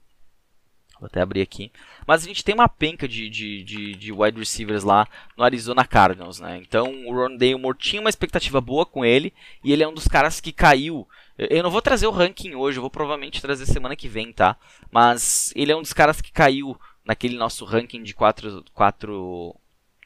Vou 1.00 1.08
até 1.08 1.22
abrir 1.22 1.42
aqui. 1.42 1.72
Mas 2.06 2.24
a 2.24 2.28
gente 2.28 2.44
tem 2.44 2.54
uma 2.54 2.68
penca 2.68 3.08
de, 3.08 3.30
de, 3.30 3.64
de, 3.64 3.96
de 3.96 4.12
wide 4.12 4.38
receivers 4.38 4.84
lá 4.84 5.08
no 5.38 5.44
Arizona 5.46 5.86
Cardinals, 5.86 6.42
né? 6.42 6.58
Então 6.58 6.92
o 7.08 7.14
Ron 7.14 7.38
Moore 7.58 7.78
tinha 7.78 8.02
uma 8.02 8.10
expectativa 8.10 8.60
boa 8.60 8.86
com 8.86 9.06
ele. 9.06 9.34
E 9.64 9.72
ele 9.72 9.82
é 9.82 9.88
um 9.88 9.94
dos 9.94 10.08
caras 10.08 10.42
que 10.42 10.52
caiu. 10.52 11.08
Eu 11.38 11.64
não 11.64 11.72
vou 11.72 11.82
trazer 11.82 12.06
o 12.08 12.12
ranking 12.12 12.54
hoje, 12.56 12.78
eu 12.78 12.82
vou 12.82 12.90
provavelmente 12.92 13.42
trazer 13.42 13.66
semana 13.66 13.96
que 13.96 14.10
vem, 14.10 14.34
tá? 14.34 14.58
Mas 14.92 15.54
ele 15.56 15.72
é 15.72 15.76
um 15.76 15.82
dos 15.82 15.94
caras 15.94 16.20
que 16.20 16.34
caiu 16.34 16.78
naquele 17.10 17.36
nosso 17.36 17.66
ranking 17.66 18.04
de 18.04 18.14
quatro, 18.14 18.64
quatro, 18.72 19.56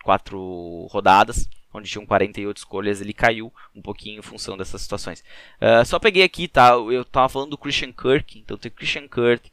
quatro 0.05 0.87
rodadas, 0.89 1.49
onde 1.73 1.89
tinham 1.89 2.05
48 2.05 2.55
escolhas, 2.55 3.01
ele 3.01 3.11
caiu 3.11 3.53
um 3.75 3.81
pouquinho 3.81 4.19
em 4.19 4.21
função 4.21 4.55
dessas 4.55 4.83
situações. 4.83 5.21
Uh, 5.59 5.83
só 5.85 5.99
peguei 5.99 6.23
aqui, 6.23 6.47
tá? 6.47 6.69
Eu 6.69 7.03
tava 7.03 7.27
falando 7.27 7.49
do 7.49 7.57
Christian 7.57 7.91
Kirk, 7.91 8.39
então 8.39 8.55
tem 8.55 8.71
Christian 8.71 9.09
Kirk, 9.09 9.51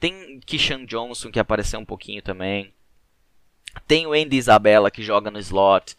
tem 0.00 0.40
Kishan 0.40 0.84
Johnson 0.86 1.30
que 1.30 1.38
apareceu 1.38 1.78
um 1.78 1.84
pouquinho 1.84 2.20
também. 2.20 2.72
Tem 3.86 4.04
o 4.04 4.12
Andy 4.12 4.36
Isabella 4.36 4.90
que 4.90 5.00
joga 5.00 5.30
no 5.30 5.38
slot. 5.38 5.96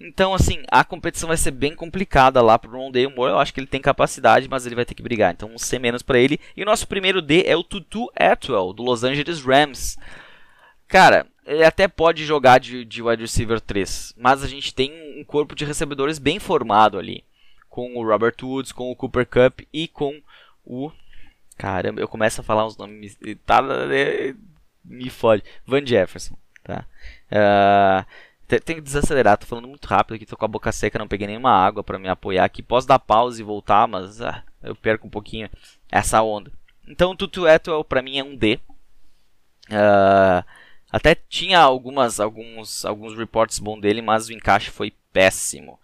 Então, 0.00 0.32
assim, 0.32 0.62
a 0.70 0.84
competição 0.84 1.26
vai 1.26 1.36
ser 1.36 1.50
bem 1.50 1.74
complicada 1.74 2.40
lá 2.40 2.58
pro 2.58 2.70
Rondale 2.70 3.08
Moore. 3.08 3.32
Eu 3.32 3.38
acho 3.38 3.52
que 3.52 3.58
ele 3.58 3.66
tem 3.66 3.80
capacidade, 3.80 4.48
mas 4.48 4.64
ele 4.64 4.76
vai 4.76 4.84
ter 4.84 4.94
que 4.94 5.02
brigar. 5.02 5.32
Então, 5.32 5.50
um 5.52 5.58
C 5.58 5.78
menos 5.78 6.02
para 6.02 6.18
ele. 6.20 6.38
E 6.56 6.62
o 6.62 6.66
nosso 6.66 6.86
primeiro 6.86 7.20
D 7.20 7.42
é 7.44 7.56
o 7.56 7.64
Tutu 7.64 8.10
Atwell, 8.14 8.72
do 8.72 8.82
Los 8.82 9.02
Angeles 9.02 9.44
Rams. 9.44 9.98
Cara, 10.86 11.26
ele 11.44 11.64
até 11.64 11.88
pode 11.88 12.24
jogar 12.24 12.58
de, 12.58 12.84
de 12.84 13.02
wide 13.02 13.22
receiver 13.22 13.60
3, 13.60 14.14
mas 14.16 14.44
a 14.44 14.46
gente 14.46 14.72
tem 14.74 14.92
um 15.18 15.24
corpo 15.24 15.54
de 15.54 15.64
recebedores 15.64 16.18
bem 16.18 16.38
formado 16.38 16.98
ali. 16.98 17.24
Com 17.68 17.96
o 17.96 18.06
Robert 18.06 18.36
Woods, 18.42 18.72
com 18.72 18.90
o 18.90 18.96
Cooper 18.96 19.26
Cup 19.26 19.60
e 19.72 19.88
com 19.88 20.20
o. 20.64 20.90
Caramba, 21.56 22.00
eu 22.00 22.08
começo 22.08 22.40
a 22.40 22.44
falar 22.44 22.66
uns 22.66 22.76
nomes. 22.76 23.18
Tá, 23.44 23.62
me 24.84 25.10
fode. 25.10 25.42
Van 25.66 25.84
Jefferson. 25.84 26.36
Tá? 26.64 26.84
Uh, 27.32 28.06
tenho 28.48 28.78
que 28.78 28.80
desacelerar, 28.80 29.36
tô 29.36 29.46
falando 29.46 29.68
muito 29.68 29.84
rápido 29.86 30.14
aqui, 30.14 30.24
tô 30.24 30.36
com 30.36 30.44
a 30.44 30.48
boca 30.48 30.72
seca, 30.72 30.98
não 30.98 31.06
peguei 31.06 31.26
nenhuma 31.26 31.52
água 31.52 31.84
para 31.84 31.98
me 31.98 32.08
apoiar 32.08 32.44
aqui. 32.44 32.62
Posso 32.62 32.88
dar 32.88 32.98
pausa 32.98 33.40
e 33.40 33.44
voltar, 33.44 33.86
mas 33.86 34.22
ah, 34.22 34.42
eu 34.62 34.74
perco 34.74 35.06
um 35.06 35.10
pouquinho 35.10 35.50
essa 35.90 36.22
onda. 36.22 36.50
Então, 36.86 37.14
Tutu 37.14 37.46
Eto'o 37.46 37.84
para 37.84 38.00
mim 38.00 38.18
é 38.18 38.24
um 38.24 38.34
D. 38.34 38.58
Uh, 39.70 40.42
até 40.90 41.14
tinha 41.14 41.60
algumas, 41.60 42.18
alguns, 42.18 42.84
alguns 42.84 43.16
reports 43.16 43.58
bons 43.58 43.80
dele, 43.80 44.00
mas 44.00 44.28
o 44.28 44.32
encaixe 44.32 44.70
foi 44.70 44.94
péssimo. 45.12 45.78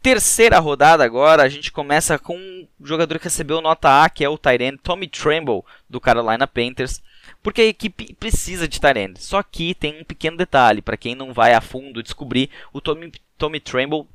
Terceira 0.00 0.58
rodada 0.58 1.04
agora, 1.04 1.42
a 1.42 1.48
gente 1.48 1.70
começa 1.70 2.18
com 2.18 2.36
um 2.36 2.66
jogador 2.82 3.18
que 3.18 3.24
recebeu 3.24 3.60
nota 3.60 4.04
A, 4.04 4.08
que 4.08 4.24
é 4.24 4.28
o 4.28 4.38
Tyrant 4.38 4.78
Tommy 4.82 5.08
Tremble, 5.08 5.62
do 5.90 6.00
Carolina 6.00 6.46
Panthers. 6.46 7.02
Porque 7.42 7.62
a 7.62 7.66
equipe 7.66 8.14
precisa 8.14 8.68
de 8.68 8.80
Tyrande. 8.80 9.22
Só 9.22 9.42
que 9.42 9.74
tem 9.74 10.00
um 10.00 10.04
pequeno 10.04 10.36
detalhe, 10.36 10.82
para 10.82 10.96
quem 10.96 11.14
não 11.14 11.32
vai 11.32 11.54
a 11.54 11.60
fundo 11.60 12.02
descobrir, 12.02 12.50
o 12.72 12.80
Tommy, 12.80 13.12
Tommy 13.36 13.60
Tremble 13.60 14.06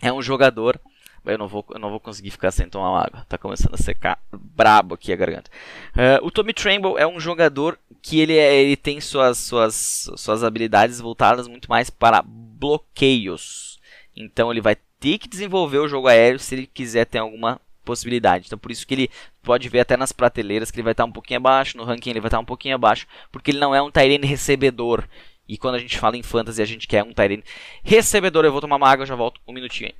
é 0.00 0.12
um 0.12 0.22
jogador 0.22 0.80
eu 1.26 1.38
não 1.38 1.48
vou, 1.48 1.64
eu 1.70 1.78
não 1.78 1.90
vou 1.90 1.98
conseguir 1.98 2.30
ficar 2.30 2.50
sem 2.50 2.68
tomar 2.68 3.06
água. 3.06 3.26
Tá 3.28 3.36
começando 3.36 3.74
a 3.74 3.78
secar 3.78 4.18
brabo 4.32 4.94
aqui 4.94 5.12
a 5.12 5.16
garganta. 5.16 5.50
Uh, 5.88 6.24
o 6.24 6.30
Tommy 6.30 6.54
Tremble 6.54 6.94
é 6.96 7.06
um 7.06 7.18
jogador 7.18 7.78
que 8.00 8.20
ele, 8.20 8.36
é, 8.36 8.62
ele 8.62 8.76
tem 8.76 9.00
suas, 9.00 9.38
suas, 9.38 10.08
suas 10.16 10.44
habilidades 10.44 11.00
voltadas 11.00 11.48
muito 11.48 11.68
mais 11.68 11.90
para 11.90 12.22
bloqueios. 12.24 13.80
Então 14.14 14.50
ele 14.50 14.60
vai 14.60 14.76
ter 15.00 15.18
que 15.18 15.28
desenvolver 15.28 15.78
o 15.78 15.88
jogo 15.88 16.08
aéreo 16.08 16.38
se 16.38 16.54
ele 16.54 16.66
quiser 16.66 17.04
ter 17.04 17.18
alguma 17.18 17.60
possibilidade. 17.86 18.46
Então 18.46 18.58
por 18.58 18.70
isso 18.70 18.86
que 18.86 18.94
ele 18.94 19.10
pode 19.42 19.68
ver 19.68 19.80
até 19.80 19.96
nas 19.96 20.12
prateleiras 20.12 20.70
que 20.70 20.76
ele 20.76 20.84
vai 20.84 20.92
estar 20.92 21.04
um 21.04 21.12
pouquinho 21.12 21.38
abaixo, 21.38 21.78
no 21.78 21.84
ranking 21.84 22.10
ele 22.10 22.20
vai 22.20 22.28
estar 22.28 22.38
um 22.38 22.44
pouquinho 22.44 22.74
abaixo, 22.74 23.06
porque 23.32 23.50
ele 23.50 23.58
não 23.58 23.74
é 23.74 23.80
um 23.80 23.90
Tyrene 23.90 24.26
recebedor. 24.26 25.08
E 25.48 25.56
quando 25.56 25.76
a 25.76 25.78
gente 25.78 25.98
fala 25.98 26.16
em 26.16 26.22
fantasy, 26.22 26.60
a 26.60 26.66
gente 26.66 26.88
quer 26.88 27.04
um 27.04 27.12
Tyrene 27.12 27.44
recebedor. 27.82 28.44
Eu 28.44 28.52
vou 28.52 28.60
tomar 28.60 28.76
uma 28.76 28.88
água, 28.88 29.06
já 29.06 29.14
volto 29.14 29.40
um 29.46 29.52
minutinho. 29.52 29.92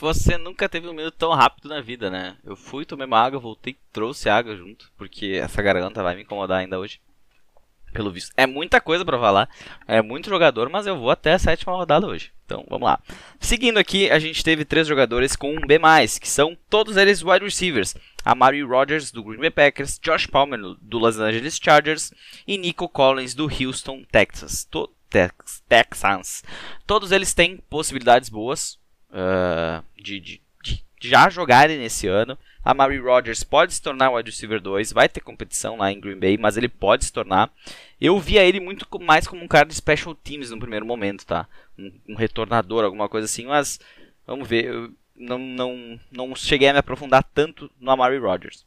Você 0.00 0.36
nunca 0.36 0.68
teve 0.68 0.88
um 0.88 0.92
minuto 0.92 1.14
tão 1.16 1.32
rápido 1.32 1.68
na 1.68 1.80
vida, 1.80 2.10
né? 2.10 2.36
Eu 2.44 2.56
fui, 2.56 2.84
tomei 2.84 3.06
uma 3.06 3.20
água, 3.20 3.38
voltei, 3.38 3.76
trouxe 3.92 4.28
água 4.28 4.56
junto, 4.56 4.90
porque 4.96 5.38
essa 5.40 5.62
garganta 5.62 6.02
vai 6.02 6.16
me 6.16 6.22
incomodar 6.22 6.58
ainda 6.58 6.78
hoje 6.78 7.00
pelo 7.92 8.10
visto. 8.10 8.32
É 8.36 8.46
muita 8.46 8.80
coisa 8.80 9.04
para 9.04 9.18
falar, 9.18 9.48
é 9.86 10.00
muito 10.00 10.30
jogador, 10.30 10.68
mas 10.70 10.86
eu 10.86 10.98
vou 10.98 11.10
até 11.10 11.34
a 11.34 11.38
sétima 11.38 11.74
rodada 11.74 12.06
hoje. 12.06 12.32
Então, 12.52 12.66
vamos 12.68 12.84
lá. 12.84 13.00
Seguindo 13.40 13.78
aqui, 13.78 14.10
a 14.10 14.18
gente 14.18 14.44
teve 14.44 14.62
três 14.62 14.86
jogadores 14.86 15.34
com 15.34 15.54
um 15.54 15.60
B+, 15.60 15.78
que 16.20 16.28
são 16.28 16.54
todos 16.68 16.98
eles 16.98 17.22
wide 17.22 17.46
receivers. 17.46 17.96
Amari 18.22 18.62
Rodgers, 18.62 19.10
do 19.10 19.24
Green 19.24 19.40
Bay 19.40 19.50
Packers, 19.50 19.98
Josh 19.98 20.26
Palmer, 20.26 20.60
do 20.60 20.98
Los 20.98 21.18
Angeles 21.18 21.58
Chargers 21.62 22.12
e 22.46 22.58
Nico 22.58 22.90
Collins, 22.90 23.34
do 23.34 23.48
Houston, 23.48 24.04
Texas. 24.04 24.64
To 24.70 24.92
Tex 25.08 25.62
Texans. 25.66 26.44
Todos 26.86 27.10
eles 27.10 27.32
têm 27.32 27.56
possibilidades 27.70 28.28
boas 28.28 28.78
uh, 29.10 29.82
de, 29.96 30.20
de, 30.20 30.42
de 30.62 30.84
já 31.00 31.30
jogarem 31.30 31.78
nesse 31.78 32.06
ano. 32.06 32.38
A 32.64 32.74
Mary 32.74 32.98
Rodgers 32.98 33.42
pode 33.42 33.74
se 33.74 33.82
tornar 33.82 34.10
wide 34.10 34.30
receiver 34.30 34.60
2, 34.60 34.92
vai 34.92 35.08
ter 35.08 35.20
competição 35.20 35.76
lá 35.76 35.90
em 35.90 35.98
Green 35.98 36.18
Bay, 36.18 36.38
mas 36.38 36.56
ele 36.56 36.68
pode 36.68 37.04
se 37.06 37.12
tornar. 37.12 37.50
Eu 38.00 38.20
via 38.20 38.44
ele 38.44 38.60
muito 38.60 38.86
mais 39.00 39.26
como 39.26 39.42
um 39.42 39.48
cara 39.48 39.66
de 39.66 39.74
special 39.74 40.14
teams 40.14 40.50
no 40.50 40.60
primeiro 40.60 40.86
momento, 40.86 41.26
tá? 41.26 41.48
Um, 41.78 41.92
um 42.10 42.14
retornador, 42.14 42.84
alguma 42.84 43.08
coisa 43.08 43.24
assim, 43.24 43.46
mas 43.46 43.80
vamos 44.26 44.48
ver. 44.48 44.66
Eu 44.66 44.92
não, 45.16 45.38
não, 45.38 46.00
não 46.10 46.34
cheguei 46.34 46.68
a 46.68 46.72
me 46.72 46.78
aprofundar 46.78 47.22
tanto 47.34 47.70
no 47.80 47.90
Amari 47.90 48.18
Rodgers. 48.18 48.64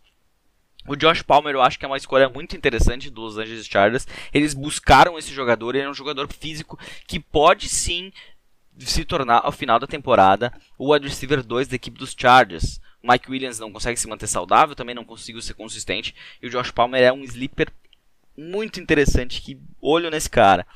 O 0.87 0.95
Josh 0.95 1.23
Palmer 1.23 1.55
eu 1.55 1.61
acho 1.61 1.79
que 1.79 1.85
é 1.85 1.87
uma 1.87 1.97
escolha 1.97 2.29
muito 2.29 2.55
interessante 2.55 3.09
dos 3.09 3.35
Los 3.35 3.37
Angeles 3.37 3.65
Chargers. 3.65 4.07
Eles 4.31 4.53
buscaram 4.53 5.17
esse 5.17 5.33
jogador, 5.33 5.75
ele 5.75 5.85
é 5.85 5.89
um 5.89 5.95
jogador 5.95 6.31
físico 6.31 6.79
que 7.07 7.19
pode 7.19 7.67
sim 7.67 8.11
se 8.77 9.03
tornar 9.03 9.41
ao 9.43 9.51
final 9.51 9.79
da 9.79 9.87
temporada 9.87 10.53
o 10.77 10.93
wide 10.93 11.07
receiver 11.07 11.41
2 11.43 11.67
da 11.67 11.75
equipe 11.75 11.97
dos 11.97 12.15
Chargers. 12.15 12.79
O 13.01 13.11
Mike 13.11 13.29
Williams 13.29 13.59
não 13.59 13.71
consegue 13.71 13.99
se 13.99 14.07
manter 14.07 14.27
saudável, 14.27 14.75
também 14.75 14.95
não 14.95 15.03
conseguiu 15.03 15.41
ser 15.41 15.53
consistente, 15.53 16.15
e 16.41 16.47
o 16.47 16.49
Josh 16.49 16.71
Palmer 16.71 17.01
é 17.01 17.13
um 17.13 17.23
sleeper 17.23 17.71
muito 18.37 18.79
interessante, 18.79 19.41
que 19.41 19.59
olho 19.81 20.09
nesse 20.09 20.29
cara. 20.29 20.67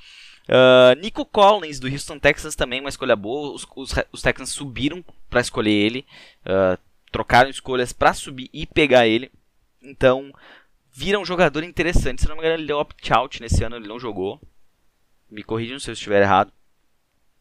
Uh, 0.49 0.99
Nico 0.99 1.23
Collins 1.25 1.79
do 1.79 1.88
Houston 1.88 2.17
Texans 2.17 2.55
também 2.55 2.79
uma 2.79 2.89
escolha 2.89 3.15
boa. 3.15 3.53
Os, 3.53 3.67
os, 3.75 3.93
os 4.12 4.21
Texans 4.21 4.49
subiram 4.49 5.05
para 5.29 5.41
escolher 5.41 5.71
ele, 5.71 6.05
uh, 6.41 6.77
trocaram 7.12 7.49
escolhas 7.49 7.93
para 7.93 8.13
subir 8.13 8.49
e 8.51 8.65
pegar 8.65 9.07
ele. 9.07 9.31
Então, 9.81 10.33
vira 10.91 11.19
um 11.19 11.25
jogador 11.25 11.63
interessante. 11.63 12.21
Se 12.21 12.27
não 12.27 12.35
me 12.35 12.41
engano, 12.41 12.55
ele 12.55 12.67
deu 12.67 12.79
opt-out 12.79 13.39
nesse 13.39 13.63
ano, 13.63 13.75
ele 13.75 13.88
não 13.88 13.99
jogou. 13.99 14.41
Me 15.29 15.43
corrijam 15.43 15.77
se 15.77 15.89
eu 15.89 15.93
estiver 15.93 16.23
errado. 16.23 16.51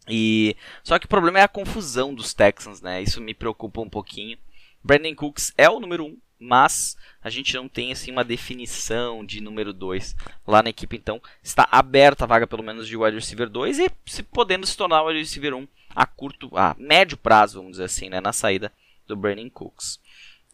E 0.07 0.55
só 0.83 0.99
que 0.99 1.07
o 1.07 1.09
problema 1.09 1.39
é 1.39 1.43
a 1.43 1.49
confusão 1.49 2.15
dos 2.15 2.35
Texans, 2.35 2.83
né? 2.83 3.03
Isso 3.03 3.21
me 3.21 3.33
preocupa 3.33 3.81
um 3.81 3.89
pouquinho. 3.89 4.39
Brandon 4.85 5.15
Cooks 5.15 5.53
é 5.57 5.69
o 5.69 5.81
número 5.81 6.05
1, 6.05 6.09
um, 6.09 6.19
mas 6.39 6.97
a 7.23 7.31
gente 7.31 7.55
não 7.55 7.69
tem 7.69 7.93
assim 7.93 8.11
uma 8.11 8.25
definição 8.25 9.25
de 9.25 9.41
número 9.41 9.73
2 9.73 10.15
lá 10.47 10.63
na 10.63 10.71
equipe, 10.71 10.97
então 10.97 11.21
está 11.43 11.69
aberta 11.71 12.25
a 12.25 12.27
vaga 12.27 12.47
pelo 12.47 12.63
menos 12.63 12.87
de 12.87 12.97
wide 12.97 13.17
receiver 13.17 13.49
2 13.49 13.79
e 13.79 13.91
se 14.07 14.23
podendo 14.23 14.67
se 14.67 14.77
tornar 14.77 15.03
wide 15.03 15.19
receiver 15.19 15.55
1 15.55 15.67
a 15.95 16.07
curto, 16.07 16.51
a 16.57 16.77
médio 16.79 17.17
prazo, 17.17 17.59
vamos 17.59 17.73
dizer 17.73 17.85
assim, 17.85 18.09
né, 18.09 18.21
na 18.21 18.33
saída 18.33 18.73
do 19.07 19.17
Brandon 19.17 19.51
Cooks. 19.51 19.99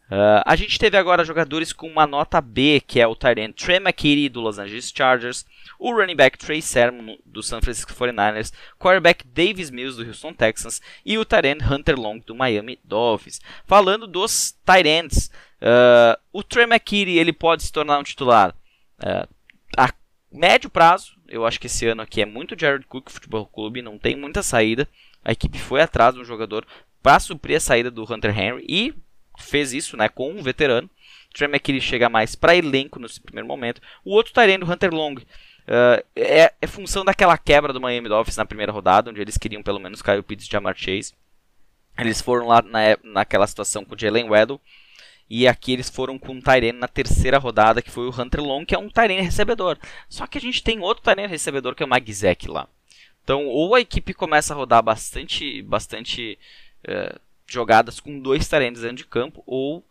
Uh, 0.07 0.43
a 0.45 0.55
gente 0.55 0.77
teve 0.77 0.95
agora 0.97 1.25
jogadores 1.25 1.73
com 1.73 1.87
uma 1.87 2.05
nota 2.05 2.39
B, 2.39 2.79
que 2.85 2.99
é 2.99 3.07
o 3.07 3.15
Tyrant 3.15 3.55
Trey 3.55 3.77
McKitty 3.77 4.29
do 4.29 4.39
Los 4.39 4.59
Angeles 4.59 4.93
Chargers, 4.95 5.45
o 5.79 5.91
running 5.91 6.15
back 6.15 6.37
Trey 6.37 6.61
Sermon 6.61 7.17
do 7.25 7.41
San 7.41 7.59
Francisco 7.59 7.91
49ers, 7.91 8.53
quarterback 8.77 9.25
Davis 9.25 9.71
Mills 9.71 9.97
do 9.97 10.07
Houston 10.07 10.33
Texans 10.33 10.79
e 11.03 11.17
o 11.17 11.25
Tyrant 11.25 11.59
Hunter 11.63 11.99
Long 11.99 12.19
do 12.19 12.35
Miami 12.35 12.79
Dolphins. 12.83 13.41
Falando 13.65 14.05
dos 14.05 14.55
Tyrants, 14.63 15.31
uh, 15.59 16.19
o 16.31 16.43
Trey 16.43 16.65
McKitty 16.65 17.17
ele 17.17 17.33
pode 17.33 17.63
se 17.63 17.71
tornar 17.71 17.97
um 17.97 18.03
titular 18.03 18.55
uh, 18.99 19.27
a 19.75 19.91
médio 20.31 20.69
prazo. 20.69 21.15
Eu 21.27 21.47
acho 21.47 21.59
que 21.59 21.65
esse 21.65 21.87
ano 21.87 22.03
aqui 22.03 22.21
é 22.21 22.25
muito 22.25 22.55
Jared 22.57 22.85
Cook 22.85 23.09
Futebol 23.09 23.47
Clube, 23.47 23.81
não 23.81 23.97
tem 23.97 24.15
muita 24.15 24.43
saída. 24.43 24.87
A 25.23 25.31
equipe 25.31 25.57
foi 25.57 25.81
atrás 25.81 26.13
de 26.13 26.21
um 26.21 26.25
jogador 26.25 26.63
para 27.01 27.19
suprir 27.19 27.57
a 27.57 27.59
saída 27.59 27.89
do 27.89 28.03
Hunter 28.03 28.37
Henry 28.37 28.63
e 28.69 28.93
fez 29.41 29.73
isso 29.73 29.97
né, 29.97 30.09
com 30.09 30.31
um 30.31 30.41
veterano. 30.41 30.89
Trey 31.33 31.49
McKitty 31.49 31.81
chega 31.81 32.07
mais 32.07 32.35
para 32.35 32.55
elenco 32.55 32.99
nesse 32.99 33.19
primeiro 33.19 33.47
momento. 33.47 33.81
O 34.03 34.13
outro 34.13 34.33
Tyrene, 34.33 34.63
o 34.63 34.71
Hunter 34.71 34.93
Long, 34.93 35.15
uh, 35.15 36.03
é, 36.15 36.53
é, 36.61 36.67
função 36.67 37.03
daquela 37.03 37.37
quebra 37.37 37.73
do 37.73 37.81
Miami 37.81 38.07
Dolphins 38.07 38.37
na 38.37 38.45
primeira 38.45 38.71
rodada, 38.71 39.11
onde 39.11 39.21
eles 39.21 39.37
queriam 39.37 39.61
pelo 39.61 39.79
menos 39.79 40.01
Kyle 40.01 40.23
Pitts 40.23 40.47
e 40.47 40.51
Jamar 40.51 40.75
Chase. 40.77 41.13
Eles 41.97 42.21
foram 42.21 42.47
lá 42.47 42.61
na, 42.61 42.97
naquela 43.03 43.47
situação 43.47 43.83
com 43.83 43.95
o 43.95 43.99
Jalen 43.99 44.29
Weddle. 44.29 44.59
E 45.29 45.47
aqui 45.47 45.73
eles 45.73 45.89
foram 45.89 46.19
com 46.19 46.37
o 46.37 46.41
Tyrene 46.41 46.77
na 46.77 46.87
terceira 46.87 47.39
rodada, 47.39 47.81
que 47.81 47.89
foi 47.89 48.05
o 48.07 48.21
Hunter 48.21 48.43
Long, 48.43 48.63
que 48.63 48.75
é 48.75 48.77
um 48.77 48.89
Tyrene 48.89 49.21
recebedor. 49.21 49.77
Só 50.07 50.27
que 50.27 50.37
a 50.37 50.41
gente 50.41 50.63
tem 50.63 50.79
outro 50.79 51.03
Tyrene 51.03 51.27
recebedor, 51.27 51.73
que 51.73 51.81
é 51.81 51.85
o 51.85 51.89
Magzek 51.89 52.47
lá. 52.47 52.67
Então, 53.23 53.47
ou 53.47 53.73
a 53.73 53.81
equipe 53.81 54.13
começa 54.13 54.53
a 54.53 54.57
rodar 54.57 54.83
bastante, 54.83 55.63
bastante 55.63 56.37
uh, 56.87 57.19
jogadas 57.47 57.99
com 57.99 58.19
dois 58.19 58.47
talentos 58.47 58.81
dentro 58.81 58.97
de 58.97 59.05
campo, 59.05 59.43
ou 59.45 59.83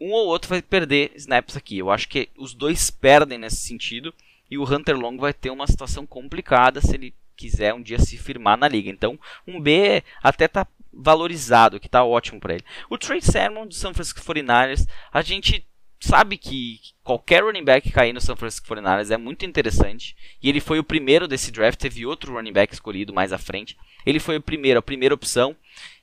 um 0.00 0.12
ou 0.12 0.26
outro 0.26 0.48
vai 0.48 0.62
perder 0.62 1.12
snaps 1.16 1.56
aqui. 1.56 1.78
Eu 1.78 1.90
acho 1.90 2.08
que 2.08 2.28
os 2.36 2.54
dois 2.54 2.90
perdem 2.90 3.38
nesse 3.38 3.56
sentido, 3.56 4.14
e 4.50 4.58
o 4.58 4.64
Hunter 4.64 4.98
Long 4.98 5.16
vai 5.16 5.32
ter 5.32 5.50
uma 5.50 5.66
situação 5.66 6.06
complicada 6.06 6.80
se 6.80 6.94
ele 6.94 7.14
quiser 7.36 7.72
um 7.72 7.80
dia 7.80 7.98
se 7.98 8.18
firmar 8.18 8.58
na 8.58 8.68
liga. 8.68 8.90
Então, 8.90 9.18
um 9.46 9.60
B 9.60 10.02
até 10.22 10.48
tá 10.48 10.66
valorizado, 10.92 11.78
que 11.78 11.88
tá 11.88 12.04
ótimo 12.04 12.40
para 12.40 12.54
ele. 12.54 12.64
O 12.88 12.98
Trey 12.98 13.20
Sermon 13.20 13.66
do 13.66 13.74
San 13.74 13.94
Francisco 13.94 14.20
49ers, 14.20 14.86
a 15.12 15.22
gente 15.22 15.64
sabe 16.00 16.36
que 16.36 16.80
qualquer 17.04 17.44
running 17.44 17.64
back 17.64 17.90
cair 17.92 18.12
no 18.12 18.20
San 18.20 18.34
Francisco 18.34 18.66
49ers 18.66 19.10
é 19.10 19.16
muito 19.16 19.46
interessante. 19.46 20.16
E 20.42 20.48
ele 20.48 20.60
foi 20.60 20.78
o 20.78 20.84
primeiro 20.84 21.28
desse 21.28 21.52
draft, 21.52 21.78
teve 21.78 22.06
outro 22.06 22.32
running 22.32 22.52
back 22.52 22.72
escolhido 22.72 23.12
mais 23.12 23.32
à 23.32 23.38
frente. 23.38 23.76
Ele 24.04 24.18
foi 24.18 24.36
o 24.36 24.42
primeiro, 24.42 24.78
a 24.78 24.82
primeira 24.82 25.14
opção. 25.14 25.54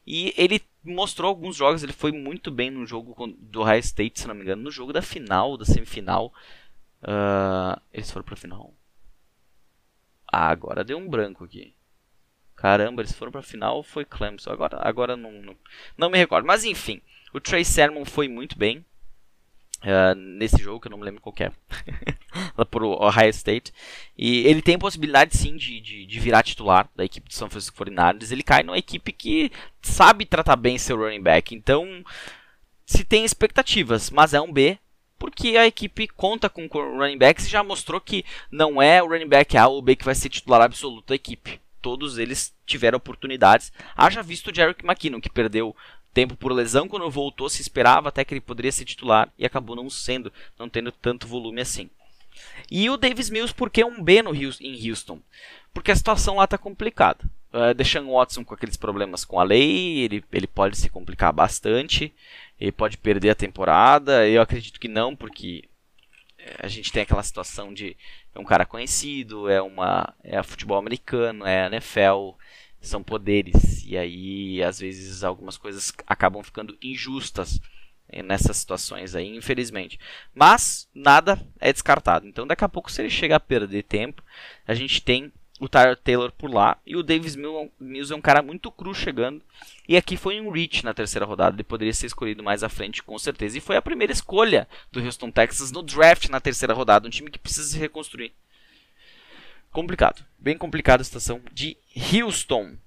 E 0.08 0.34
ele 0.38 0.62
mostrou 0.86 1.28
alguns 1.28 1.58
jogos, 1.58 1.84
ele 1.84 1.92
foi 1.92 2.14
muito 2.14 2.50
bem 2.50 2.72
no 2.72 2.86
jogo 2.86 3.14
do 3.38 3.62
High 3.62 3.80
State, 3.80 4.22
se 4.22 4.28
não 4.28 4.34
me 4.34 4.42
engano, 4.42 4.64
no 4.64 4.72
jogo 4.72 4.94
da 4.94 5.02
final, 5.02 5.58
da 5.58 5.66
semifinal. 5.66 6.34
Uh, 7.04 7.78
eles 7.92 8.10
foram 8.10 8.26
pra 8.26 8.38
final. 8.38 8.74
Ah, 10.32 10.48
agora 10.48 10.86
deu 10.86 10.98
um 10.98 11.10
branco 11.10 11.44
aqui. 11.44 11.76
Caramba, 12.56 13.02
eles 13.02 13.12
foram 13.12 13.34
pra 13.34 13.42
final 13.42 13.84
foi 13.84 14.06
Clemson. 14.06 14.50
Agora, 14.50 14.80
agora 14.82 15.18
não, 15.18 15.32
não, 15.42 15.56
não 15.98 16.10
me 16.10 16.18
recordo. 16.18 16.48
Mas 16.48 16.64
enfim, 16.64 17.02
o 17.34 17.42
Trey 17.42 17.66
Sermon 17.66 18.06
foi 18.06 18.30
muito 18.30 18.58
bem. 18.58 18.86
Uh, 19.78 20.16
nesse 20.16 20.58
jogo, 20.58 20.80
que 20.80 20.88
eu 20.88 20.92
não 20.92 20.98
me 20.98 21.06
lembro 21.06 21.22
qual 21.22 21.36
é, 21.40 21.52
por 22.66 22.84
Ohio 22.84 23.30
State. 23.30 23.72
E 24.18 24.40
ele 24.48 24.62
tem 24.62 24.78
possibilidade 24.78 25.38
sim 25.38 25.56
de, 25.56 25.80
de, 25.80 26.06
de, 26.06 26.20
virar 26.20 26.42
titular 26.42 26.90
da 26.96 27.06
equipe 27.06 27.30
do 27.30 27.34
São 27.34 27.50
Francisco 27.50 27.86
49ers. 27.86 28.32
Ele 28.32 28.42
cai 28.42 28.64
numa 28.64 28.78
equipe 28.78 29.12
que 29.12 29.52
sabe 29.82 30.26
tratar 30.26 30.56
bem 30.56 30.80
seu 30.80 30.98
running 30.98 31.22
back. 31.22 31.54
Então, 31.54 32.04
se 32.86 33.04
tem 33.04 33.24
expectativas, 33.24 34.10
mas 34.10 34.34
é 34.34 34.42
um 34.42 34.52
B, 34.52 34.80
porque 35.20 35.58
a 35.58 35.68
equipe 35.68 36.08
conta 36.08 36.50
com 36.50 36.68
running 36.68 37.18
backs 37.18 37.46
e 37.46 37.50
já 37.50 37.64
mostrou 37.64 38.00
que 38.00 38.24
não 38.52 38.82
é 38.82 39.02
o 39.02 39.08
running 39.08 39.28
back 39.28 39.58
A 39.58 39.68
ou 39.68 39.82
B 39.82 39.96
que 39.96 40.06
vai 40.06 40.16
ser 40.16 40.30
titular 40.30 40.62
absoluto 40.62 41.08
da 41.10 41.16
equipe. 41.16 41.60
Todos 41.82 42.18
eles 42.18 42.54
tiveram 42.66 42.98
oportunidades. 42.98 43.72
Haja 43.96 44.22
visto 44.22 44.52
o 44.52 44.56
Jerick 44.56 44.86
McKinnon, 44.86 45.22
que 45.22 45.30
perdeu 45.30 45.76
tempo 46.14 46.36
por 46.36 46.52
lesão, 46.52 46.88
quando 46.88 47.10
voltou 47.10 47.50
se 47.50 47.62
esperava 47.62 48.10
até 48.10 48.26
que 48.26 48.34
ele 48.34 48.42
poderia 48.42 48.72
ser 48.72 48.86
titular 48.86 49.32
e 49.38 49.46
acabou 49.46 49.76
não 49.76 49.90
sendo, 49.90 50.32
não 50.58 50.68
tendo 50.68 50.92
tanto 50.92 51.28
volume 51.28 51.62
assim. 51.62 51.90
E 52.70 52.90
o 52.90 52.98
Davis 52.98 53.30
Mills, 53.30 53.54
por 53.54 53.70
que 53.70 53.84
um 53.84 54.04
B 54.04 54.22
no 54.22 54.30
Houston, 54.30 54.64
em 54.64 54.90
Houston? 54.90 55.20
Porque 55.74 55.92
a 55.92 55.96
situação 55.96 56.36
lá 56.36 56.46
está 56.46 56.58
complicada. 56.58 57.24
Uh, 57.54 57.74
Deshaun 57.74 58.12
Watson 58.12 58.44
com 58.44 58.54
aqueles 58.54 58.78
problemas 58.78 59.24
com 59.24 59.40
a 59.40 59.44
lei, 59.44 60.00
ele, 60.00 60.24
ele 60.32 60.48
pode 60.48 60.78
se 60.78 60.90
complicar 60.90 61.32
bastante, 61.32 62.14
ele 62.60 62.72
pode 62.72 62.98
perder 62.98 63.30
a 63.30 63.36
temporada. 63.36 64.28
Eu 64.28 64.42
acredito 64.42 64.80
que 64.80 64.88
não, 64.88 65.16
porque 65.16 65.64
eh, 66.38 66.56
a 66.60 66.68
gente 66.68 66.92
tem 66.92 67.04
aquela 67.04 67.24
situação 67.24 67.74
de 67.74 67.96
é 68.36 68.40
um 68.40 68.44
cara 68.44 68.66
conhecido, 68.66 69.50
é 69.50 69.62
uma 69.62 70.14
é 70.24 70.42
futebol 70.44 70.78
americano, 70.78 71.46
é 71.46 71.68
NFL, 71.68 72.36
são 72.82 73.04
poderes. 73.04 73.84
E 73.86 73.98
aí, 73.98 74.64
às 74.64 74.80
vezes, 74.80 75.24
algumas 75.24 75.58
coisas 75.58 75.92
acabam 76.06 76.44
ficando 76.44 76.78
injustas 76.82 77.60
eh, 78.10 78.24
nessas 78.24 78.58
situações 78.58 79.16
aí, 79.16 79.36
infelizmente. 79.36 80.00
Mas 80.34 80.90
nada 80.94 81.40
é 81.60 81.72
descartado. 81.72 82.28
Então, 82.28 82.48
daqui 82.48 82.64
a 82.64 82.70
pouco, 82.70 82.92
se 82.92 83.02
ele 83.02 83.10
chegar 83.10 83.38
a 83.38 83.40
perder 83.40 83.84
tempo, 83.84 84.24
a 84.68 84.74
gente 84.74 85.02
tem 85.02 85.32
o 85.60 85.68
Tyler 85.68 85.98
Taylor 85.98 86.32
por 86.32 86.54
lá 86.54 86.78
e 86.86 86.96
o 86.96 87.02
Davis 87.02 87.36
Mills 87.36 88.14
é 88.14 88.16
um 88.16 88.22
cara 88.22 88.42
muito 88.42 88.72
cru 88.72 88.94
chegando. 88.94 89.42
E 89.88 89.98
aqui 89.98 90.16
foi 90.16 90.40
um 90.40 90.52
reach 90.52 90.84
na 90.84 90.94
terceira 90.94 91.26
rodada, 91.26 91.56
ele 91.56 91.64
poderia 91.64 91.94
ser 91.94 92.06
escolhido 92.06 92.44
mais 92.44 92.64
à 92.64 92.70
frente 92.70 93.02
com 93.02 93.18
certeza. 93.18 93.58
E 93.58 93.62
foi 93.62 93.76
a 93.76 93.82
primeira 93.82 94.14
escolha 94.14 94.68
do 94.92 95.04
Houston 95.04 95.32
Texas 95.32 95.72
no 95.72 95.82
draft 95.82 96.30
na 96.30 96.40
terceira 96.40 96.74
rodada, 96.74 97.08
um 97.08 97.12
time 97.12 97.32
que 97.32 97.40
precisa 97.40 97.68
se 97.68 97.80
reconstruir 97.80 98.34
complicado. 99.72 100.26
Bem 100.38 100.58
complicada 100.58 101.02
a 101.02 101.06
situação 101.06 101.42
de 101.52 101.78
Houston. 102.14 102.78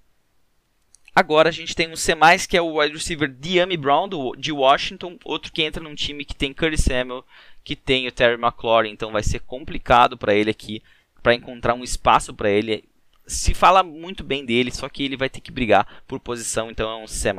Agora 1.14 1.48
a 1.48 1.52
gente 1.52 1.74
tem 1.74 1.90
um 1.90 1.96
C+, 1.96 2.14
que 2.48 2.56
é 2.56 2.62
o 2.62 2.78
wide 2.78 2.94
receiver 2.94 3.28
Diami 3.28 3.76
Brown, 3.76 4.08
do, 4.08 4.34
de 4.36 4.52
Washington. 4.52 5.18
Outro 5.24 5.52
que 5.52 5.62
entra 5.62 5.82
num 5.82 5.94
time 5.94 6.24
que 6.24 6.34
tem 6.34 6.52
Curry 6.52 6.78
Samuel, 6.78 7.24
que 7.64 7.74
tem 7.74 8.06
o 8.06 8.12
Terry 8.12 8.40
McLaurin. 8.40 8.90
Então 8.90 9.12
vai 9.12 9.22
ser 9.22 9.40
complicado 9.40 10.16
para 10.16 10.34
ele 10.34 10.50
aqui, 10.50 10.82
para 11.22 11.34
encontrar 11.34 11.74
um 11.74 11.84
espaço 11.84 12.32
para 12.32 12.50
ele. 12.50 12.84
Se 13.26 13.54
fala 13.54 13.82
muito 13.82 14.24
bem 14.24 14.44
dele, 14.44 14.70
só 14.70 14.88
que 14.88 15.04
ele 15.04 15.16
vai 15.16 15.28
ter 15.28 15.40
que 15.40 15.52
brigar 15.52 16.02
por 16.06 16.18
posição, 16.18 16.70
então 16.70 16.90
é 16.90 16.96
um 16.96 17.06
C+. 17.06 17.32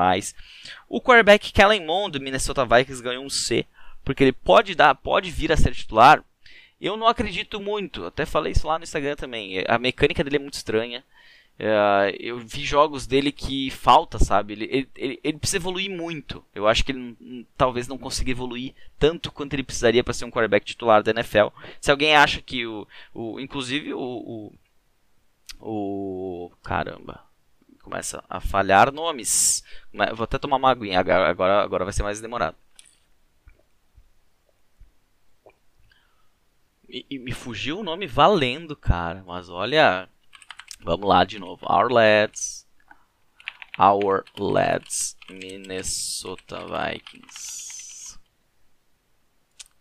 O 0.87 1.01
quarterback 1.01 1.51
Kellen 1.51 1.85
Mond, 1.85 2.17
do 2.17 2.23
Minnesota 2.23 2.65
Vikings, 2.65 3.03
ganhou 3.03 3.25
um 3.25 3.29
C, 3.29 3.65
porque 4.03 4.23
ele 4.23 4.31
pode 4.31 4.73
dar, 4.73 4.95
pode 4.95 5.29
vir 5.29 5.51
a 5.51 5.57
ser 5.57 5.73
titular, 5.73 6.23
eu 6.81 6.97
não 6.97 7.07
acredito 7.07 7.61
muito, 7.61 8.05
até 8.05 8.25
falei 8.25 8.53
isso 8.53 8.67
lá 8.67 8.77
no 8.77 8.83
Instagram 8.83 9.15
também. 9.15 9.63
A 9.67 9.77
mecânica 9.77 10.23
dele 10.23 10.37
é 10.37 10.39
muito 10.39 10.55
estranha. 10.55 11.03
Uh, 11.59 12.09
eu 12.19 12.39
vi 12.39 12.65
jogos 12.65 13.05
dele 13.05 13.31
que 13.31 13.69
falta, 13.69 14.17
sabe? 14.17 14.53
Ele, 14.53 14.89
ele, 14.95 15.19
ele, 15.23 15.37
precisa 15.37 15.57
evoluir 15.57 15.91
muito. 15.91 16.43
Eu 16.55 16.67
acho 16.67 16.83
que 16.83 16.91
ele 16.91 17.45
talvez 17.55 17.87
não 17.87 17.99
consiga 17.99 18.31
evoluir 18.31 18.73
tanto 18.97 19.31
quanto 19.31 19.53
ele 19.53 19.61
precisaria 19.61 20.03
para 20.03 20.13
ser 20.13 20.25
um 20.25 20.31
quarterback 20.31 20.65
titular 20.65 21.03
da 21.03 21.11
NFL. 21.11 21.49
Se 21.79 21.91
alguém 21.91 22.15
acha 22.15 22.41
que 22.41 22.65
o. 22.65 22.87
o 23.13 23.39
inclusive 23.39 23.93
o, 23.93 23.99
o, 23.99 24.53
o. 25.59 26.51
Caramba. 26.63 27.23
Começa 27.83 28.23
a 28.27 28.39
falhar 28.39 28.91
nomes. 28.91 29.63
Vou 30.15 30.23
até 30.23 30.39
tomar 30.39 30.57
uma 30.57 30.71
aguinha, 30.71 30.99
agora, 30.99 31.61
agora 31.61 31.83
vai 31.83 31.93
ser 31.93 32.01
mais 32.03 32.19
demorado. 32.21 32.55
E, 36.91 37.17
me 37.19 37.31
fugiu 37.31 37.79
o 37.79 37.83
nome 37.83 38.05
valendo, 38.05 38.75
cara. 38.75 39.23
Mas 39.25 39.49
olha, 39.49 40.09
Vamos 40.83 41.07
lá 41.07 41.23
de 41.23 41.37
novo. 41.37 41.65
Our 41.71 41.91
lads. 41.91 42.67
Our 43.77 44.25
lads. 44.37 45.15
Minnesota 45.29 46.65
Vikings. 46.65 48.19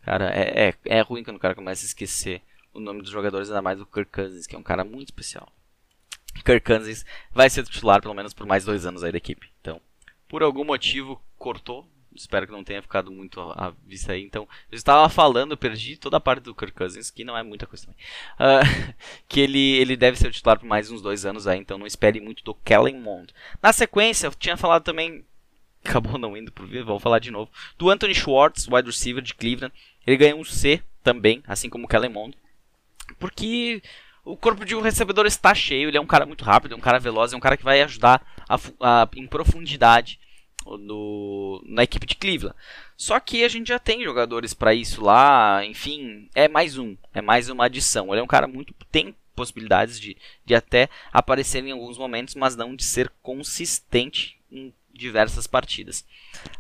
Cara, 0.03 0.31
é, 0.31 0.69
é, 0.69 0.75
é 0.85 1.01
ruim 1.01 1.25
quando 1.25 1.37
o 1.37 1.41
cara 1.41 1.55
começa 1.55 1.85
a 1.85 1.87
esquecer 1.87 2.43
o 2.73 2.81
nome 2.81 3.03
dos 3.03 3.11
jogadores, 3.11 3.49
ainda 3.49 3.63
mais 3.63 3.79
do 3.79 3.87
Kirk 3.87 4.11
Cousins, 4.11 4.47
que 4.47 4.55
é 4.55 4.59
um 4.59 4.63
cara 4.63 4.85
muito 4.85 5.09
especial. 5.09 5.51
Kirk 6.45 6.61
Cousins 6.61 7.05
vai 7.33 7.51
ser 7.51 7.65
titular 7.65 8.01
pelo 8.01 8.15
menos 8.15 8.33
por 8.33 8.47
mais 8.47 8.65
dois 8.65 8.87
anos 8.87 9.03
aí 9.03 9.11
da 9.11 9.19
equipe. 9.19 9.51
Então, 9.61 9.81
por 10.29 10.43
algum 10.43 10.65
motivo, 10.65 11.21
cortou 11.39 11.89
espero 12.15 12.47
que 12.47 12.53
não 12.53 12.65
tenha 12.65 12.83
ficado 12.83 13.11
muito 13.11 13.41
à 13.41 13.73
vista 13.87 14.13
aí. 14.13 14.23
Então, 14.23 14.49
eu 14.71 14.77
estava 14.77 15.09
falando, 15.09 15.57
perdi 15.57 15.97
toda 15.97 16.17
a 16.17 16.21
parte 16.21 16.43
do 16.43 16.55
Kirk 16.55 16.77
Cousins, 16.77 17.11
que 17.11 17.25
não 17.25 17.37
é 17.37 17.43
muita 17.43 17.67
coisa 17.67 17.87
também. 17.87 18.01
Uh, 18.39 18.95
que 19.29 19.41
ele, 19.41 19.77
ele 19.77 19.97
deve 19.97 20.19
ser 20.19 20.29
o 20.29 20.33
titular 20.33 20.59
por 20.59 20.67
mais 20.67 20.91
uns 20.91 21.03
dois 21.03 21.25
anos 21.25 21.47
aí, 21.47 21.59
então 21.59 21.79
não 21.79 21.87
espere 21.87 22.21
muito 22.21 22.45
do 22.45 22.55
Kellen 22.55 23.01
Mond. 23.01 23.33
Na 23.63 23.73
sequência, 23.73 24.27
eu 24.27 24.35
tinha 24.35 24.57
falado 24.57 24.83
também, 24.83 25.25
acabou 25.85 26.19
não 26.19 26.37
indo 26.37 26.53
por 26.53 26.67
vir, 26.67 26.85
vou 26.85 26.99
falar 26.99 27.19
de 27.19 27.31
novo, 27.31 27.51
do 27.79 27.91
Anthony 27.91 28.15
Schwartz, 28.15 28.67
wide 28.69 28.87
receiver 28.87 29.23
de 29.23 29.35
Cleveland. 29.35 29.75
Ele 30.07 30.17
ganhou 30.17 30.41
um 30.41 30.45
C 30.45 30.83
também, 31.03 31.43
assim 31.47 31.69
como 31.69 31.85
o 31.85 31.89
Kellen 31.89 32.11
Mond, 32.11 32.37
porque 33.19 33.83
o 34.25 34.37
corpo 34.37 34.65
de 34.65 34.75
um 34.75 34.81
recebedor 34.81 35.27
está 35.27 35.55
cheio, 35.55 35.89
ele 35.89 35.97
é 35.97 36.01
um 36.01 36.07
cara 36.07 36.27
muito 36.27 36.45
rápido, 36.45 36.75
é 36.75 36.77
um 36.77 36.81
cara 36.81 36.99
veloz, 36.99 37.33
é 37.33 37.37
um 37.37 37.41
cara 37.41 37.57
que 37.57 37.65
vai 37.65 37.81
ajudar 37.83 38.23
a, 38.49 38.57
a, 38.81 39.09
em 39.17 39.27
profundidade 39.27 40.19
na 41.67 41.83
equipe 41.83 42.07
de 42.07 42.15
Cleveland. 42.15 42.57
Só 42.97 43.19
que 43.19 43.45
a 43.45 43.49
gente 43.49 43.69
já 43.69 43.79
tem 43.79 44.05
jogadores 44.05 44.53
para 44.53 44.75
isso 44.75 45.03
lá, 45.03 45.65
enfim, 45.65 46.29
é 46.35 46.49
mais 46.49 46.77
um, 46.77 46.97
é 47.15 47.21
mais 47.21 47.49
uma 47.49 47.65
adição. 47.65 48.13
Ele 48.13 48.21
é 48.21 48.23
um 48.23 48.29
cara 48.29 48.47
muito 48.47 48.75
tem 48.91 49.15
possibilidades 49.35 49.99
de, 49.99 50.17
de 50.45 50.55
até 50.55 50.89
aparecer 51.13 51.65
em 51.65 51.73
alguns 51.73 51.97
momentos, 51.97 52.35
mas 52.35 52.57
não 52.57 52.77
de 52.77 52.85
ser 52.85 53.11
consistente 53.23 54.39
em 54.53 54.73
diversas 54.93 55.47
partidas. 55.47 56.05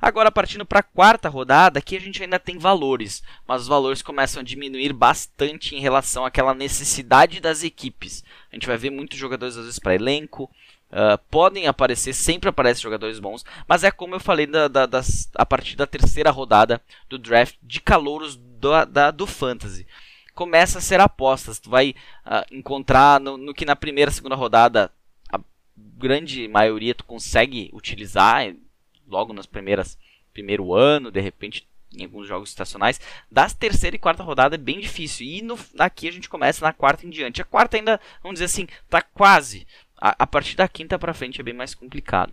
Agora 0.01 0.33
partindo 0.33 0.65
para 0.65 0.81
a 0.81 0.85
quarta 0.85 1.29
rodada, 1.29 1.79
aqui 1.79 1.97
a 1.97 2.01
gente 2.01 2.23
ainda 2.23 2.39
tem 2.39 2.57
valores, 2.57 3.23
mas 3.47 3.63
os 3.63 3.69
valores 3.69 4.01
começam 4.01 4.41
a 4.41 4.45
diminuir 4.45 4.95
bastante 4.95 5.77
em 5.77 5.81
relação 5.81 6.25
àquela 6.25 6.55
necessidade 6.55 7.39
das 7.39 7.63
equipes. 7.63 8.25
A 8.51 8.57
gente 8.57 8.67
vai 8.67 8.79
ver 8.79 8.91
muitos 8.91 9.19
jogadores 9.19 9.57
às 9.57 9.65
vezes 9.65 9.79
para 9.79 9.95
elenco, 9.95 10.51
Uh, 10.91 11.17
podem 11.31 11.69
aparecer, 11.69 12.13
sempre 12.13 12.49
aparecem 12.49 12.83
jogadores 12.83 13.21
bons, 13.21 13.45
mas 13.69 13.85
é 13.85 13.93
como 13.93 14.17
eu 14.17 14.21
falei 14.21 14.45
da, 14.45 14.67
da, 14.67 14.87
das, 14.87 15.31
a 15.37 15.47
partir 15.47 15.77
da 15.77 15.87
terceira 15.87 16.33
rodada 16.33 16.83
do 17.09 17.17
draft 17.17 17.55
de 17.63 17.81
calouros 17.81 18.35
do, 18.35 18.85
da, 18.87 19.13
do 19.13 19.25
Fantasy. 19.25 19.87
Começa 20.35 20.79
a 20.79 20.83
ser 20.83 20.99
apostas, 21.01 21.61
tu 21.61 21.71
vai 21.71 21.95
uh, 22.27 22.45
encontrar 22.55 23.21
no, 23.21 23.37
no, 23.37 23.55
que 23.55 23.65
na 23.65 23.77
primeira, 23.77 24.11
segunda 24.11 24.35
rodada 24.35 24.91
a 25.33 25.39
grande 25.77 26.49
maioria 26.49 26.95
tu 26.95 27.05
consegue 27.05 27.71
utilizar 27.73 28.53
logo 29.07 29.33
nas 29.33 29.47
primeiras 29.47 29.97
primeiro 30.33 30.75
ano, 30.75 31.11
de 31.11 31.21
repente 31.21 31.69
em 31.93 32.05
alguns 32.05 32.27
jogos 32.27 32.51
estacionais. 32.51 33.01
Das 33.31 33.53
terceira 33.53 33.97
e 33.97 33.99
quarta 33.99 34.23
rodada 34.23 34.55
é 34.55 34.59
bem 34.59 34.81
difícil. 34.81 35.27
E 35.27 35.43
no, 35.43 35.59
aqui 35.79 36.09
a 36.09 36.13
gente 36.13 36.29
começa 36.29 36.65
na 36.65 36.73
quarta 36.73 37.07
em 37.07 37.11
diante. 37.11 37.43
A 37.43 37.45
quarta 37.45 37.77
ainda, 37.77 38.01
vamos 38.23 38.37
dizer 38.37 38.47
assim, 38.47 38.69
tá 38.89 39.03
quase 39.03 39.67
a, 40.01 40.17
a 40.19 40.27
partir 40.27 40.57
da 40.57 40.67
quinta 40.67 40.99
para 40.99 41.15
frente 41.15 41.41
é 41.41 41.45
bem 41.45 41.55
mais 41.55 41.75
complicado. 41.75 42.33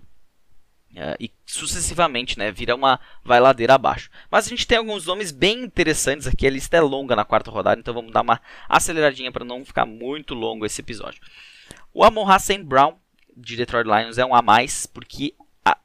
É, 0.95 1.18
e 1.20 1.32
sucessivamente, 1.45 2.39
né, 2.39 2.49
vira 2.51 2.74
uma 2.74 2.99
vai 3.24 3.39
ladeira 3.39 3.76
abaixo. 3.76 4.09
Mas 4.32 4.45
a 4.45 4.49
gente 4.49 4.65
tem 4.65 4.78
alguns 4.78 5.05
nomes 5.05 5.32
bem 5.32 5.63
interessantes 5.63 6.26
aqui, 6.26 6.47
a 6.47 6.49
lista 6.49 6.78
é 6.78 6.82
longa 6.82 7.15
na 7.15 7.26
quarta 7.26 7.51
rodada, 7.51 7.80
então 7.80 7.93
vamos 7.93 8.13
dar 8.13 8.22
uma 8.22 8.41
aceleradinha 8.70 9.32
para 9.32 9.43
não 9.43 9.65
ficar 9.65 9.86
muito 9.86 10.34
longo 10.34 10.65
esse 10.65 10.82
episódio. 10.82 11.22
O 11.93 12.03
Amon 12.03 12.28
Hassan 12.28 12.63
Brown, 12.63 12.95
de 13.36 13.55
Detroit 13.57 13.86
Lions, 13.86 14.18
é 14.18 14.26
um 14.26 14.34
a 14.34 14.41
mais, 14.41 14.86
porque 14.86 15.36
a, 15.63 15.78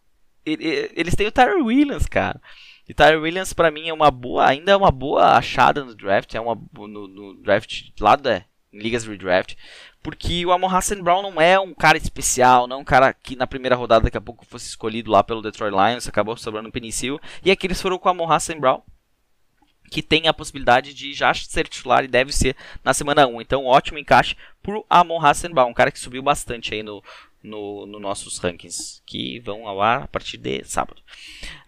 ele, 0.47 0.91
eles 0.95 1.17
têm 1.17 1.27
o 1.27 1.33
Tyler 1.33 1.63
Williams, 1.63 2.07
cara. 2.07 2.41
E 2.89 2.95
Tyler 2.95 3.21
Williams, 3.21 3.53
para 3.53 3.71
mim, 3.71 3.89
é 3.89 3.93
uma 3.93 4.11
boa, 4.11 4.47
ainda 4.47 4.73
é 4.73 4.77
uma 4.77 4.91
boa 4.91 5.37
achada 5.37 5.85
no 5.85 5.95
draft, 5.95 6.35
é 6.35 6.41
uma 6.41 6.55
no, 6.73 7.09
no 7.09 7.35
draft 7.43 7.91
lá 8.01 8.17
da 8.17 8.45
em 8.73 8.79
ligas 8.79 9.05
redraft, 9.05 9.57
porque 10.03 10.45
o 10.45 10.53
Amon 10.53 10.69
Hassan 10.69 11.01
Brown 11.03 11.23
não 11.23 11.41
é 11.41 11.59
um 11.59 11.73
cara 11.73 11.97
especial, 11.97 12.67
não 12.67 12.77
é 12.77 12.81
um 12.81 12.85
cara 12.85 13.13
que 13.13 13.37
na 13.37 13.47
primeira 13.47 13.77
rodada 13.77 14.05
daqui 14.05 14.17
a 14.17 14.21
pouco 14.21 14.45
fosse 14.45 14.67
escolhido 14.67 15.11
lá 15.11 15.23
pelo 15.23 15.43
Detroit 15.43 15.73
Lions, 15.73 16.09
acabou 16.09 16.37
sobrando 16.37 16.69
o 16.69 16.73
Penicil, 16.73 17.21
e 17.45 17.51
aqui 17.51 17.67
eles 17.67 17.81
foram 17.81 17.99
com 17.99 18.09
o 18.09 18.11
Amon 18.11 18.31
Hassan 18.31 18.59
Brown, 18.59 18.83
que 19.91 20.03
tem 20.03 20.27
a 20.27 20.35
possibilidade 20.35 20.95
de 20.95 21.13
já 21.13 21.33
ser 21.35 21.69
titular 21.69 22.03
e 22.03 22.09
deve 22.09 22.33
ser 22.33 22.57
na 22.83 22.95
semana 22.95 23.27
1. 23.27 23.43
Então, 23.43 23.67
ótimo 23.67 23.99
encaixe 23.99 24.35
pro 24.63 24.85
Amon 24.89 25.25
Hassan 25.25 25.51
Brown, 25.51 25.69
um 25.69 25.75
cara 25.75 25.93
que 25.93 26.01
subiu 26.01 26.23
bastante 26.23 26.75
aí 26.75 26.83
no, 26.83 27.03
no, 27.43 27.87
no, 27.87 28.01
nossos 28.01 28.39
rankings, 28.39 29.03
que 29.05 29.39
vão 29.41 29.69
ao 29.69 29.83
ar 29.83 30.05
a 30.05 30.09
partir 30.09 30.39
de 30.39 30.65
sábado. 30.65 31.03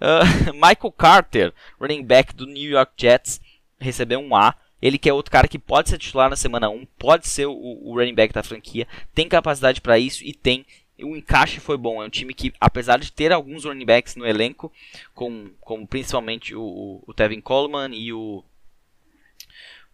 Uh, 0.01 0.53
Michael 0.55 0.93
Carter, 0.93 1.55
running 1.79 2.03
back 2.03 2.35
do 2.35 2.47
New 2.47 2.71
York 2.71 2.93
Jets, 2.97 3.41
recebeu 3.79 4.21
um 4.21 4.35
A. 4.35 4.55
Ele 4.81 4.99
que 4.99 5.09
é 5.09 5.13
outro 5.13 5.33
cara 5.33 5.49
que 5.49 5.59
pode 5.59 5.89
ser 5.89 5.99
titular 5.99 6.29
na 6.29 6.37
semana 6.37 6.69
1, 6.69 6.87
pode 6.99 7.27
ser 7.27 7.47
o, 7.47 7.53
o 7.53 7.95
running 7.95 8.15
back 8.15 8.35
da 8.35 8.43
franquia, 8.43 8.87
tem 9.15 9.29
capacidade 9.29 9.81
para 9.81 9.99
isso 9.99 10.25
e 10.25 10.33
tem. 10.33 10.67
O 11.01 11.17
encaixe 11.17 11.59
foi 11.59 11.77
bom. 11.77 12.03
É 12.03 12.07
um 12.07 12.11
time 12.11 12.33
que, 12.33 12.53
apesar 12.61 12.99
de 12.99 13.11
ter 13.11 13.33
alguns 13.33 13.65
running 13.65 13.85
backs 13.85 14.15
no 14.15 14.27
elenco, 14.27 14.73
com, 15.15 15.51
como 15.61 15.87
principalmente 15.87 16.55
o, 16.55 17.03
o 17.07 17.15
Tevin 17.15 17.41
Coleman 17.41 17.95
e 17.95 18.13
o 18.13 18.45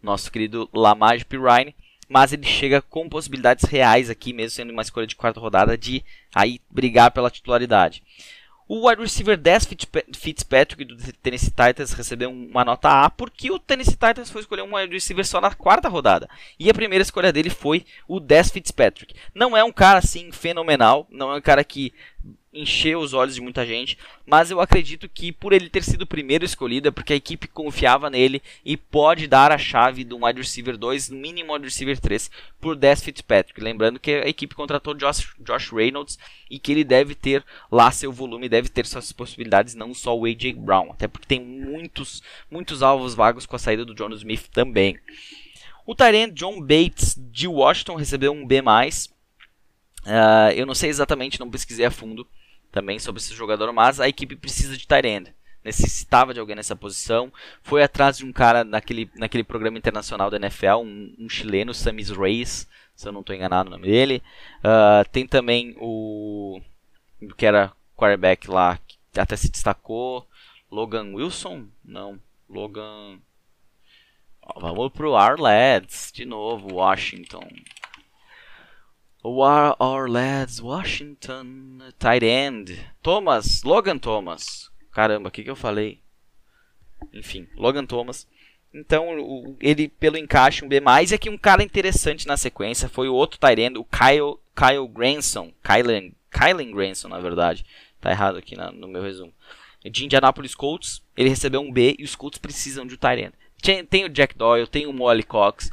nosso 0.02 0.30
querido 0.30 0.68
Lamage 0.72 1.24
Pirine, 1.24 1.74
mas 2.08 2.32
ele 2.32 2.44
chega 2.44 2.82
com 2.82 3.08
possibilidades 3.08 3.64
reais 3.64 4.10
aqui, 4.10 4.32
mesmo 4.32 4.50
sendo 4.50 4.72
uma 4.72 4.82
escolha 4.82 5.06
de 5.06 5.14
quarta 5.14 5.38
rodada, 5.38 5.78
de 5.78 6.04
aí 6.34 6.60
brigar 6.68 7.12
pela 7.12 7.30
titularidade. 7.30 8.02
O 8.72 8.86
wide 8.86 9.02
receiver 9.02 9.36
10 9.36 9.68
Fitzpatrick 10.16 10.84
do 10.84 10.96
Tennessee 11.14 11.50
Titans 11.50 11.92
recebeu 11.92 12.30
uma 12.30 12.64
nota 12.64 13.02
A 13.02 13.10
porque 13.10 13.50
o 13.50 13.58
Tennessee 13.58 13.96
Titans 13.96 14.30
foi 14.30 14.42
escolher 14.42 14.62
um 14.62 14.76
wide 14.76 14.94
receiver 14.94 15.26
só 15.26 15.40
na 15.40 15.52
quarta 15.52 15.88
rodada. 15.88 16.30
E 16.56 16.70
a 16.70 16.72
primeira 16.74 17.02
escolha 17.02 17.32
dele 17.32 17.50
foi 17.50 17.84
o 18.06 18.20
10 18.20 18.52
Fitzpatrick. 18.52 19.12
Não 19.34 19.56
é 19.56 19.64
um 19.64 19.72
cara 19.72 19.98
assim 19.98 20.30
fenomenal, 20.30 21.04
não 21.10 21.32
é 21.32 21.38
um 21.38 21.40
cara 21.40 21.64
que 21.64 21.92
encheu 22.52 22.98
os 23.00 23.14
olhos 23.14 23.36
de 23.36 23.40
muita 23.40 23.64
gente, 23.64 23.96
mas 24.26 24.50
eu 24.50 24.60
acredito 24.60 25.08
que 25.08 25.30
por 25.30 25.52
ele 25.52 25.68
ter 25.68 25.84
sido 25.84 26.02
o 26.02 26.06
primeiro 26.06 26.44
escolhido 26.44 26.88
é 26.88 26.90
porque 26.90 27.12
a 27.12 27.16
equipe 27.16 27.46
confiava 27.46 28.10
nele 28.10 28.42
e 28.64 28.76
pode 28.76 29.28
dar 29.28 29.52
a 29.52 29.58
chave 29.58 30.02
do 30.02 30.24
wide 30.24 30.40
receiver 30.40 30.76
2, 30.76 31.10
no 31.10 31.18
mínimo 31.18 31.52
wide 31.52 31.64
receiver 31.64 31.98
3, 31.98 32.30
por 32.60 32.74
10 32.74 33.04
Fitzpatrick. 33.04 33.60
Lembrando 33.60 34.00
que 34.00 34.10
a 34.10 34.28
equipe 34.28 34.54
contratou 34.54 34.94
Josh, 34.94 35.32
Josh 35.38 35.70
Reynolds 35.70 36.18
e 36.50 36.58
que 36.58 36.72
ele 36.72 36.82
deve 36.82 37.14
ter 37.14 37.44
lá 37.70 37.90
seu 37.92 38.10
volume, 38.10 38.48
deve 38.48 38.68
ter 38.68 38.84
suas 38.84 39.12
possibilidades, 39.12 39.76
não 39.76 39.94
só 39.94 40.18
o 40.18 40.24
AJ 40.24 40.54
Brown, 40.54 40.90
até 40.90 41.06
porque 41.06 41.28
tem 41.28 41.40
muitos, 41.40 42.20
muitos 42.50 42.82
alvos 42.82 43.14
vagos 43.14 43.46
com 43.46 43.54
a 43.54 43.60
saída 43.60 43.84
do 43.84 43.94
John 43.94 44.10
Smith 44.10 44.48
também. 44.52 44.98
O 45.86 45.94
Tyrant 45.94 46.32
John 46.34 46.60
Bates 46.60 47.16
de 47.16 47.48
Washington 47.48 47.94
recebeu 47.94 48.32
um 48.32 48.46
B+, 48.46 48.62
Uh, 50.04 50.52
eu 50.54 50.66
não 50.66 50.74
sei 50.74 50.90
exatamente, 50.90 51.40
não 51.40 51.50
pesquisei 51.50 51.84
a 51.84 51.90
fundo, 51.90 52.26
também 52.72 52.98
sobre 52.98 53.20
esse 53.20 53.34
jogador, 53.34 53.72
mas 53.72 54.00
a 54.00 54.08
equipe 54.08 54.36
precisa 54.36 54.76
de 54.76 54.86
tight 54.86 55.06
end. 55.06 55.34
Necessitava 55.62 56.32
de 56.32 56.40
alguém 56.40 56.56
nessa 56.56 56.74
posição. 56.74 57.30
Foi 57.62 57.82
atrás 57.82 58.16
de 58.16 58.24
um 58.24 58.32
cara 58.32 58.64
naquele, 58.64 59.10
naquele 59.14 59.44
programa 59.44 59.76
internacional 59.76 60.30
da 60.30 60.36
NFL, 60.36 60.76
um, 60.82 61.14
um 61.18 61.28
chileno, 61.28 61.74
Samis 61.74 62.10
Reis, 62.10 62.66
se 62.94 63.06
eu 63.06 63.12
não 63.12 63.20
estou 63.20 63.36
enganado 63.36 63.68
o 63.68 63.72
nome 63.72 63.86
dele. 63.86 64.22
Uh, 64.58 65.06
tem 65.10 65.26
também 65.26 65.76
o 65.78 66.60
que 67.36 67.44
era 67.44 67.72
quarterback 67.96 68.48
lá, 68.48 68.78
que 69.12 69.20
até 69.20 69.36
se 69.36 69.50
destacou, 69.50 70.26
Logan 70.70 71.12
Wilson? 71.14 71.66
Não, 71.84 72.18
Logan. 72.48 73.18
Vamos 74.56 74.92
pro 74.92 75.14
Arlads 75.14 76.10
de 76.12 76.24
novo, 76.24 76.74
Washington. 76.74 77.46
War 79.22 79.76
Our 79.78 80.08
Lads, 80.08 80.62
Washington, 80.62 81.82
tight 81.98 82.24
end. 82.24 82.78
Thomas, 83.02 83.62
Logan 83.62 83.98
Thomas. 83.98 84.70
Caramba, 84.92 85.28
o 85.28 85.30
que, 85.30 85.44
que 85.44 85.50
eu 85.50 85.56
falei? 85.56 86.00
Enfim, 87.12 87.46
Logan 87.54 87.84
Thomas. 87.84 88.26
Então, 88.72 89.56
ele, 89.60 89.88
pelo 89.88 90.16
encaixe, 90.16 90.64
um 90.64 90.68
B+. 90.68 90.80
E 90.80 91.14
aqui 91.14 91.28
um 91.28 91.36
cara 91.36 91.62
interessante 91.62 92.26
na 92.26 92.36
sequência 92.36 92.88
foi 92.88 93.08
o 93.08 93.14
outro 93.14 93.38
Tyrande, 93.38 93.78
o 93.78 93.84
Kyle, 93.84 94.38
Kyle 94.56 94.88
Granson. 94.88 95.52
Kylen, 95.62 96.14
Kylen 96.30 96.70
Granson, 96.70 97.08
na 97.08 97.18
verdade. 97.18 97.66
Tá 98.00 98.10
errado 98.10 98.38
aqui 98.38 98.56
na, 98.56 98.72
no 98.72 98.88
meu 98.88 99.02
resumo. 99.02 99.32
De 99.84 100.04
Indianapolis 100.04 100.54
Colts, 100.54 101.02
ele 101.16 101.28
recebeu 101.28 101.60
um 101.60 101.72
B 101.72 101.94
e 101.98 102.04
os 102.04 102.14
Colts 102.14 102.38
precisam 102.38 102.86
de 102.86 102.94
um 102.94 102.98
Tyrande. 102.98 103.34
Tem 103.90 104.04
o 104.04 104.08
Jack 104.08 104.36
Doyle, 104.36 104.66
tem 104.66 104.86
o 104.86 104.92
Molly 104.92 105.22
Cox, 105.22 105.70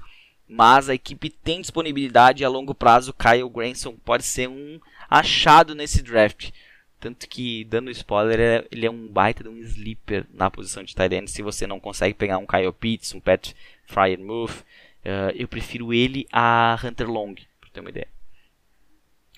mas 0.48 0.89
a 0.89 0.95
equipe 0.95 1.30
tem 1.30 1.62
disponibilidade 1.62 2.41
e 2.41 2.45
a 2.45 2.50
longo 2.50 2.74
prazo 2.74 3.14
Kyle 3.14 3.50
Granson 3.50 3.95
pode 4.06 4.24
ser 4.24 4.48
um 4.48 4.80
achado 5.10 5.76
nesse 5.76 6.02
draft. 6.02 6.52
Tanto 7.00 7.28
que, 7.28 7.64
dando 7.66 7.91
spoiler, 7.91 8.39
é, 8.39 8.68
ele 8.72 8.86
é 8.86 8.89
um 8.89 9.08
baita 9.08 9.43
de 9.43 9.50
um 9.50 9.58
sleeper 9.58 10.26
na 10.34 10.50
posição 10.50 10.84
de 10.84 10.95
tight 10.95 11.14
end. 11.14 11.30
Se 11.30 11.43
você 11.43 11.68
não 11.68 11.80
consegue 11.80 12.16
pegar 12.16 12.39
um 12.39 12.48
Kyle 12.48 12.74
Pitts, 12.74 13.14
um 13.14 13.20
Pat 13.20 13.54
Fryermuth, 13.86 14.52
uh, 14.52 15.32
eu 15.36 15.48
prefiro 15.48 15.93
ele 15.93 16.28
a 16.32 16.78
Hunter 16.84 17.08
Long, 17.08 17.36
pra 17.36 17.70
ter 17.72 17.82
uma 17.82 17.89
ideia. 17.89 18.08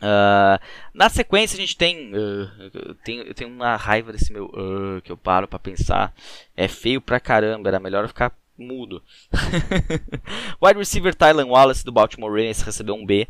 Uh, 0.01 0.57
na 0.93 1.09
sequência 1.09 1.57
a 1.57 1.59
gente 1.59 1.75
tem, 1.75 2.13
uh, 2.13 2.71
eu, 2.73 2.95
tenho, 2.95 3.23
eu 3.23 3.33
tenho 3.33 3.49
uma 3.49 3.75
raiva 3.75 4.13
desse 4.13 4.31
meu 4.31 4.45
uh, 4.45 5.01
que 5.03 5.11
eu 5.11 5.17
paro 5.17 5.45
para 5.45 5.59
pensar. 5.59 6.13
É 6.55 6.69
feio 6.69 7.01
pra 7.01 7.19
caramba, 7.19 7.67
era 7.67 7.79
melhor 7.79 8.07
ficar 8.07 8.33
mudo. 8.59 9.01
Wide 10.61 10.77
receiver 10.77 11.15
Tylan 11.15 11.47
Wallace 11.47 11.83
do 11.83 11.91
Baltimore 11.91 12.31
Ravens 12.31 12.61
recebeu 12.61 12.95
um 12.95 13.05
B 13.05 13.27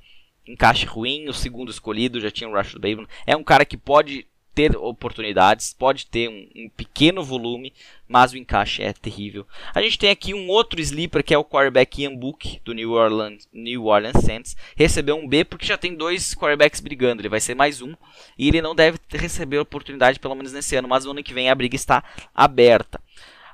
encaixe 0.47 0.85
ruim, 0.85 1.29
o 1.29 1.33
segundo 1.33 1.69
escolhido 1.69 2.19
já 2.19 2.31
tinha 2.31 2.49
o 2.49 2.53
Rashad 2.53 2.79
Bateman. 2.79 3.07
É 3.25 3.35
um 3.35 3.43
cara 3.43 3.63
que 3.63 3.77
pode 3.77 4.25
ter 4.55 4.75
oportunidades, 4.75 5.73
pode 5.73 6.07
ter 6.07 6.27
um, 6.27 6.49
um, 6.55 6.69
pequeno 6.75 7.23
volume, 7.23 7.71
mas 8.07 8.33
o 8.33 8.37
encaixe 8.37 8.81
é 8.81 8.91
terrível. 8.91 9.47
A 9.73 9.81
gente 9.81 9.97
tem 9.97 10.09
aqui 10.09 10.33
um 10.33 10.49
outro 10.49 10.81
sleeper 10.81 11.23
que 11.23 11.33
é 11.33 11.37
o 11.37 11.45
quarterback 11.45 12.01
Ian 12.01 12.15
Book 12.15 12.59
do 12.65 12.73
New 12.73 12.91
Orleans, 12.91 13.47
New 13.53 13.85
Orleans 13.85 14.21
Saints. 14.21 14.57
Recebeu 14.75 15.15
um 15.15 15.27
B 15.27 15.45
porque 15.45 15.65
já 15.65 15.77
tem 15.77 15.95
dois 15.95 16.33
quarterbacks 16.33 16.81
brigando, 16.81 17.21
ele 17.21 17.29
vai 17.29 17.39
ser 17.39 17.55
mais 17.55 17.81
um 17.81 17.95
e 18.37 18.47
ele 18.47 18.61
não 18.61 18.75
deve 18.75 18.97
receber 19.11 19.59
oportunidade 19.59 20.19
pelo 20.19 20.35
menos 20.35 20.51
nesse 20.51 20.75
ano, 20.75 20.87
mas 20.87 21.05
no 21.05 21.11
ano 21.11 21.23
que 21.23 21.33
vem 21.33 21.49
a 21.49 21.55
briga 21.55 21.75
está 21.75 22.03
aberta. 22.35 22.99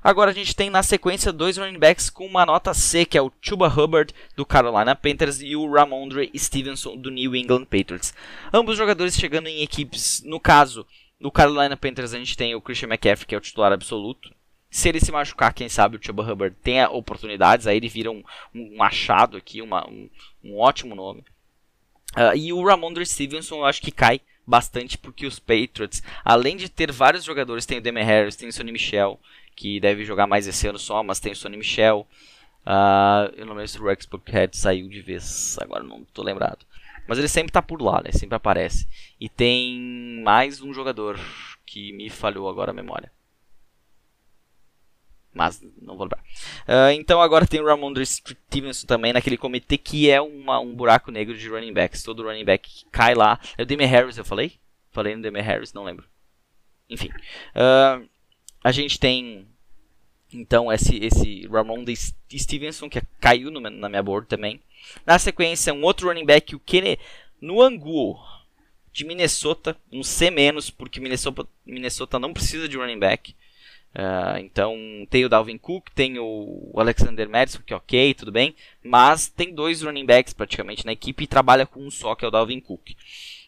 Agora 0.06 0.30
a 0.30 0.34
gente 0.36 0.56
tem 0.56 0.70
na 0.70 0.84
sequência 0.84 1.34
dois 1.34 1.58
running 1.58 1.80
backs 1.80 2.12
com 2.12 2.28
uma 2.28 2.45
nota 2.45 2.76
C, 2.76 3.06
que 3.06 3.18
é 3.18 3.22
o 3.24 3.32
Chuba 3.41 3.68
Hubbard 3.68 4.14
do 4.36 4.45
Carolina 4.45 4.95
Panthers 4.95 5.41
e 5.41 5.56
o 5.56 5.68
Ramondre 5.68 6.30
Stevenson 6.38 6.95
do 6.95 7.10
New 7.10 7.36
England 7.36 7.66
Patriots. 7.66 8.14
Ambos 8.53 8.78
jogadores 8.78 9.16
chegando 9.16 9.47
em 9.47 9.64
equipes, 9.64 10.22
no 10.24 10.39
caso, 10.39 10.86
no 11.20 11.32
Carolina 11.32 11.76
Panthers 11.76 12.14
a 12.14 12.20
gente 12.20 12.38
tem 12.38 12.53
o 12.53 12.62
Christian 12.62 12.89
McCaffrey, 12.89 13.26
que 13.26 13.34
é 13.34 13.38
o 13.39 13.41
titular 13.41 13.74
absoluto. 13.74 14.32
Se 14.70 14.89
ele 14.89 14.99
se 14.99 15.12
machucar, 15.12 15.56
quem 15.56 15.68
sabe 15.68 15.97
o 15.97 15.99
Chuba 15.99 16.22
Hubbard 16.22 16.56
tenha 16.62 16.88
oportunidades, 16.88 17.66
aí 17.66 17.78
ele 17.78 17.89
vira 17.89 18.12
um, 18.12 18.24
um 18.53 18.84
achado 18.84 19.36
aqui, 19.36 19.60
uma, 19.60 19.89
um, 19.89 20.08
um 20.43 20.60
ótimo 20.60 20.93
nome. 20.93 21.22
Uh, 22.16 22.38
e 22.38 22.53
o 22.53 22.64
Ramondre 22.64 23.03
Stevenson 23.08 23.56
eu 23.56 23.66
acho 23.66 23.82
que 23.82 23.89
cai 23.89 24.22
bastante 24.45 24.99
porque 24.99 25.26
os 25.26 25.39
Patriots, 25.39 26.03
além 26.24 26.56
de 26.56 26.70
ter 26.70 26.91
vários 26.91 27.24
jogadores, 27.24 27.66
tem 27.66 27.80
o 27.80 27.82
Demi 27.82 28.03
Harris, 28.03 28.36
tem 28.36 28.47
o 28.47 28.53
Sonny 28.53 28.72
Michel, 28.72 29.20
que 29.56 29.80
deve 29.80 30.03
jogar 30.03 30.28
mais 30.28 30.47
esse 30.47 30.68
ano 30.68 30.78
só, 30.78 31.01
mas 31.01 31.20
tem 31.20 31.32
o 31.32 31.36
Sonny 31.36 31.58
Michel. 31.58 32.08
Uh, 32.66 33.32
eu 33.36 33.45
não 33.45 33.53
lembro 33.53 33.68
se 33.68 33.80
o 33.80 33.86
Rex 33.86 34.08
saiu 34.53 34.89
de 34.89 35.01
vez, 35.01 35.58
agora 35.60 35.84
não 35.84 36.01
estou 36.01 36.26
lembrado. 36.26 36.66
Mas 37.08 37.20
ele 37.20 37.28
sempre 37.28 37.49
está 37.49 37.62
por 37.62 37.82
lá, 37.82 38.01
né? 38.01 38.12
Sempre 38.12 38.36
aparece. 38.36 38.88
E 39.20 39.30
tem 39.30 40.22
mais 40.24 40.62
um 40.62 40.74
jogador 40.74 41.20
que 41.66 41.93
me 41.93 42.10
falhou 42.10 42.49
agora 42.49 42.72
a 42.72 42.74
memória. 42.74 43.12
Mas 45.32 45.62
não 45.82 45.95
vou 45.95 46.06
lembrar. 46.06 46.22
Uh, 46.68 46.91
então 46.93 47.22
agora 47.22 47.45
tem 47.45 47.60
o 47.60 47.66
Ramondre 47.66 48.06
Stevenson 48.06 48.88
também 48.88 49.14
naquele 49.14 49.38
comitê 49.38 49.78
que 49.78 50.10
é 50.10 50.20
uma, 50.22 50.60
um 50.60 50.74
buraco 50.74 51.12
negro 51.12 51.38
de 51.38 51.49
running 51.49 51.74
backs. 51.74 52.01
Todo 52.01 52.24
running 52.24 52.45
back 52.45 52.86
cai 52.89 53.14
lá. 53.14 53.39
É 53.58 53.64
o 53.64 53.66
Demi 53.66 53.86
Harris, 53.86 54.18
eu 54.18 54.26
falei? 54.26 54.53
Falei 54.91 55.16
no 55.16 55.22
Demi 55.22 55.41
Harris, 55.41 55.74
não 55.74 55.84
lembro. 55.84 56.08
Enfim. 56.89 57.10
Uh, 57.53 58.08
a 58.66 58.72
gente 58.72 58.99
tem 58.99 59.45
então 60.34 60.74
esse, 60.74 60.97
esse 60.97 61.45
Ramon 61.45 61.86
Stevenson 62.36 62.89
que 62.89 62.99
caiu 63.22 63.51
no, 63.51 63.59
na 63.59 63.88
minha 63.88 64.01
board 64.01 64.28
também. 64.28 64.59
Na 65.05 65.20
sequência, 65.20 65.72
um 65.72 65.84
outro 65.84 66.07
running 66.07 66.26
back, 66.26 66.55
o 66.55 66.59
Kenny 66.59 66.97
Nuangu, 67.39 68.18
de 68.91 69.05
Minnesota, 69.05 69.78
um 69.93 70.01
C-, 70.01 70.32
porque 70.76 70.99
Minnesota, 70.99 71.47
Minnesota 71.63 72.18
não 72.18 72.34
precisa 72.34 72.68
de 72.68 72.76
running 72.76 72.97
back. 72.97 73.36
Uh, 73.93 74.39
então 74.39 74.76
tem 75.11 75.24
o 75.24 75.30
Dalvin 75.30 75.59
Cook, 75.59 75.91
tem 75.93 76.18
o 76.18 76.74
Alexander 76.76 77.30
Madison, 77.30 77.61
que 77.63 77.72
é 77.72 77.76
ok, 77.78 78.16
tudo 78.16 78.32
bem. 78.32 78.55
Mas 78.84 79.28
tem 79.28 79.53
dois 79.53 79.84
running 79.84 80.07
backs 80.07 80.34
praticamente 80.34 80.88
na 80.88 80.93
equipe 80.93 81.24
e 81.24 81.28
trabalha 81.28 81.68
com 81.68 81.86
um 81.86 81.91
só, 81.91 82.16
que 82.16 82.26
é 82.26 82.28
o 82.28 82.32
Dalvin 82.32 82.59
Cook. 82.59 82.95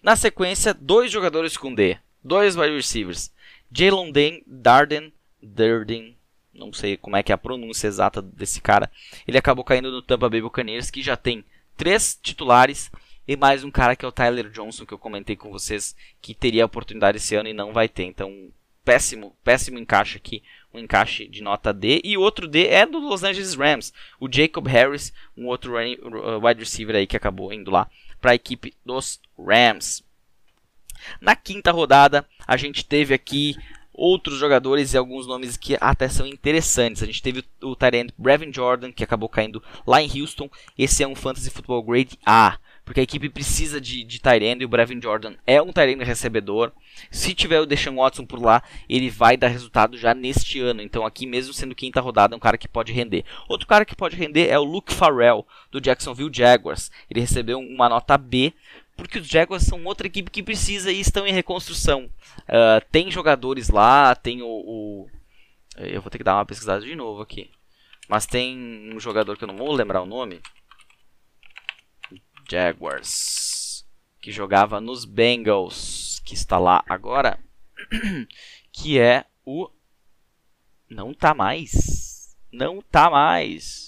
Na 0.04 0.16
sequência, 0.16 0.76
dois 0.76 1.12
jogadores 1.12 1.58
com 1.58 1.74
D, 1.74 1.98
dois 2.24 2.56
wide 2.56 2.76
receivers. 2.76 3.36
Jalen 3.72 4.44
Darden, 4.46 5.14
Darden, 5.42 6.16
não 6.54 6.74
sei 6.74 6.98
como 6.98 7.16
é 7.16 7.24
que 7.24 7.32
é 7.32 7.36
a 7.36 7.38
pronúncia 7.38 7.88
exata 7.88 8.22
desse 8.22 8.62
cara. 8.62 8.92
Ele 9.28 9.38
acabou 9.38 9.64
caindo 9.64 9.92
no 9.92 10.02
Tampa 10.02 10.30
Bay 10.30 10.42
Buccaneers, 10.42 10.90
que 10.90 11.02
já 11.02 11.16
tem 11.16 11.44
três 11.76 12.18
titulares 12.22 12.92
e 13.28 13.36
mais 13.36 13.64
um 13.64 13.70
cara 13.70 13.96
que 13.96 14.06
é 14.06 14.08
o 14.08 14.12
Tyler 14.12 14.50
Johnson, 14.50 14.86
que 14.86 14.94
eu 14.94 14.98
comentei 14.98 15.36
com 15.36 15.52
vocês, 15.52 15.96
que 16.22 16.34
teria 16.34 16.64
a 16.64 16.66
oportunidade 16.66 17.18
esse 17.18 17.36
ano 17.36 17.50
e 17.50 17.54
não 17.54 17.74
vai 17.74 17.90
ter. 17.90 18.06
Então, 18.06 18.50
péssimo, 18.86 19.36
péssimo 19.44 19.78
encaixe 19.78 20.16
aqui, 20.16 20.42
um 20.74 20.80
encaixe 20.80 21.28
de 21.28 21.44
nota 21.44 21.74
D. 21.74 22.00
E 22.06 22.18
outro 22.18 22.48
D 22.48 22.68
é 22.68 22.86
do 22.86 23.00
Los 23.00 23.24
Angeles 23.24 23.54
Rams, 23.54 23.94
o 24.18 24.32
Jacob 24.32 24.66
Harris, 24.66 25.14
um 25.36 25.48
outro 25.48 25.74
uh, 25.76 26.46
wide 26.46 26.62
receiver 26.62 26.96
aí 26.96 27.06
que 27.06 27.18
acabou 27.18 27.52
indo 27.52 27.70
lá 27.70 27.90
para 28.22 28.32
a 28.32 28.36
equipe 28.36 28.74
dos 28.86 29.20
Rams. 29.38 30.07
Na 31.20 31.36
quinta 31.36 31.72
rodada, 31.72 32.26
a 32.48 32.58
gente 32.58 32.86
teve 32.86 33.14
aqui 33.14 33.56
outros 33.98 34.38
jogadores 34.38 34.94
e 34.94 34.98
alguns 34.98 35.26
nomes 35.26 35.58
que 35.58 35.76
até 35.82 36.08
são 36.08 36.28
interessantes. 36.28 37.02
A 37.02 37.06
gente 37.08 37.22
teve 37.22 37.44
o, 37.62 37.76
Tyrant 37.76 38.12
Brevin 38.18 38.54
Jordan, 38.54 38.92
que 38.92 39.04
acabou 39.04 39.28
caindo 39.28 39.62
lá 39.86 40.02
em 40.02 40.22
Houston. 40.22 40.50
Esse 40.78 41.04
é 41.04 41.08
um 41.08 41.16
Fantasy 41.16 41.50
Football 41.50 41.82
Grade 41.82 42.20
A, 42.24 42.60
porque 42.86 43.00
a 43.00 43.04
equipe 43.04 43.28
precisa 43.28 43.82
de, 43.82 44.04
de 44.04 44.22
e 44.60 44.66
o 44.66 44.70
Brevin 44.70 45.02
Jordan 45.02 45.34
é 45.46 45.62
um 45.62 45.74
Tyrant 45.74 46.00
recebedor. 46.04 46.72
Se 47.12 47.34
tiver 47.34 47.60
o 47.60 47.66
Deshaun 47.66 47.96
Watson 47.96 48.26
por 48.26 48.42
lá, 48.42 48.62
ele 48.88 49.10
vai 49.10 49.36
dar 49.36 49.48
resultado 49.48 49.98
já 49.98 50.14
neste 50.14 50.60
ano. 50.60 50.82
Então 50.82 51.06
aqui, 51.06 51.26
mesmo 51.26 51.54
sendo 51.54 51.76
quinta 51.76 52.00
rodada, 52.00 52.36
é 52.36 52.38
um 52.38 52.40
cara 52.40 52.58
que 52.58 52.68
pode 52.68 52.94
render. 52.94 53.26
Outro 53.50 53.68
cara 53.68 53.84
que 53.84 53.96
pode 53.96 54.16
render 54.16 54.48
é 54.48 54.60
o 54.60 54.64
Luke 54.64 54.94
Farrell, 54.94 55.46
do 55.72 55.82
Jacksonville 55.82 56.32
Jaguars. 56.32 56.92
Ele 57.10 57.20
recebeu 57.20 57.60
uma 57.60 57.90
nota 57.90 58.18
B, 58.18 58.54
porque 58.98 59.20
os 59.20 59.28
Jaguars 59.28 59.64
são 59.64 59.84
outra 59.86 60.08
equipe 60.08 60.32
que 60.32 60.44
precisa 60.44 60.92
e 60.92 61.00
estão 61.00 61.26
em 61.26 61.32
reconstrução. 61.32 62.10
Uh, 62.40 62.84
tem 62.92 63.12
jogadores 63.12 63.70
lá, 63.70 64.16
tem 64.16 64.42
o, 64.42 64.48
o, 64.48 65.10
Eu 65.78 66.02
vou 66.02 66.10
ter 66.10 66.18
que 66.18 66.24
dar 66.24 66.36
uma 66.36 66.46
pesquisada 66.46 66.84
de 66.84 66.96
novo 66.96 67.22
aqui. 67.22 67.52
Mas 68.10 68.26
tem 68.26 68.92
um 68.94 69.00
jogador 69.00 69.38
que 69.38 69.44
eu 69.44 69.48
não 69.48 69.58
vou 69.58 69.72
lembrar 69.72 70.02
o 70.02 70.06
nome. 70.06 70.42
Jaguars. 72.50 73.86
Que 74.20 74.32
jogava 74.32 74.82
nos 74.82 75.06
Bengals. 75.06 76.22
Que 76.26 76.34
está 76.34 76.58
lá 76.58 76.84
agora. 76.90 77.40
Que 78.80 79.00
é 79.00 79.26
o. 79.44 79.72
Não 80.88 81.12
tá 81.12 81.34
mais. 81.34 82.38
Não 82.52 82.80
tá 82.80 83.10
mais. 83.10 83.87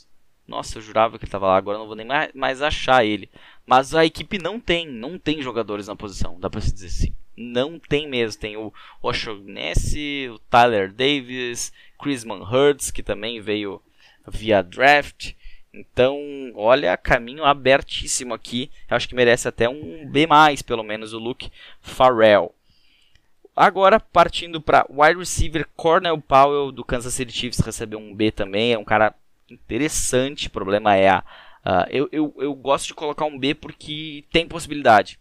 Nossa, 0.50 0.80
eu 0.80 0.82
jurava 0.82 1.20
que 1.20 1.24
ele 1.26 1.28
estava 1.28 1.47
lá. 1.47 1.58
Agora 1.58 1.78
não 1.78 1.86
vou 1.86 1.95
nem 1.95 2.08
mais 2.34 2.62
achar 2.62 3.06
ele. 3.06 3.30
Mas 3.66 3.93
a 3.93 4.04
equipe 4.04 4.39
não 4.39 4.60
tem, 4.60 4.88
não 4.88 5.20
tem 5.20 5.43
jogadores 5.43 5.88
na 5.88 5.95
posição, 5.95 6.39
dá 6.39 6.50
pra 6.50 6.60
se 6.60 6.74
dizer 6.74 6.88
assim. 6.88 7.14
Não 7.38 7.78
tem 7.78 8.08
mesmo. 8.08 8.41
Tem 8.41 8.58
o 8.58 8.74
O'Shaughnessy, 9.02 10.28
o 10.34 10.39
Tyler 10.39 10.91
Davis, 10.91 11.72
Chrisman 12.02 12.41
Hurts, 12.41 12.89
que 12.89 13.04
também 13.04 13.39
veio 13.39 13.80
via 14.28 14.64
draft. 14.64 15.34
Então, 15.72 16.18
olha, 16.56 16.97
caminho 16.97 17.45
abertíssimo 17.45 18.34
aqui. 18.34 18.72
Eu 18.89 18.97
acho 18.97 19.08
que 19.08 19.14
merece 19.16 19.47
até 19.47 19.70
um 19.70 20.10
B+, 20.10 20.28
pelo 20.66 20.84
menos, 20.84 21.14
o 21.14 21.20
Luke 21.20 21.52
Farrell. 21.80 22.54
Agora, 23.56 24.00
partindo 24.00 24.60
para 24.60 24.88
wide 24.89 25.20
receiver, 25.20 25.68
Cornell 25.76 26.20
Powell 26.20 26.72
do 26.72 26.84
Kansas 26.84 27.14
City 27.14 27.32
Chiefs 27.32 27.60
recebeu 27.60 28.00
um 28.00 28.16
B 28.16 28.32
também. 28.32 28.74
É 28.74 28.80
um 28.80 28.84
cara 28.84 29.14
interessante. 29.54 30.47
O 30.47 30.52
problema 30.52 30.95
é 30.95 31.10
a 31.10 31.24
Uh, 31.60 31.86
eu, 31.89 32.10
eu, 32.12 32.36
eu 32.38 32.56
gosto 32.56 32.88
de 32.88 32.93
colocar 32.93 33.26
um 33.26 33.38
B 33.38 33.54
porque 33.54 34.24
tem 34.32 34.47
possibilidade. 34.47 35.20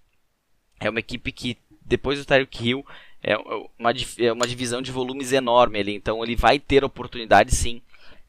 É 0.81 0.89
uma 0.89 1.01
equipe 1.01 1.33
que, 1.33 1.59
depois 1.83 2.18
do 2.18 2.24
Tyreek 2.24 2.68
Hill, 2.68 2.87
é 3.22 3.37
uma, 3.37 3.93
é 4.18 4.33
uma 4.33 4.47
divisão 4.47 4.81
de 4.81 4.93
volumes 4.93 5.33
enorme 5.33 5.81
ali. 5.81 5.95
Então 5.95 6.22
ele 6.22 6.37
vai 6.37 6.59
ter 6.59 6.85
oportunidade 6.85 7.55
sim 7.55 7.83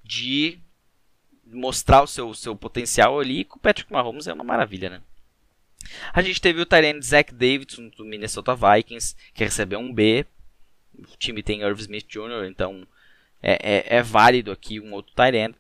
de 0.04 0.60
mostrar 1.46 2.02
o 2.02 2.08
seu, 2.08 2.34
seu 2.34 2.56
potencial 2.56 3.20
ali. 3.20 3.42
E 3.42 3.46
com 3.46 3.58
o 3.58 3.62
Patrick 3.62 3.92
Mahomes 3.92 4.28
é 4.28 4.34
uma 4.34 4.44
maravilha, 4.44 4.90
né? 4.90 5.02
A 6.12 6.22
gente 6.22 6.42
teve 6.42 6.60
o 6.60 6.66
Tyrant 6.66 7.02
Zach 7.02 7.34
Davidson 7.34 7.90
do 7.90 8.04
Minnesota 8.04 8.56
Vikings, 8.56 9.16
que 9.34 9.44
recebeu 9.44 9.80
um 9.80 9.94
B. 9.94 10.26
O 10.98 11.18
time 11.18 11.42
tem 11.42 11.62
Irv 11.62 11.80
Smith 11.80 12.08
Jr., 12.08 12.46
então 12.48 12.86
é, 13.42 13.54
é, 13.62 13.98
é 13.98 14.04
válido 14.04 14.52
aqui 14.52 14.80
um 14.80 14.92
outro 14.92 15.14
Tyrant. 15.16 15.56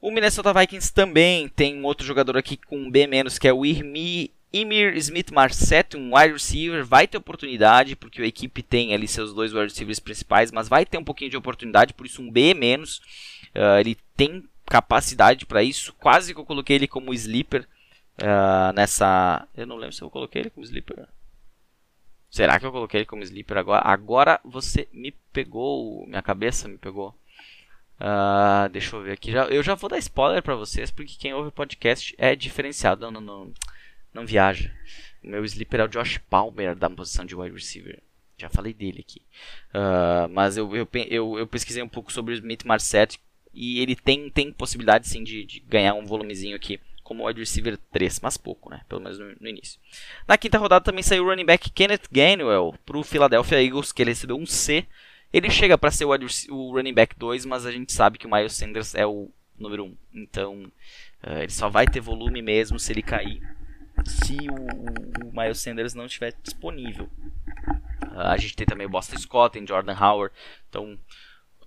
O 0.00 0.10
Minnesota 0.12 0.52
Vikings 0.52 0.92
também 0.92 1.48
tem 1.48 1.76
um 1.76 1.84
outro 1.84 2.06
jogador 2.06 2.36
aqui 2.36 2.56
com 2.56 2.90
B-, 2.90 3.08
que 3.40 3.48
é 3.48 3.52
o 3.52 3.66
Irmi, 3.66 4.30
Emir 4.52 4.96
Smith 4.96 5.30
Marset, 5.32 5.96
um 5.96 6.16
wide 6.16 6.32
receiver, 6.32 6.84
vai 6.84 7.06
ter 7.06 7.18
oportunidade, 7.18 7.96
porque 7.96 8.22
a 8.22 8.26
equipe 8.26 8.62
tem 8.62 8.94
ali 8.94 9.08
seus 9.08 9.34
dois 9.34 9.52
wide 9.52 9.64
receivers 9.64 9.98
principais, 9.98 10.52
mas 10.52 10.68
vai 10.68 10.86
ter 10.86 10.98
um 10.98 11.04
pouquinho 11.04 11.30
de 11.30 11.36
oportunidade, 11.36 11.94
por 11.94 12.06
isso 12.06 12.22
um 12.22 12.30
B-. 12.30 12.54
Uh, 12.54 13.78
ele 13.80 13.96
tem 14.16 14.44
capacidade 14.66 15.44
para 15.46 15.62
isso, 15.62 15.92
quase 15.94 16.32
que 16.32 16.40
eu 16.40 16.44
coloquei 16.44 16.76
ele 16.76 16.86
como 16.86 17.12
sleeper 17.12 17.66
uh, 18.20 18.72
nessa. 18.74 19.48
Eu 19.56 19.66
não 19.66 19.76
lembro 19.76 19.94
se 19.94 20.02
eu 20.02 20.10
coloquei 20.10 20.42
ele 20.42 20.50
como 20.50 20.64
sleeper. 20.64 21.08
Será 22.30 22.60
que 22.60 22.66
eu 22.66 22.72
coloquei 22.72 23.00
ele 23.00 23.06
como 23.06 23.22
sleeper 23.22 23.56
agora? 23.56 23.82
Agora 23.84 24.40
você 24.44 24.86
me 24.92 25.12
pegou, 25.32 26.06
minha 26.06 26.22
cabeça 26.22 26.68
me 26.68 26.78
pegou. 26.78 27.14
Uh, 28.00 28.68
deixa 28.70 28.94
eu 28.94 29.02
ver 29.02 29.12
aqui. 29.12 29.32
Já, 29.32 29.44
eu 29.46 29.62
já 29.62 29.74
vou 29.74 29.90
dar 29.90 29.98
spoiler 29.98 30.42
para 30.42 30.54
vocês, 30.54 30.90
porque 30.90 31.16
quem 31.18 31.34
ouve 31.34 31.48
o 31.48 31.52
podcast 31.52 32.14
é 32.16 32.36
diferenciado. 32.36 33.10
Não, 33.10 33.20
não, 33.20 33.20
não, 33.20 33.52
não 34.14 34.26
viaja. 34.26 34.72
Meu 35.22 35.44
sleeper 35.44 35.80
é 35.80 35.84
o 35.84 35.88
Josh 35.88 36.18
Palmer, 36.30 36.76
da 36.76 36.88
posição 36.88 37.24
de 37.24 37.34
wide 37.34 37.54
receiver. 37.54 38.00
Já 38.36 38.48
falei 38.48 38.72
dele 38.72 39.04
aqui. 39.06 39.20
Uh, 39.74 40.28
mas 40.30 40.56
eu, 40.56 40.74
eu, 40.76 40.88
eu, 41.08 41.38
eu, 41.38 41.46
pesquisei 41.46 41.82
um 41.82 41.88
pouco 41.88 42.12
sobre 42.12 42.32
o 42.32 42.36
Smith 42.36 42.64
Marset 42.64 43.18
e 43.52 43.80
ele 43.80 43.96
tem, 43.96 44.30
tem 44.30 44.52
possibilidade 44.52 45.08
sim 45.08 45.24
de, 45.24 45.44
de 45.44 45.58
ganhar 45.60 45.94
um 45.94 46.06
volumezinho 46.06 46.54
aqui 46.54 46.80
como 47.08 47.26
wide 47.26 47.40
receiver 47.40 47.78
3, 47.90 48.20
mas 48.20 48.36
pouco, 48.36 48.68
né? 48.68 48.82
Pelo 48.86 49.00
menos 49.00 49.18
no, 49.18 49.34
no, 49.40 49.48
início. 49.48 49.80
Na 50.26 50.36
quinta 50.36 50.58
rodada 50.58 50.84
também 50.84 51.02
saiu 51.02 51.24
o 51.24 51.26
running 51.26 51.46
back 51.46 51.70
Kenneth 51.70 52.02
Gainwell 52.12 52.74
para 52.84 52.98
o 52.98 53.02
Philadelphia 53.02 53.64
Eagles, 53.64 53.92
que 53.92 54.02
ele 54.02 54.10
recebeu 54.10 54.36
um 54.36 54.44
C 54.44 54.86
ele 55.32 55.50
chega 55.50 55.76
para 55.76 55.90
ser 55.90 56.04
o, 56.04 56.10
o, 56.10 56.72
running 56.72 56.94
back 56.94 57.16
2, 57.18 57.44
mas 57.44 57.66
a 57.66 57.72
gente 57.72 57.92
sabe 57.92 58.18
que 58.18 58.26
o 58.26 58.30
Miles 58.30 58.54
Sanders 58.54 58.94
é 58.94 59.06
o 59.06 59.30
número 59.58 59.84
1. 59.84 59.86
Um. 59.86 59.96
Então, 60.14 60.72
uh, 61.22 61.38
ele 61.42 61.52
só 61.52 61.68
vai 61.68 61.86
ter 61.86 62.00
volume 62.00 62.40
mesmo 62.40 62.78
se 62.78 62.92
ele 62.92 63.02
cair. 63.02 63.40
Se 64.04 64.36
o, 64.50 65.26
o 65.26 65.32
Miles 65.32 65.58
Sanders 65.58 65.94
não 65.94 66.06
estiver 66.06 66.34
disponível. 66.42 67.10
Uh, 68.06 68.20
a 68.20 68.36
gente 68.36 68.56
tem 68.56 68.66
também 68.66 68.86
o 68.86 68.90
Boston 68.90 69.18
Scott, 69.18 69.52
tem 69.52 69.66
Jordan 69.66 69.96
Howard. 69.98 70.34
Então, 70.68 70.98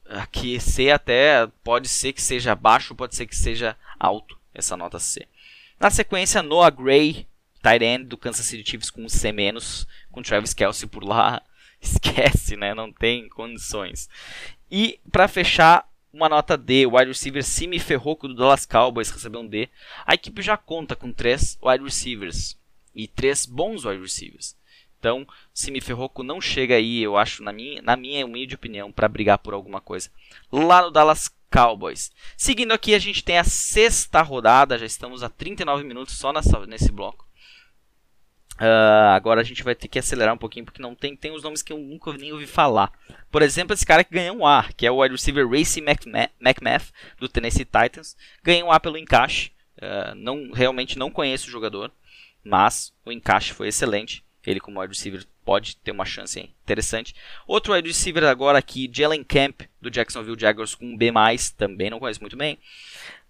aqui 0.09 0.59
C 0.59 0.89
até 0.89 1.47
pode 1.64 1.88
ser 1.88 2.14
que 2.14 2.22
seja 2.22 2.55
baixo, 2.55 2.95
pode 2.95 3.16
ser 3.16 3.26
que 3.26 3.36
seja 3.36 3.78
alto 3.99 4.38
essa 4.53 4.76
nota 4.76 4.99
C. 4.99 5.28
Na 5.80 5.89
sequência, 5.89 6.43
Noah 6.43 6.70
Gray, 6.70 7.28
tight 7.62 7.84
end 7.84 8.05
do 8.05 8.18
Kansas 8.18 8.45
City 8.45 8.70
Chiefs 8.70 8.89
com 8.89 9.03
um 9.03 9.09
C-, 9.09 9.34
com 10.12 10.22
Travis 10.22 10.53
Kelsey 10.53 10.88
por 10.88 11.03
lá. 11.03 11.41
esquece, 12.02 12.56
né? 12.56 12.74
Não 12.74 12.92
tem 12.92 13.28
condições. 13.30 14.10
E 14.70 15.00
para 15.12 15.28
fechar, 15.28 15.90
uma 16.14 16.30
nota 16.30 16.58
D, 16.58 16.86
o 16.86 16.96
wide 16.96 17.08
receiver 17.10 17.44
Simi 17.44 17.80
Ferroco 17.80 18.28
do 18.28 18.36
Dallas 18.36 18.66
Cowboys 18.66 19.10
recebeu 19.10 19.42
um 19.42 19.48
D. 19.48 19.70
A 20.06 20.14
equipe 20.14 20.42
já 20.42 20.58
conta 20.58 20.96
com 20.96 21.12
três 21.12 21.58
wide 21.62 21.84
receivers 21.84 22.58
e 22.94 23.08
três 23.08 23.46
bons 23.46 23.86
wide 23.86 24.02
receivers. 24.02 24.56
Então, 25.00 25.26
Simi 25.52 25.82
Ferroco 25.82 26.22
não 26.22 26.40
chega 26.40 26.76
aí, 26.76 27.02
eu 27.02 27.18
acho, 27.18 27.42
na 27.42 27.52
minha, 27.52 27.82
na 27.82 27.96
minha 27.96 28.24
humilde 28.24 28.54
opinião, 28.54 28.92
para 28.92 29.10
brigar 29.10 29.40
por 29.40 29.54
alguma 29.54 29.82
coisa. 29.82 30.12
Lá 30.52 30.84
no 30.84 30.92
Dallas 30.92 31.28
Cowboys. 31.52 32.12
Seguindo 32.38 32.72
aqui, 32.72 32.94
a 32.94 33.00
gente 33.00 33.24
tem 33.24 33.40
a 33.40 33.44
sexta 33.44 34.22
rodada, 34.22 34.78
já 34.78 34.86
estamos 34.86 35.24
a 35.24 35.30
39 35.30 35.84
minutos 35.84 36.16
só 36.18 36.32
nessa, 36.32 36.68
nesse 36.68 36.92
bloco. 36.92 37.26
Uh, 38.62 39.09
agora 39.16 39.41
a 39.41 39.43
gente 39.43 39.64
vai 39.64 39.74
ter 39.74 39.88
que 39.88 39.97
acelerar 39.97 40.36
um 40.36 40.38
pouquinho 40.38 40.64
porque 40.64 40.84
não 40.84 40.93
tem, 40.93 41.16
tem 41.16 41.32
os 41.32 41.41
nomes 41.41 41.64
que 41.64 41.74
eu 41.74 41.80
nunca 41.80 42.14
nem 42.14 42.32
ouvi 42.32 42.45
falar. 42.45 42.91
Por 43.32 43.41
exemplo, 43.41 43.74
esse 43.74 43.84
cara 43.84 44.03
que 44.03 44.14
ganhou 44.14 44.38
um 44.38 44.45
A, 44.45 44.70
que 44.78 44.86
é 44.86 44.91
o 44.91 45.01
wide 45.01 45.16
receiver 45.16 45.49
Racy 45.49 45.82
McMath 45.82 46.91
do 47.18 47.28
Tennessee 47.28 47.66
Titans, 47.66 48.16
ganhou 48.43 48.70
um 48.70 48.72
A 48.72 48.80
pelo 48.80 48.99
encaixe. 48.99 49.51
Uh, 49.78 50.14
não, 50.14 50.51
realmente 50.51 50.99
não 50.99 51.09
conheço 51.09 51.47
o 51.47 51.51
jogador, 51.51 51.91
mas 52.43 52.93
o 53.03 53.12
encaixe 53.12 53.51
foi 53.51 53.68
excelente. 53.68 54.24
Ele 54.45 54.59
como 54.59 54.80
wide 54.80 54.93
receiver 54.93 55.26
pode 55.43 55.76
ter 55.78 55.89
uma 55.89 56.05
chance 56.05 56.39
interessante. 56.39 57.16
Outro 57.47 57.74
wide 57.74 57.88
receiver 57.88 58.26
agora 58.26 58.59
aqui, 58.59 58.88
Jalen 58.93 59.24
Camp 59.24 59.62
do 59.82 59.89
Jacksonville 59.89 60.39
Jaguars 60.39 60.76
com 60.76 60.86
um 60.86 60.95
B+, 60.95 61.12
também 61.57 61.89
não 61.89 61.99
conheço 61.99 62.22
muito 62.22 62.38
bem. 62.38 62.59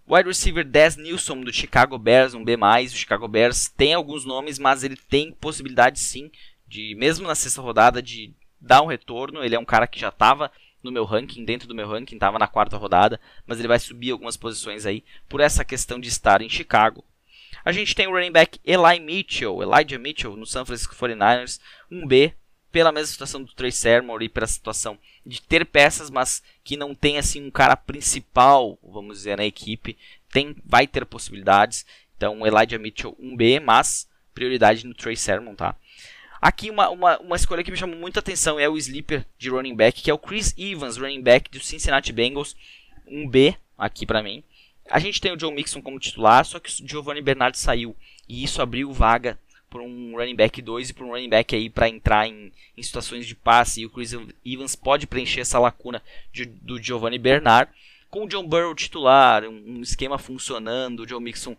Wide 0.08 0.28
receiver 0.28 0.64
Des 0.64 0.96
Nilsson 0.98 1.42
do 1.42 1.54
Chicago 1.54 1.98
Bears, 1.98 2.34
um 2.34 2.44
B+. 2.44 2.56
O 2.56 2.90
Chicago 2.90 3.28
Bears 3.28 3.70
tem 3.70 3.94
alguns 3.94 4.26
nomes, 4.26 4.60
mas 4.60 4.84
ele 4.84 4.96
tem 4.96 5.32
possibilidade 5.32 6.00
sim 6.00 6.32
de, 6.68 6.96
mesmo 6.96 7.28
na 7.28 7.36
sexta 7.36 7.62
rodada, 7.62 8.02
de 8.02 8.34
dar 8.60 8.82
um 8.82 8.88
retorno. 8.88 9.44
Ele 9.44 9.56
é 9.56 9.60
um 9.60 9.66
cara 9.66 9.88
que 9.88 10.00
já 10.00 10.10
estava 10.10 10.52
no 10.84 10.92
meu 10.92 11.06
ranking, 11.06 11.46
dentro 11.46 11.68
do 11.68 11.76
meu 11.76 11.88
ranking, 11.88 12.16
estava 12.16 12.40
na 12.40 12.48
quarta 12.48 12.78
rodada, 12.78 13.20
mas 13.46 13.60
ele 13.60 13.68
vai 13.68 13.80
subir 13.80 14.12
algumas 14.12 14.36
posições 14.36 14.86
aí 14.86 15.04
por 15.30 15.40
essa 15.40 15.64
questão 15.64 16.00
de 16.00 16.10
estar 16.10 16.42
em 16.42 16.50
Chicago. 16.50 17.06
A 17.64 17.72
gente 17.72 17.94
tem 17.94 18.08
o 18.08 18.12
running 18.12 18.32
back 18.32 18.60
Eli 18.66 19.00
Mitchell, 19.00 19.62
Elijah 19.62 20.00
Mitchell 20.00 20.36
no 20.36 20.46
San 20.46 20.66
Francisco 20.66 20.96
49ers, 20.96 21.60
um 21.92 22.08
B, 22.08 22.34
pela 22.72 22.92
mesma 22.92 23.08
situação 23.08 23.44
do 23.44 23.54
Trey 23.54 23.72
Sermon 23.72 24.20
e 24.22 24.30
pela 24.30 24.48
situação 24.48 24.98
de 25.26 25.42
ter 25.42 25.66
peças, 25.66 26.10
mas 26.10 26.42
que 26.64 26.78
não 26.78 26.96
tem 26.96 27.18
assim 27.18 27.46
um 27.46 27.52
cara 27.52 27.76
principal, 27.76 28.80
vamos 28.82 29.18
dizer, 29.18 29.38
na 29.38 29.46
equipe, 29.46 29.98
tem, 30.32 30.56
vai 30.66 30.88
ter 30.88 31.06
possibilidades. 31.06 31.86
Então, 32.16 32.46
Elijah 32.46 32.80
Mitchell 32.80 33.16
1B, 33.22 33.60
mas 33.60 34.08
prioridade 34.34 34.86
no 34.86 34.94
Trey 34.94 35.16
Sermon, 35.16 35.54
tá? 35.54 35.76
Aqui 36.42 36.72
uma, 36.72 36.90
uma, 36.90 37.20
uma 37.20 37.36
escolha 37.36 37.64
que 37.64 37.70
me 37.70 37.78
chamou 37.78 37.96
muita 37.96 38.20
atenção 38.20 38.60
é 38.60 38.68
o 38.68 38.78
sleeper 38.78 39.26
de 39.38 39.50
running 39.50 39.76
back, 39.76 40.02
que 40.02 40.10
é 40.10 40.14
o 40.14 40.18
Chris 40.18 40.56
Evans, 40.58 40.98
running 40.98 41.22
back 41.22 41.52
do 41.52 41.60
Cincinnati 41.60 42.12
Bengals, 42.12 42.56
1B 43.08 43.56
aqui 43.78 44.06
para 44.06 44.24
mim. 44.24 44.44
A 44.90 44.98
gente 44.98 45.22
tem 45.22 45.32
o 45.32 45.40
Joe 45.40 45.54
Mixon 45.54 45.82
como 45.82 46.00
titular, 46.00 46.44
só 46.46 46.60
que 46.60 46.70
o 46.70 46.88
Giovanni 46.88 47.22
Bernard 47.22 47.58
saiu 47.58 47.96
e 48.28 48.44
isso 48.44 48.62
abriu 48.62 48.92
vaga 48.92 49.38
por 49.72 49.82
um 49.82 50.18
running 50.18 50.36
back 50.36 50.62
2 50.62 50.90
e 50.90 50.94
por 50.94 51.08
um 51.08 51.12
running 51.12 51.30
back 51.30 51.56
aí 51.56 51.70
para 51.70 51.90
entrar 51.90 52.28
em, 52.28 52.52
em, 52.78 52.84
situações 52.84 53.26
de 53.26 53.34
passe. 53.34 53.82
E 53.82 53.86
o 53.86 53.90
Chris 53.90 54.14
Evans 54.46 54.76
pode 54.76 55.08
preencher 55.08 55.40
essa 55.40 55.58
lacuna 55.58 56.04
de, 56.32 56.46
do 56.46 56.80
Giovanni 56.80 57.18
Bernard. 57.18 57.72
Com 58.10 58.26
o 58.26 58.28
John 58.28 58.46
Burrow 58.46 58.76
titular, 58.76 59.46
um, 59.46 59.82
esquema 59.82 60.18
funcionando, 60.18 61.00
o 61.00 61.08
Joe 61.08 61.22
Mixon 61.22 61.56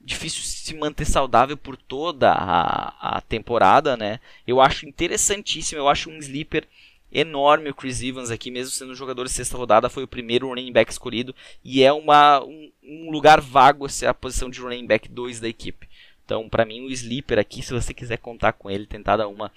difícil 0.00 0.42
se 0.42 0.74
manter 0.74 1.04
saudável 1.04 1.56
por 1.56 1.76
toda 1.76 2.32
a, 2.32 3.16
a 3.16 3.20
temporada, 3.20 3.96
né? 3.96 4.20
Eu 4.46 4.60
acho 4.60 4.88
interessantíssimo, 4.88 5.78
eu 5.78 5.88
acho 5.88 6.08
um 6.08 6.16
sleeper 6.18 6.66
enorme 7.12 7.70
o 7.70 7.74
Chris 7.74 8.00
Evans 8.02 8.30
aqui, 8.30 8.50
mesmo 8.50 8.70
sendo 8.70 8.92
um 8.92 8.94
jogador 8.94 9.24
de 9.24 9.30
sexta 9.30 9.56
rodada, 9.56 9.90
foi 9.90 10.04
o 10.04 10.08
primeiro 10.08 10.48
running 10.48 10.72
back 10.72 10.90
escolhido 10.90 11.34
e 11.64 11.82
é 11.82 11.92
uma, 11.92 12.42
um, 12.42 12.70
um 12.82 13.10
lugar 13.10 13.40
vago 13.40 13.86
essa 13.86 14.08
a 14.08 14.14
posição 14.14 14.48
de 14.48 14.60
running 14.60 14.86
back 14.86 15.08
2 15.08 15.40
da 15.40 15.48
equipe. 15.48 15.88
Então, 16.30 16.48
para 16.48 16.64
mim, 16.64 16.82
o 16.82 16.90
sleeper 16.92 17.40
aqui, 17.40 17.60
se 17.60 17.72
você 17.72 17.92
quiser 17.92 18.16
contar 18.18 18.52
com 18.52 18.70
ele, 18.70 18.86
tentar 18.86 19.16
dar 19.16 19.26
uma 19.26 19.50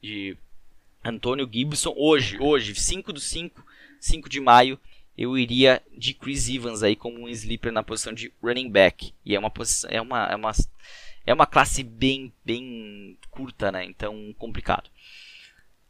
de 0.00 0.36
Antônio 1.04 1.48
Gibson, 1.52 1.92
hoje, 1.96 2.38
hoje, 2.38 2.72
5 2.72 3.12
do 3.12 3.18
5, 3.18 3.66
5 3.98 4.28
de 4.28 4.38
maio, 4.38 4.78
eu 5.18 5.36
iria 5.36 5.82
de 5.98 6.14
Chris 6.14 6.48
Evans 6.48 6.84
aí 6.84 6.94
como 6.94 7.18
um 7.18 7.28
sleeper 7.28 7.72
na 7.72 7.82
posição 7.82 8.12
de 8.12 8.32
running 8.40 8.70
back. 8.70 9.12
E 9.26 9.34
é 9.34 9.40
uma 9.40 9.50
posição, 9.50 9.90
é 9.92 10.00
uma, 10.00 10.24
é 10.26 10.36
uma, 10.36 10.52
é 11.26 11.34
uma 11.34 11.46
classe 11.46 11.82
bem, 11.82 12.32
bem 12.44 13.18
curta, 13.32 13.72
né? 13.72 13.84
Então, 13.84 14.32
complicado. 14.38 14.88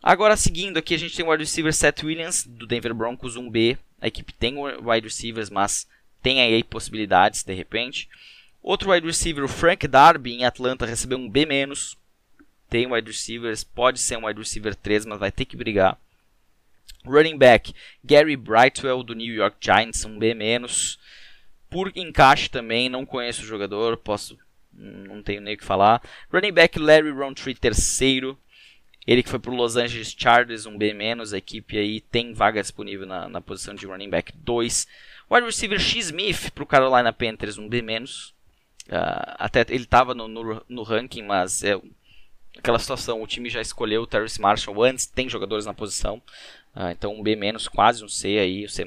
Agora, 0.02 0.38
seguindo 0.38 0.78
aqui, 0.78 0.94
a 0.94 0.98
gente 0.98 1.14
tem 1.14 1.26
o 1.26 1.30
wide 1.30 1.44
receiver 1.44 1.74
Seth 1.74 2.02
Williams, 2.02 2.46
do 2.46 2.66
Denver 2.66 2.94
Broncos 2.94 3.36
1B. 3.36 3.76
A 4.00 4.08
equipe 4.08 4.32
tem 4.32 4.54
wide 4.56 5.06
receivers, 5.06 5.50
mas 5.50 5.86
tem 6.22 6.40
aí 6.40 6.64
possibilidades, 6.64 7.44
de 7.44 7.52
repente. 7.52 8.08
Outro 8.62 8.90
wide 8.90 9.06
receiver, 9.06 9.42
o 9.42 9.48
Frank 9.48 9.86
Darby, 9.88 10.34
em 10.34 10.44
Atlanta, 10.44 10.84
recebeu 10.84 11.18
um 11.18 11.28
B-. 11.28 11.46
Tem 12.68 12.86
wide 12.86 13.10
receivers, 13.10 13.64
pode 13.64 13.98
ser 13.98 14.18
um 14.18 14.26
wide 14.26 14.38
receiver 14.38 14.74
3, 14.74 15.06
mas 15.06 15.18
vai 15.18 15.32
ter 15.32 15.44
que 15.44 15.56
brigar. 15.56 15.98
Running 17.04 17.38
back, 17.38 17.74
Gary 18.04 18.36
Brightwell, 18.36 19.02
do 19.02 19.14
New 19.14 19.32
York 19.32 19.56
Giants, 19.60 20.04
um 20.04 20.18
B-. 20.18 20.36
Por 21.70 21.90
encaixe 21.96 22.50
também, 22.50 22.88
não 22.88 23.06
conheço 23.06 23.42
o 23.42 23.46
jogador, 23.46 23.96
posso. 23.96 24.38
Não 24.72 25.22
tenho 25.22 25.40
nem 25.40 25.54
o 25.54 25.58
que 25.58 25.64
falar. 25.64 26.02
Running 26.32 26.52
back 26.52 26.78
Larry 26.78 27.10
Roundtree, 27.10 27.54
terceiro. 27.54 28.38
Ele 29.06 29.22
que 29.22 29.30
foi 29.30 29.38
para 29.38 29.52
Los 29.52 29.76
Angeles 29.76 30.14
Chargers, 30.16 30.66
um 30.66 30.76
B-. 30.76 30.92
A 30.92 31.36
equipe 31.36 31.78
aí 31.78 32.00
tem 32.00 32.34
vaga 32.34 32.60
disponível 32.60 33.06
na, 33.06 33.28
na 33.28 33.40
posição 33.40 33.74
de 33.74 33.86
running 33.86 34.10
back 34.10 34.32
2. 34.36 34.86
Wide 35.30 35.46
receiver 35.46 35.80
X 35.80 36.06
Smith 36.06 36.50
para 36.50 36.64
o 36.64 36.66
Carolina 36.66 37.12
Panthers, 37.12 37.56
um 37.56 37.68
B-. 37.68 37.82
Uh, 38.90 39.36
até 39.38 39.60
ele 39.68 39.84
estava 39.84 40.14
no, 40.14 40.26
no, 40.26 40.64
no, 40.68 40.82
ranking, 40.82 41.22
mas 41.22 41.62
é 41.62 41.80
aquela 42.58 42.78
situação, 42.78 43.22
o 43.22 43.26
time 43.26 43.48
já 43.48 43.60
escolheu 43.60 44.02
o 44.02 44.06
Terrence 44.06 44.40
Marshall 44.40 44.82
antes, 44.82 45.06
tem 45.06 45.28
jogadores 45.28 45.64
na 45.64 45.72
posição, 45.72 46.20
uh, 46.74 46.90
então 46.90 47.14
um 47.14 47.22
B 47.22 47.38
quase 47.72 48.04
um 48.04 48.08
C 48.08 48.38
aí, 48.38 48.64
um 48.64 48.68
C. 48.68 48.84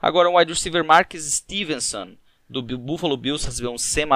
Agora 0.00 0.30
o 0.30 0.38
wide 0.38 0.52
receiver 0.52 0.84
Marcus 0.84 1.24
Stevenson 1.24 2.14
do 2.48 2.62
Buffalo 2.62 3.16
Bills 3.16 3.44
recebeu 3.44 3.72
um 3.72 3.78
C 3.78 4.06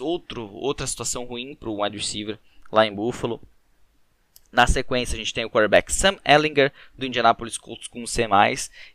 outro 0.00 0.48
outra 0.52 0.86
situação 0.86 1.24
ruim 1.24 1.54
para 1.54 1.70
o 1.70 1.82
wide 1.82 1.96
receiver 1.96 2.38
lá 2.70 2.86
em 2.86 2.94
Buffalo. 2.94 3.40
Na 4.52 4.66
sequência, 4.66 5.14
a 5.14 5.18
gente 5.18 5.32
tem 5.32 5.44
o 5.44 5.50
quarterback 5.50 5.92
Sam 5.92 6.18
Ellinger, 6.24 6.72
do 6.98 7.06
Indianapolis 7.06 7.56
Colts, 7.56 7.86
com 7.86 8.02
um 8.02 8.06
C+. 8.06 8.28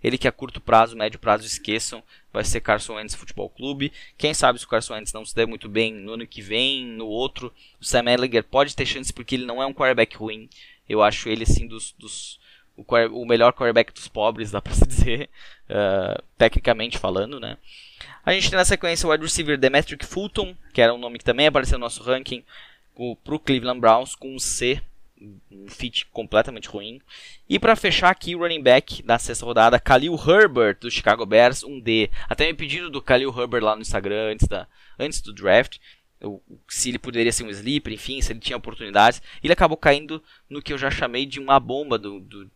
Ele 0.03 0.17
que 0.17 0.27
a 0.27 0.31
curto 0.31 0.59
prazo, 0.59 0.97
médio 0.97 1.17
prazo, 1.17 1.45
esqueçam. 1.45 2.03
Vai 2.35 2.43
ser 2.43 2.59
Carson 2.59 2.95
Wentz 2.95 3.15
Futebol 3.15 3.49
Clube. 3.49 3.91
Quem 4.17 4.33
sabe 4.33 4.59
se 4.59 4.65
o 4.65 4.67
Carson 4.67 4.93
Wentz 4.93 5.13
não 5.13 5.25
se 5.25 5.33
der 5.33 5.47
muito 5.47 5.69
bem 5.69 5.93
no 5.93 6.13
ano 6.13 6.27
que 6.27 6.41
vem, 6.41 6.85
no 6.85 7.07
outro, 7.07 7.51
o 7.79 7.85
Sam 7.85 8.11
Ellinger 8.11 8.43
pode 8.43 8.75
ter 8.75 8.85
chance 8.85 9.11
porque 9.11 9.35
ele 9.35 9.45
não 9.45 9.63
é 9.63 9.65
um 9.65 9.73
quarterback 9.73 10.17
ruim. 10.17 10.49
Eu 10.87 11.01
acho 11.01 11.29
ele 11.29 11.43
assim 11.43 11.65
dos, 11.65 11.93
dos 11.97 12.39
o, 12.75 12.83
o, 13.21 13.25
melhor 13.25 13.53
quarterback 13.53 13.93
dos 13.93 14.07
pobres, 14.07 14.51
dá 14.51 14.61
pra 14.61 14.73
se 14.73 14.85
dizer, 14.85 15.29
uh, 15.69 16.21
tecnicamente 16.37 16.97
falando, 16.97 17.39
né? 17.39 17.57
A 18.25 18.33
gente 18.33 18.49
tem 18.49 18.57
na 18.57 18.65
sequência 18.65 19.07
o 19.07 19.11
wide 19.11 19.23
receiver 19.23 19.57
Demetric 19.57 20.05
Fulton, 20.05 20.55
que 20.73 20.81
era 20.81 20.93
um 20.93 20.97
nome 20.97 21.17
que 21.17 21.25
também 21.25 21.47
apareceu 21.47 21.77
no 21.77 21.85
nosso 21.85 22.03
ranking, 22.03 22.43
para 23.23 23.35
o 23.35 23.39
Cleveland 23.39 23.79
Browns 23.79 24.15
com 24.15 24.35
um 24.35 24.39
C, 24.39 24.81
um 25.51 25.67
fit 25.67 26.05
completamente 26.07 26.67
ruim. 26.67 27.01
E 27.47 27.59
para 27.59 27.75
fechar 27.75 28.09
aqui 28.09 28.35
o 28.35 28.39
running 28.39 28.61
back 28.61 29.01
da 29.03 29.17
sexta 29.17 29.45
rodada, 29.45 29.77
Khalil 29.77 30.15
Herbert 30.15 30.79
do 30.79 30.91
Chicago 30.91 31.25
Bears, 31.25 31.63
um 31.63 31.79
D. 31.79 32.09
Até 32.29 32.47
me 32.47 32.53
pediram 32.53 32.89
do 32.89 33.01
Khalil 33.01 33.33
Herbert 33.37 33.63
lá 33.63 33.75
no 33.75 33.81
Instagram 33.81 34.33
antes, 34.33 34.47
da, 34.47 34.67
antes 34.99 35.21
do 35.21 35.33
draft. 35.33 35.77
se 36.67 36.89
ele 36.89 36.99
poderia 36.99 37.31
ser 37.31 37.43
um 37.43 37.49
sleeper, 37.49 37.93
enfim, 37.93 38.21
se 38.21 38.31
ele 38.31 38.39
tinha 38.39 38.57
oportunidades. 38.57 39.21
Ele 39.43 39.53
acabou 39.53 39.77
caindo 39.77 40.21
no 40.49 40.61
que 40.61 40.73
eu 40.73 40.77
já 40.77 40.89
chamei 40.89 41.25
de 41.25 41.39
uma 41.39 41.59
bomba 41.59 41.97
do, 41.97 42.19
do 42.19 42.49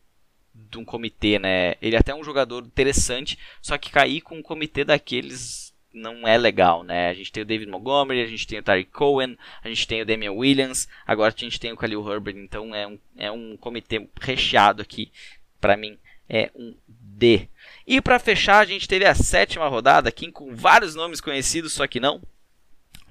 de 0.54 0.78
um 0.78 0.86
comitê, 0.86 1.40
né? 1.40 1.76
Ele 1.82 1.96
é 1.96 2.00
até 2.00 2.14
um 2.14 2.24
jogador 2.24 2.66
interessante, 2.66 3.38
só 3.62 3.78
que 3.78 3.92
cair 3.92 4.22
com 4.22 4.38
um 4.38 4.42
comitê 4.42 4.84
daqueles 4.84 5.69
não 5.94 6.28
é 6.28 6.38
legal, 6.38 6.84
né? 6.84 7.10
A 7.10 7.14
gente 7.14 7.32
tem 7.32 7.44
o 7.44 7.46
David 7.46 7.70
Montgomery, 7.70 8.22
a 8.22 8.28
gente 8.28 8.46
tem 8.48 8.60
o 8.60 8.64
Tariq 8.64 8.92
Cohen, 8.92 9.38
a 9.64 9.70
gente 9.70 9.88
tem 9.88 10.02
o 10.02 10.06
Damian 10.06 10.34
Williams, 10.34 10.88
agora 11.06 11.34
a 11.36 11.40
gente 11.40 11.60
tem 11.60 11.72
o 11.72 11.76
Khalil 11.76 12.08
Herbert, 12.08 12.38
então 12.38 12.74
é 12.74 12.88
um, 12.88 13.00
é 13.18 13.32
um 13.32 13.58
comitê 13.58 14.08
recheado 14.22 14.82
aqui. 14.82 15.12
Para 15.60 15.76
mim 15.76 15.98
é 16.30 16.52
um 16.56 16.76
D. 16.88 17.50
E 17.86 18.00
para 18.00 18.20
fechar, 18.20 18.60
a 18.60 18.66
gente 18.66 18.88
teve 18.88 19.06
a 19.06 19.16
sétima 19.16 19.68
rodada 19.68 20.10
aqui 20.10 20.32
com 20.32 20.56
vários 20.56 20.94
nomes 20.94 21.20
conhecidos, 21.20 21.74
só 21.74 21.88
que 21.88 22.00
não, 22.00 22.22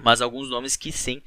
mas 0.02 0.20
alguns 0.20 0.48
nomes 0.48 0.76
que 0.76 0.92
sim 0.92 1.20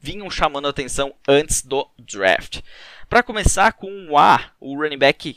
vinham 0.00 0.30
chamando 0.30 0.66
a 0.66 0.70
atenção 0.70 1.14
antes 1.28 1.62
do 1.62 1.88
draft. 1.98 2.60
Para 3.08 3.22
começar 3.22 3.72
com 3.72 3.90
um 3.90 4.16
A, 4.16 4.52
o 4.60 4.76
running 4.80 4.98
back 4.98 5.36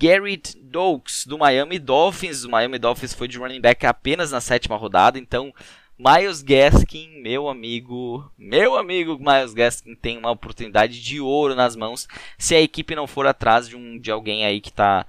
Garrett 0.00 0.56
Dokes 0.56 1.26
do 1.26 1.36
Miami 1.36 1.78
Dolphins. 1.78 2.44
O 2.44 2.50
Miami 2.50 2.78
Dolphins 2.78 3.12
foi 3.12 3.28
de 3.28 3.36
running 3.36 3.60
back 3.60 3.84
apenas 3.84 4.30
na 4.30 4.40
sétima 4.40 4.76
rodada, 4.76 5.18
então 5.18 5.52
Miles 5.98 6.40
Gaskin, 6.40 7.20
meu 7.20 7.46
amigo, 7.46 8.32
meu 8.38 8.78
amigo 8.78 9.18
Miles 9.18 9.52
Gaskin 9.52 9.94
tem 9.94 10.16
uma 10.16 10.30
oportunidade 10.30 11.02
de 11.02 11.20
ouro 11.20 11.54
nas 11.54 11.76
mãos 11.76 12.08
se 12.38 12.54
a 12.54 12.60
equipe 12.60 12.94
não 12.94 13.06
for 13.06 13.26
atrás 13.26 13.68
de, 13.68 13.76
um, 13.76 13.98
de 13.98 14.10
alguém 14.10 14.46
aí 14.46 14.62
que 14.62 14.70
está 14.70 15.06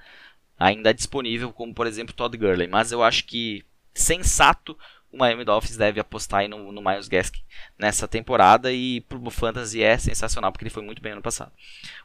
ainda 0.60 0.94
disponível, 0.94 1.54
como 1.54 1.74
por 1.74 1.88
exemplo 1.88 2.14
Todd 2.14 2.38
Gurley. 2.38 2.68
Mas 2.68 2.92
eu 2.92 3.02
acho 3.02 3.24
que 3.26 3.64
sensato 3.94 4.78
o 5.12 5.18
Miami 5.18 5.44
Dolphins 5.44 5.76
deve 5.76 6.00
apostar 6.00 6.48
no, 6.48 6.72
no 6.72 6.82
Miles 6.82 7.08
Gaskin 7.08 7.42
nessa 7.78 8.08
temporada 8.08 8.72
e 8.72 9.02
pro 9.02 9.30
Fantasy 9.30 9.84
é 9.84 9.98
sensacional 9.98 10.52
porque 10.52 10.64
ele 10.64 10.74
foi 10.74 10.84
muito 10.84 11.02
bem 11.02 11.12
ano 11.12 11.22
passado. 11.22 11.52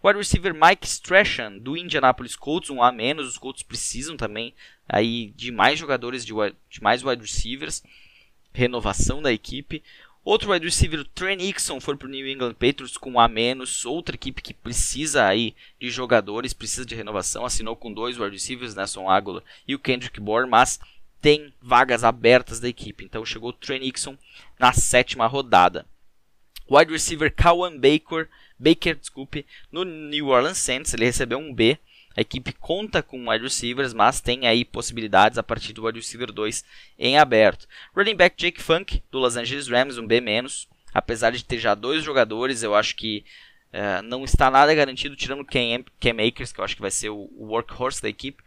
O 0.02 0.08
wide 0.08 0.18
receiver 0.18 0.52
Mike 0.52 0.86
Strachan 0.86 1.58
do 1.58 1.76
Indianapolis 1.76 2.34
Colts, 2.34 2.70
um 2.70 2.82
a 2.82 2.90
menos, 2.90 3.28
os 3.28 3.38
Colts 3.38 3.62
precisam 3.62 4.16
também 4.16 4.52
aí 4.88 5.32
de 5.36 5.52
mais 5.52 5.78
jogadores 5.78 6.24
de, 6.24 6.32
de 6.68 6.82
mais 6.82 7.04
wide 7.04 7.22
receivers, 7.22 7.82
renovação 8.52 9.22
da 9.22 9.32
equipe. 9.32 9.82
Outro 10.24 10.50
wide 10.50 10.64
receiver, 10.64 11.06
Trey 11.14 11.36
Nixon, 11.36 11.80
foi 11.80 11.96
para 11.96 12.08
o 12.08 12.10
New 12.10 12.26
England 12.26 12.54
Patriots 12.54 12.96
com 12.96 13.12
um 13.12 13.20
a 13.20 13.28
menos. 13.28 13.86
Outra 13.86 14.16
equipe 14.16 14.42
que 14.42 14.52
precisa 14.52 15.24
aí 15.24 15.54
de 15.80 15.88
jogadores, 15.88 16.52
precisa 16.52 16.84
de 16.84 16.96
renovação. 16.96 17.46
Assinou 17.46 17.76
com 17.76 17.92
dois 17.92 18.18
wide 18.18 18.32
receivers, 18.32 18.74
Nelson 18.74 19.08
Aguilar 19.08 19.44
e 19.68 19.76
o 19.76 19.78
Kendrick 19.78 20.18
Bourne, 20.18 20.50
mas 20.50 20.80
tem 21.20 21.52
vagas 21.60 22.04
abertas 22.04 22.60
da 22.60 22.68
equipe. 22.68 23.04
Então 23.04 23.24
chegou 23.24 23.50
o 23.50 23.52
Trey 23.52 23.78
Nixon 23.78 24.16
na 24.58 24.72
sétima 24.72 25.26
rodada. 25.26 25.86
Wide 26.68 26.92
receiver 26.92 27.32
Kawan 27.32 27.78
Baker, 27.78 28.28
Baker, 28.58 28.96
desculpe, 28.96 29.46
no 29.70 29.84
New 29.84 30.28
Orleans 30.28 30.58
Saints, 30.58 30.92
ele 30.92 31.04
recebeu 31.04 31.38
um 31.38 31.54
B. 31.54 31.78
A 32.16 32.22
equipe 32.22 32.52
conta 32.52 33.02
com 33.02 33.28
wide 33.28 33.44
receivers, 33.44 33.92
mas 33.92 34.22
tem 34.22 34.46
aí 34.46 34.64
possibilidades 34.64 35.36
a 35.36 35.42
partir 35.42 35.74
do 35.74 35.84
wide 35.84 35.98
receiver 35.98 36.32
2 36.32 36.64
em 36.98 37.18
aberto. 37.18 37.68
Running 37.94 38.16
back 38.16 38.34
Jake 38.38 38.62
Funk, 38.62 39.02
do 39.10 39.18
Los 39.18 39.36
Angeles 39.36 39.68
Rams, 39.68 39.98
um 39.98 40.06
B-. 40.06 40.22
Apesar 40.94 41.30
de 41.30 41.44
ter 41.44 41.58
já 41.58 41.74
dois 41.74 42.02
jogadores, 42.02 42.62
eu 42.62 42.74
acho 42.74 42.96
que 42.96 43.22
uh, 43.70 44.02
não 44.02 44.24
está 44.24 44.50
nada 44.50 44.74
garantido, 44.74 45.14
tirando 45.14 45.44
Cam, 45.44 45.84
Cam 46.00 46.26
Akers, 46.26 46.52
que 46.52 46.60
eu 46.60 46.64
acho 46.64 46.74
que 46.74 46.80
vai 46.80 46.90
ser 46.90 47.10
o, 47.10 47.28
o 47.36 47.48
workhorse 47.48 48.00
da 48.00 48.08
equipe. 48.08 48.42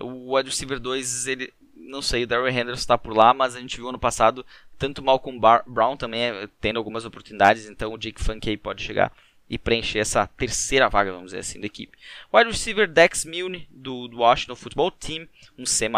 O 0.00 0.34
wide 0.34 0.48
receiver 0.48 0.80
2, 0.80 1.26
ele, 1.26 1.52
não 1.88 2.02
sei, 2.02 2.24
o 2.24 2.26
Darrell 2.26 2.48
Henderson 2.48 2.80
está 2.80 2.98
por 2.98 3.16
lá, 3.16 3.32
mas 3.34 3.56
a 3.56 3.60
gente 3.60 3.76
viu 3.76 3.88
ano 3.88 3.98
passado 3.98 4.44
tanto 4.78 5.02
Malcolm 5.02 5.38
Bar 5.38 5.62
Brown 5.66 5.96
também 5.96 6.22
é, 6.22 6.48
tendo 6.60 6.76
algumas 6.76 7.04
oportunidades, 7.04 7.68
então 7.68 7.92
o 7.92 7.98
Jake 7.98 8.22
Funk 8.22 8.56
pode 8.56 8.82
chegar 8.82 9.12
e 9.52 9.58
preencher 9.58 9.98
essa 9.98 10.26
terceira 10.26 10.88
vaga, 10.88 11.12
vamos 11.12 11.26
dizer 11.26 11.40
assim, 11.40 11.60
da 11.60 11.66
equipe. 11.66 11.98
Wide 12.32 12.50
receiver 12.50 12.88
Dex 12.88 13.24
Milne, 13.26 13.68
do, 13.70 14.08
do 14.08 14.18
Washington 14.18 14.56
Football 14.56 14.90
Team, 14.92 15.28
um 15.58 15.66
C+, 15.66 15.90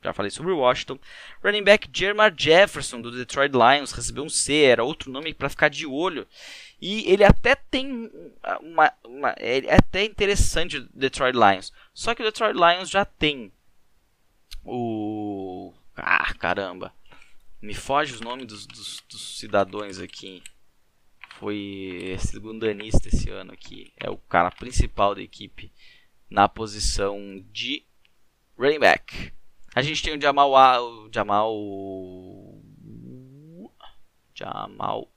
já 0.00 0.12
falei 0.12 0.30
sobre 0.30 0.52
o 0.52 0.58
Washington. 0.58 1.00
Running 1.42 1.64
back 1.64 1.88
Jermar 1.92 2.32
Jefferson, 2.36 3.00
do 3.00 3.10
Detroit 3.10 3.52
Lions, 3.52 3.90
recebeu 3.90 4.22
um 4.22 4.28
C, 4.28 4.62
era 4.62 4.84
outro 4.84 5.10
nome 5.10 5.34
para 5.34 5.48
ficar 5.48 5.68
de 5.68 5.84
olho. 5.84 6.28
E 6.80 7.10
ele 7.10 7.24
até 7.24 7.56
tem 7.56 8.08
uma, 8.60 8.92
uma 9.04 9.30
é 9.36 9.74
até 9.74 10.04
interessante 10.04 10.78
o 10.78 10.88
Detroit 10.94 11.34
Lions. 11.34 11.72
Só 11.92 12.14
que 12.14 12.22
o 12.22 12.24
Detroit 12.24 12.54
Lions 12.54 12.88
já 12.88 13.04
tem 13.04 13.52
o. 14.64 15.72
Ah, 15.96 16.32
caramba. 16.34 16.92
Me 17.60 17.74
foge 17.74 18.14
os 18.14 18.20
nomes 18.20 18.46
dos, 18.46 18.66
dos, 18.66 19.02
dos 19.08 19.38
cidadãos 19.38 19.98
aqui. 19.98 20.42
Foi 21.38 22.16
segundanista 22.18 23.08
esse 23.08 23.30
ano 23.30 23.52
aqui. 23.52 23.92
É 23.96 24.10
o 24.10 24.16
cara 24.16 24.50
principal 24.50 25.14
da 25.14 25.22
equipe 25.22 25.72
na 26.28 26.48
posição 26.48 27.44
de 27.52 27.84
running 28.58 28.80
back. 28.80 29.32
A 29.74 29.82
gente 29.82 30.02
tem 30.02 30.16
o 30.16 30.20
Jamal. 30.20 30.50
O 30.82 31.10
Jamal. 31.12 31.52
Jamal. 34.34 35.12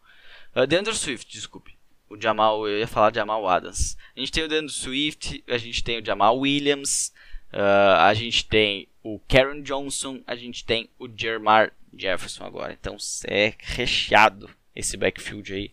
Uh, 0.56 0.68
DeAndre 0.68 0.96
Swift, 0.96 1.32
desculpe. 1.32 1.76
O 2.10 2.20
Jamal, 2.20 2.68
eu 2.68 2.80
ia 2.80 2.88
falar 2.88 3.10
de 3.10 3.16
Jamal 3.16 3.48
Adams. 3.48 3.98
A 4.16 4.20
gente 4.20 4.32
tem 4.32 4.44
o 4.44 4.48
DeAndre 4.48 4.72
Swift, 4.72 5.44
a 5.48 5.58
gente 5.58 5.84
tem 5.84 6.00
o 6.00 6.06
Jamal 6.06 6.38
Williams, 6.38 7.12
uh, 7.52 8.00
a 8.00 8.14
gente 8.14 8.48
tem 8.48 8.88
o 9.06 9.20
Karen 9.28 9.62
Johnson, 9.62 10.20
a 10.26 10.36
gente 10.36 10.66
tem 10.66 10.90
o 10.98 11.08
Jermar 11.08 11.72
Jefferson 11.96 12.44
agora. 12.44 12.74
Então 12.74 12.98
é 13.28 13.54
recheado 13.60 14.50
esse 14.76 14.98
backfield 14.98 15.54
aí. 15.54 15.72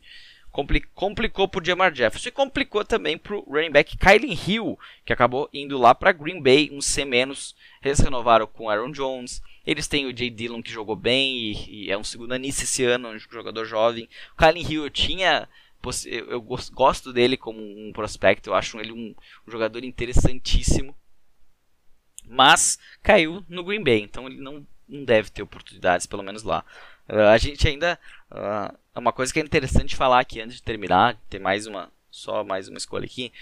Compli 0.51 0.83
complicou 0.95 1.49
pro 1.49 1.65
Jermar 1.65 1.95
Jefferson 1.95 2.29
e 2.29 2.33
complicou 2.33 2.85
também 2.85 3.17
pro 3.17 3.41
running 3.49 3.71
back 3.71 3.97
Kylie 3.97 4.39
Hill, 4.47 4.79
que 5.03 5.15
acabou 5.15 5.49
indo 5.51 5.79
lá 5.79 5.95
para 5.95 6.13
Green 6.13 6.43
Bay, 6.43 6.69
um 6.71 6.83
C-. 6.83 7.09
Eles 7.83 8.01
renovaram 8.01 8.47
com 8.47 8.69
Aaron 8.69 8.93
Jones. 8.93 9.41
Eles 9.67 9.89
têm 9.89 10.05
o 10.05 10.15
Jay 10.15 10.29
Dillon 10.29 10.63
que 10.63 10.71
jogou 10.71 10.95
bem 10.95 11.35
e, 11.35 11.87
e 11.87 11.91
é 11.91 11.97
um 11.97 12.05
segundo 12.05 12.33
anício 12.33 12.65
esse 12.65 12.85
ano, 12.85 13.09
um 13.09 13.19
jogador 13.19 13.65
jovem. 13.65 14.11
O 14.35 14.37
Kylie 14.37 14.75
Hill 14.75 14.85
eu 14.85 14.91
tinha 14.91 15.49
eu 16.05 16.41
gosto 16.41 17.13
dele 17.15 17.37
como 17.37 17.59
um 17.59 17.93
prospecto, 17.93 18.51
eu 18.51 18.55
acho 18.55 18.79
ele 18.79 18.93
um, 18.93 19.15
um 19.49 19.51
jogador 19.51 19.83
interessantíssimo 19.83 20.95
mas 22.33 22.79
caiu 23.03 23.45
no 23.49 23.63
Green 23.63 23.85
Bay, 23.85 24.01
então 24.01 24.27
ele 24.27 24.41
não, 24.41 24.67
não 24.89 25.05
deve 25.05 25.31
ter 25.31 25.43
oportunidades, 25.43 26.07
pelo 26.07 26.23
menos 26.23 26.43
lá. 26.43 26.65
Uh, 27.09 27.29
a 27.33 27.39
gente 27.39 27.67
ainda. 27.69 27.99
Uh, 28.31 28.77
uma 28.95 29.13
coisa 29.13 29.33
que 29.33 29.41
é 29.41 29.43
interessante 29.43 29.97
falar 29.97 30.21
aqui 30.21 30.41
antes 30.41 30.57
de 30.57 30.63
terminar, 30.63 31.17
ter 31.29 31.39
mais 31.39 31.67
uma. 31.67 31.91
Só 32.11 32.45
mais 32.45 32.69
uma 32.69 32.77
escolha 32.77 33.07
aqui 33.07 33.33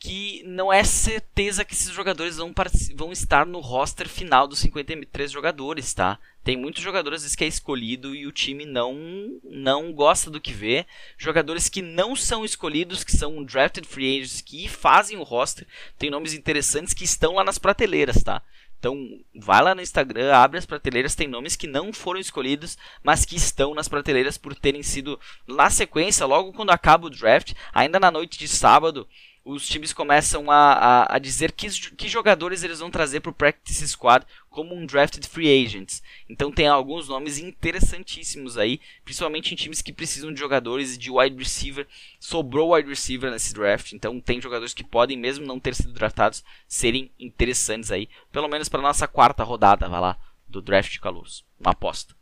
que 0.00 0.42
não 0.46 0.72
é 0.72 0.82
certeza 0.82 1.62
que 1.62 1.74
esses 1.74 1.92
jogadores 1.92 2.38
vão, 2.38 2.54
vão 2.96 3.12
estar 3.12 3.44
no 3.44 3.60
roster 3.60 4.08
final 4.08 4.48
dos 4.48 4.58
53 4.60 5.30
jogadores, 5.30 5.92
tá? 5.92 6.18
Tem 6.42 6.56
muitos 6.56 6.82
jogadores 6.82 7.20
vezes, 7.20 7.36
que 7.36 7.44
é 7.44 7.46
escolhido 7.46 8.14
e 8.14 8.26
o 8.26 8.32
time 8.32 8.64
não 8.64 9.38
não 9.44 9.92
gosta 9.92 10.30
do 10.30 10.40
que 10.40 10.54
vê. 10.54 10.86
Jogadores 11.18 11.68
que 11.68 11.82
não 11.82 12.16
são 12.16 12.46
escolhidos, 12.46 13.04
que 13.04 13.12
são 13.14 13.44
drafted 13.44 13.86
free 13.86 14.16
agents, 14.16 14.40
que 14.40 14.66
fazem 14.66 15.18
o 15.18 15.22
roster. 15.22 15.66
Tem 15.98 16.08
nomes 16.08 16.32
interessantes 16.32 16.94
que 16.94 17.04
estão 17.04 17.34
lá 17.34 17.44
nas 17.44 17.58
prateleiras, 17.58 18.22
tá? 18.22 18.42
Então, 18.78 18.96
vai 19.34 19.62
lá 19.62 19.74
no 19.74 19.82
Instagram, 19.82 20.34
abre 20.34 20.56
as 20.58 20.64
prateleiras, 20.64 21.14
tem 21.14 21.28
nomes 21.28 21.54
que 21.54 21.66
não 21.66 21.92
foram 21.92 22.18
escolhidos, 22.18 22.78
mas 23.04 23.26
que 23.26 23.36
estão 23.36 23.74
nas 23.74 23.88
prateleiras 23.88 24.38
por 24.38 24.54
terem 24.54 24.82
sido 24.82 25.20
na 25.46 25.68
sequência, 25.68 26.24
logo 26.24 26.54
quando 26.54 26.70
acaba 26.70 27.06
o 27.06 27.10
draft, 27.10 27.52
ainda 27.74 28.00
na 28.00 28.10
noite 28.10 28.38
de 28.38 28.48
sábado, 28.48 29.06
os 29.50 29.68
times 29.68 29.92
começam 29.92 30.50
a, 30.50 30.72
a, 30.72 31.16
a 31.16 31.18
dizer 31.18 31.52
que, 31.52 31.68
que 31.96 32.08
jogadores 32.08 32.62
eles 32.62 32.80
vão 32.80 32.90
trazer 32.90 33.20
para 33.20 33.30
o 33.30 33.34
Practice 33.34 33.86
Squad 33.88 34.24
como 34.48 34.74
um 34.74 34.86
drafted 34.86 35.26
free 35.28 35.64
agents. 35.64 36.02
Então 36.28 36.50
tem 36.50 36.66
alguns 36.66 37.08
nomes 37.08 37.38
interessantíssimos 37.38 38.58
aí, 38.58 38.80
principalmente 39.04 39.52
em 39.52 39.56
times 39.56 39.82
que 39.82 39.92
precisam 39.92 40.32
de 40.32 40.40
jogadores 40.40 40.98
de 40.98 41.10
wide 41.10 41.36
receiver. 41.36 41.86
Sobrou 42.18 42.74
wide 42.74 42.88
receiver 42.88 43.30
nesse 43.30 43.54
draft, 43.54 43.92
então 43.92 44.20
tem 44.20 44.40
jogadores 44.40 44.74
que 44.74 44.84
podem, 44.84 45.16
mesmo 45.16 45.46
não 45.46 45.60
ter 45.60 45.74
sido 45.74 45.92
draftados, 45.92 46.44
serem 46.66 47.10
interessantes 47.18 47.90
aí, 47.90 48.08
pelo 48.32 48.48
menos 48.48 48.68
para 48.68 48.82
nossa 48.82 49.06
quarta 49.06 49.44
rodada, 49.44 49.88
vai 49.88 50.00
lá, 50.00 50.18
do 50.48 50.60
draft 50.60 50.90
de 50.90 51.00
calouros. 51.00 51.44
Uma 51.58 51.72
aposta. 51.72 52.14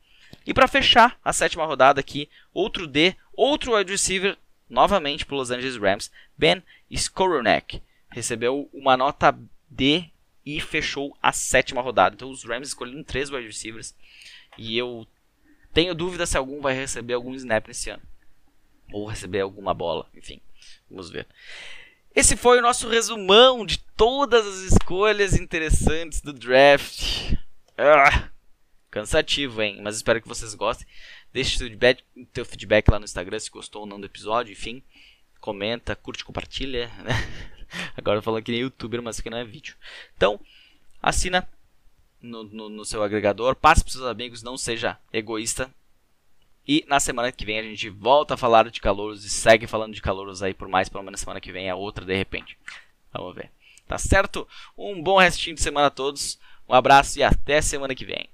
E 0.46 0.52
para 0.54 0.68
fechar 0.68 1.18
a 1.24 1.32
sétima 1.32 1.64
rodada 1.64 2.00
aqui, 2.00 2.28
outro 2.52 2.86
D, 2.86 3.14
outro 3.34 3.76
wide 3.76 3.90
receiver, 3.90 4.36
novamente 4.68 5.24
para 5.24 5.36
Los 5.36 5.50
Angeles 5.50 5.76
Rams, 5.76 6.10
Ben 6.36 6.62
Skoronek. 6.90 7.82
Recebeu 8.10 8.68
uma 8.72 8.96
nota 8.96 9.38
D 9.68 10.10
e 10.44 10.60
fechou 10.60 11.16
a 11.22 11.32
sétima 11.32 11.82
rodada. 11.82 12.14
Então 12.14 12.30
os 12.30 12.44
Rams 12.44 12.68
escolheram 12.68 13.02
três 13.02 13.30
wide 13.30 13.46
receivers 13.46 13.94
e 14.56 14.76
eu 14.76 15.06
tenho 15.72 15.94
dúvida 15.94 16.26
se 16.26 16.36
algum 16.36 16.60
vai 16.60 16.74
receber 16.74 17.14
algum 17.14 17.34
snap 17.34 17.68
nesse 17.68 17.90
ano. 17.90 18.02
Ou 18.92 19.06
receber 19.06 19.40
alguma 19.40 19.74
bola, 19.74 20.06
enfim. 20.14 20.40
Vamos 20.90 21.10
ver. 21.10 21.26
Esse 22.14 22.36
foi 22.36 22.58
o 22.58 22.62
nosso 22.62 22.88
resumão 22.88 23.64
de 23.64 23.78
todas 23.96 24.46
as 24.46 24.72
escolhas 24.72 25.34
interessantes 25.34 26.20
do 26.20 26.32
draft. 26.32 27.34
Ah, 27.76 28.30
cansativo, 28.90 29.62
hein? 29.62 29.80
Mas 29.82 29.96
espero 29.96 30.20
que 30.20 30.26
vocês 30.28 30.54
gostem. 30.54 30.86
Deixe 31.32 31.58
seu 31.58 31.66
feedback, 31.66 32.02
teu 32.32 32.44
feedback 32.44 32.88
lá 32.88 32.98
no 32.98 33.04
Instagram 33.04 33.38
se 33.38 33.50
gostou 33.50 33.82
ou 33.82 33.86
não 33.86 34.00
do 34.00 34.06
episódio. 34.06 34.52
Enfim, 34.52 34.82
comenta, 35.40 35.94
curte, 35.94 36.24
compartilha. 36.24 36.88
Né? 37.02 37.12
Agora 37.96 38.22
falando 38.22 38.42
que 38.42 38.52
nem 38.52 38.62
youtuber, 38.62 39.02
mas 39.02 39.20
que 39.20 39.30
não 39.30 39.38
é 39.38 39.44
vídeo. 39.44 39.76
Então, 40.16 40.40
assina 41.02 41.46
no, 42.20 42.44
no, 42.44 42.68
no 42.68 42.84
seu 42.84 43.02
agregador, 43.02 43.54
passe 43.54 43.82
para 43.82 43.92
seus 43.92 44.04
amigos, 44.04 44.42
não 44.42 44.56
seja 44.56 44.98
egoísta. 45.12 45.70
E 46.66 46.84
na 46.86 47.00
semana 47.00 47.32
que 47.32 47.46
vem 47.46 47.58
a 47.58 47.62
gente 47.62 47.88
volta 47.88 48.34
a 48.34 48.36
falar 48.36 48.70
de 48.70 48.80
calouros 48.80 49.24
e 49.24 49.30
segue 49.30 49.66
falando 49.66 49.94
de 49.94 50.02
calouros 50.02 50.42
aí 50.42 50.52
por 50.52 50.68
mais, 50.68 50.88
pelo 50.88 51.04
menos 51.04 51.20
semana 51.20 51.40
que 51.40 51.52
vem 51.52 51.68
é 51.68 51.74
outra 51.74 52.04
de 52.04 52.14
repente. 52.14 52.58
Vamos 53.12 53.34
ver. 53.34 53.50
Tá 53.86 53.96
certo? 53.96 54.46
Um 54.76 55.02
bom 55.02 55.16
restinho 55.18 55.56
de 55.56 55.62
semana 55.62 55.86
a 55.86 55.90
todos. 55.90 56.38
Um 56.68 56.74
abraço 56.74 57.18
e 57.18 57.22
até 57.22 57.62
semana 57.62 57.94
que 57.94 58.04
vem. 58.04 58.28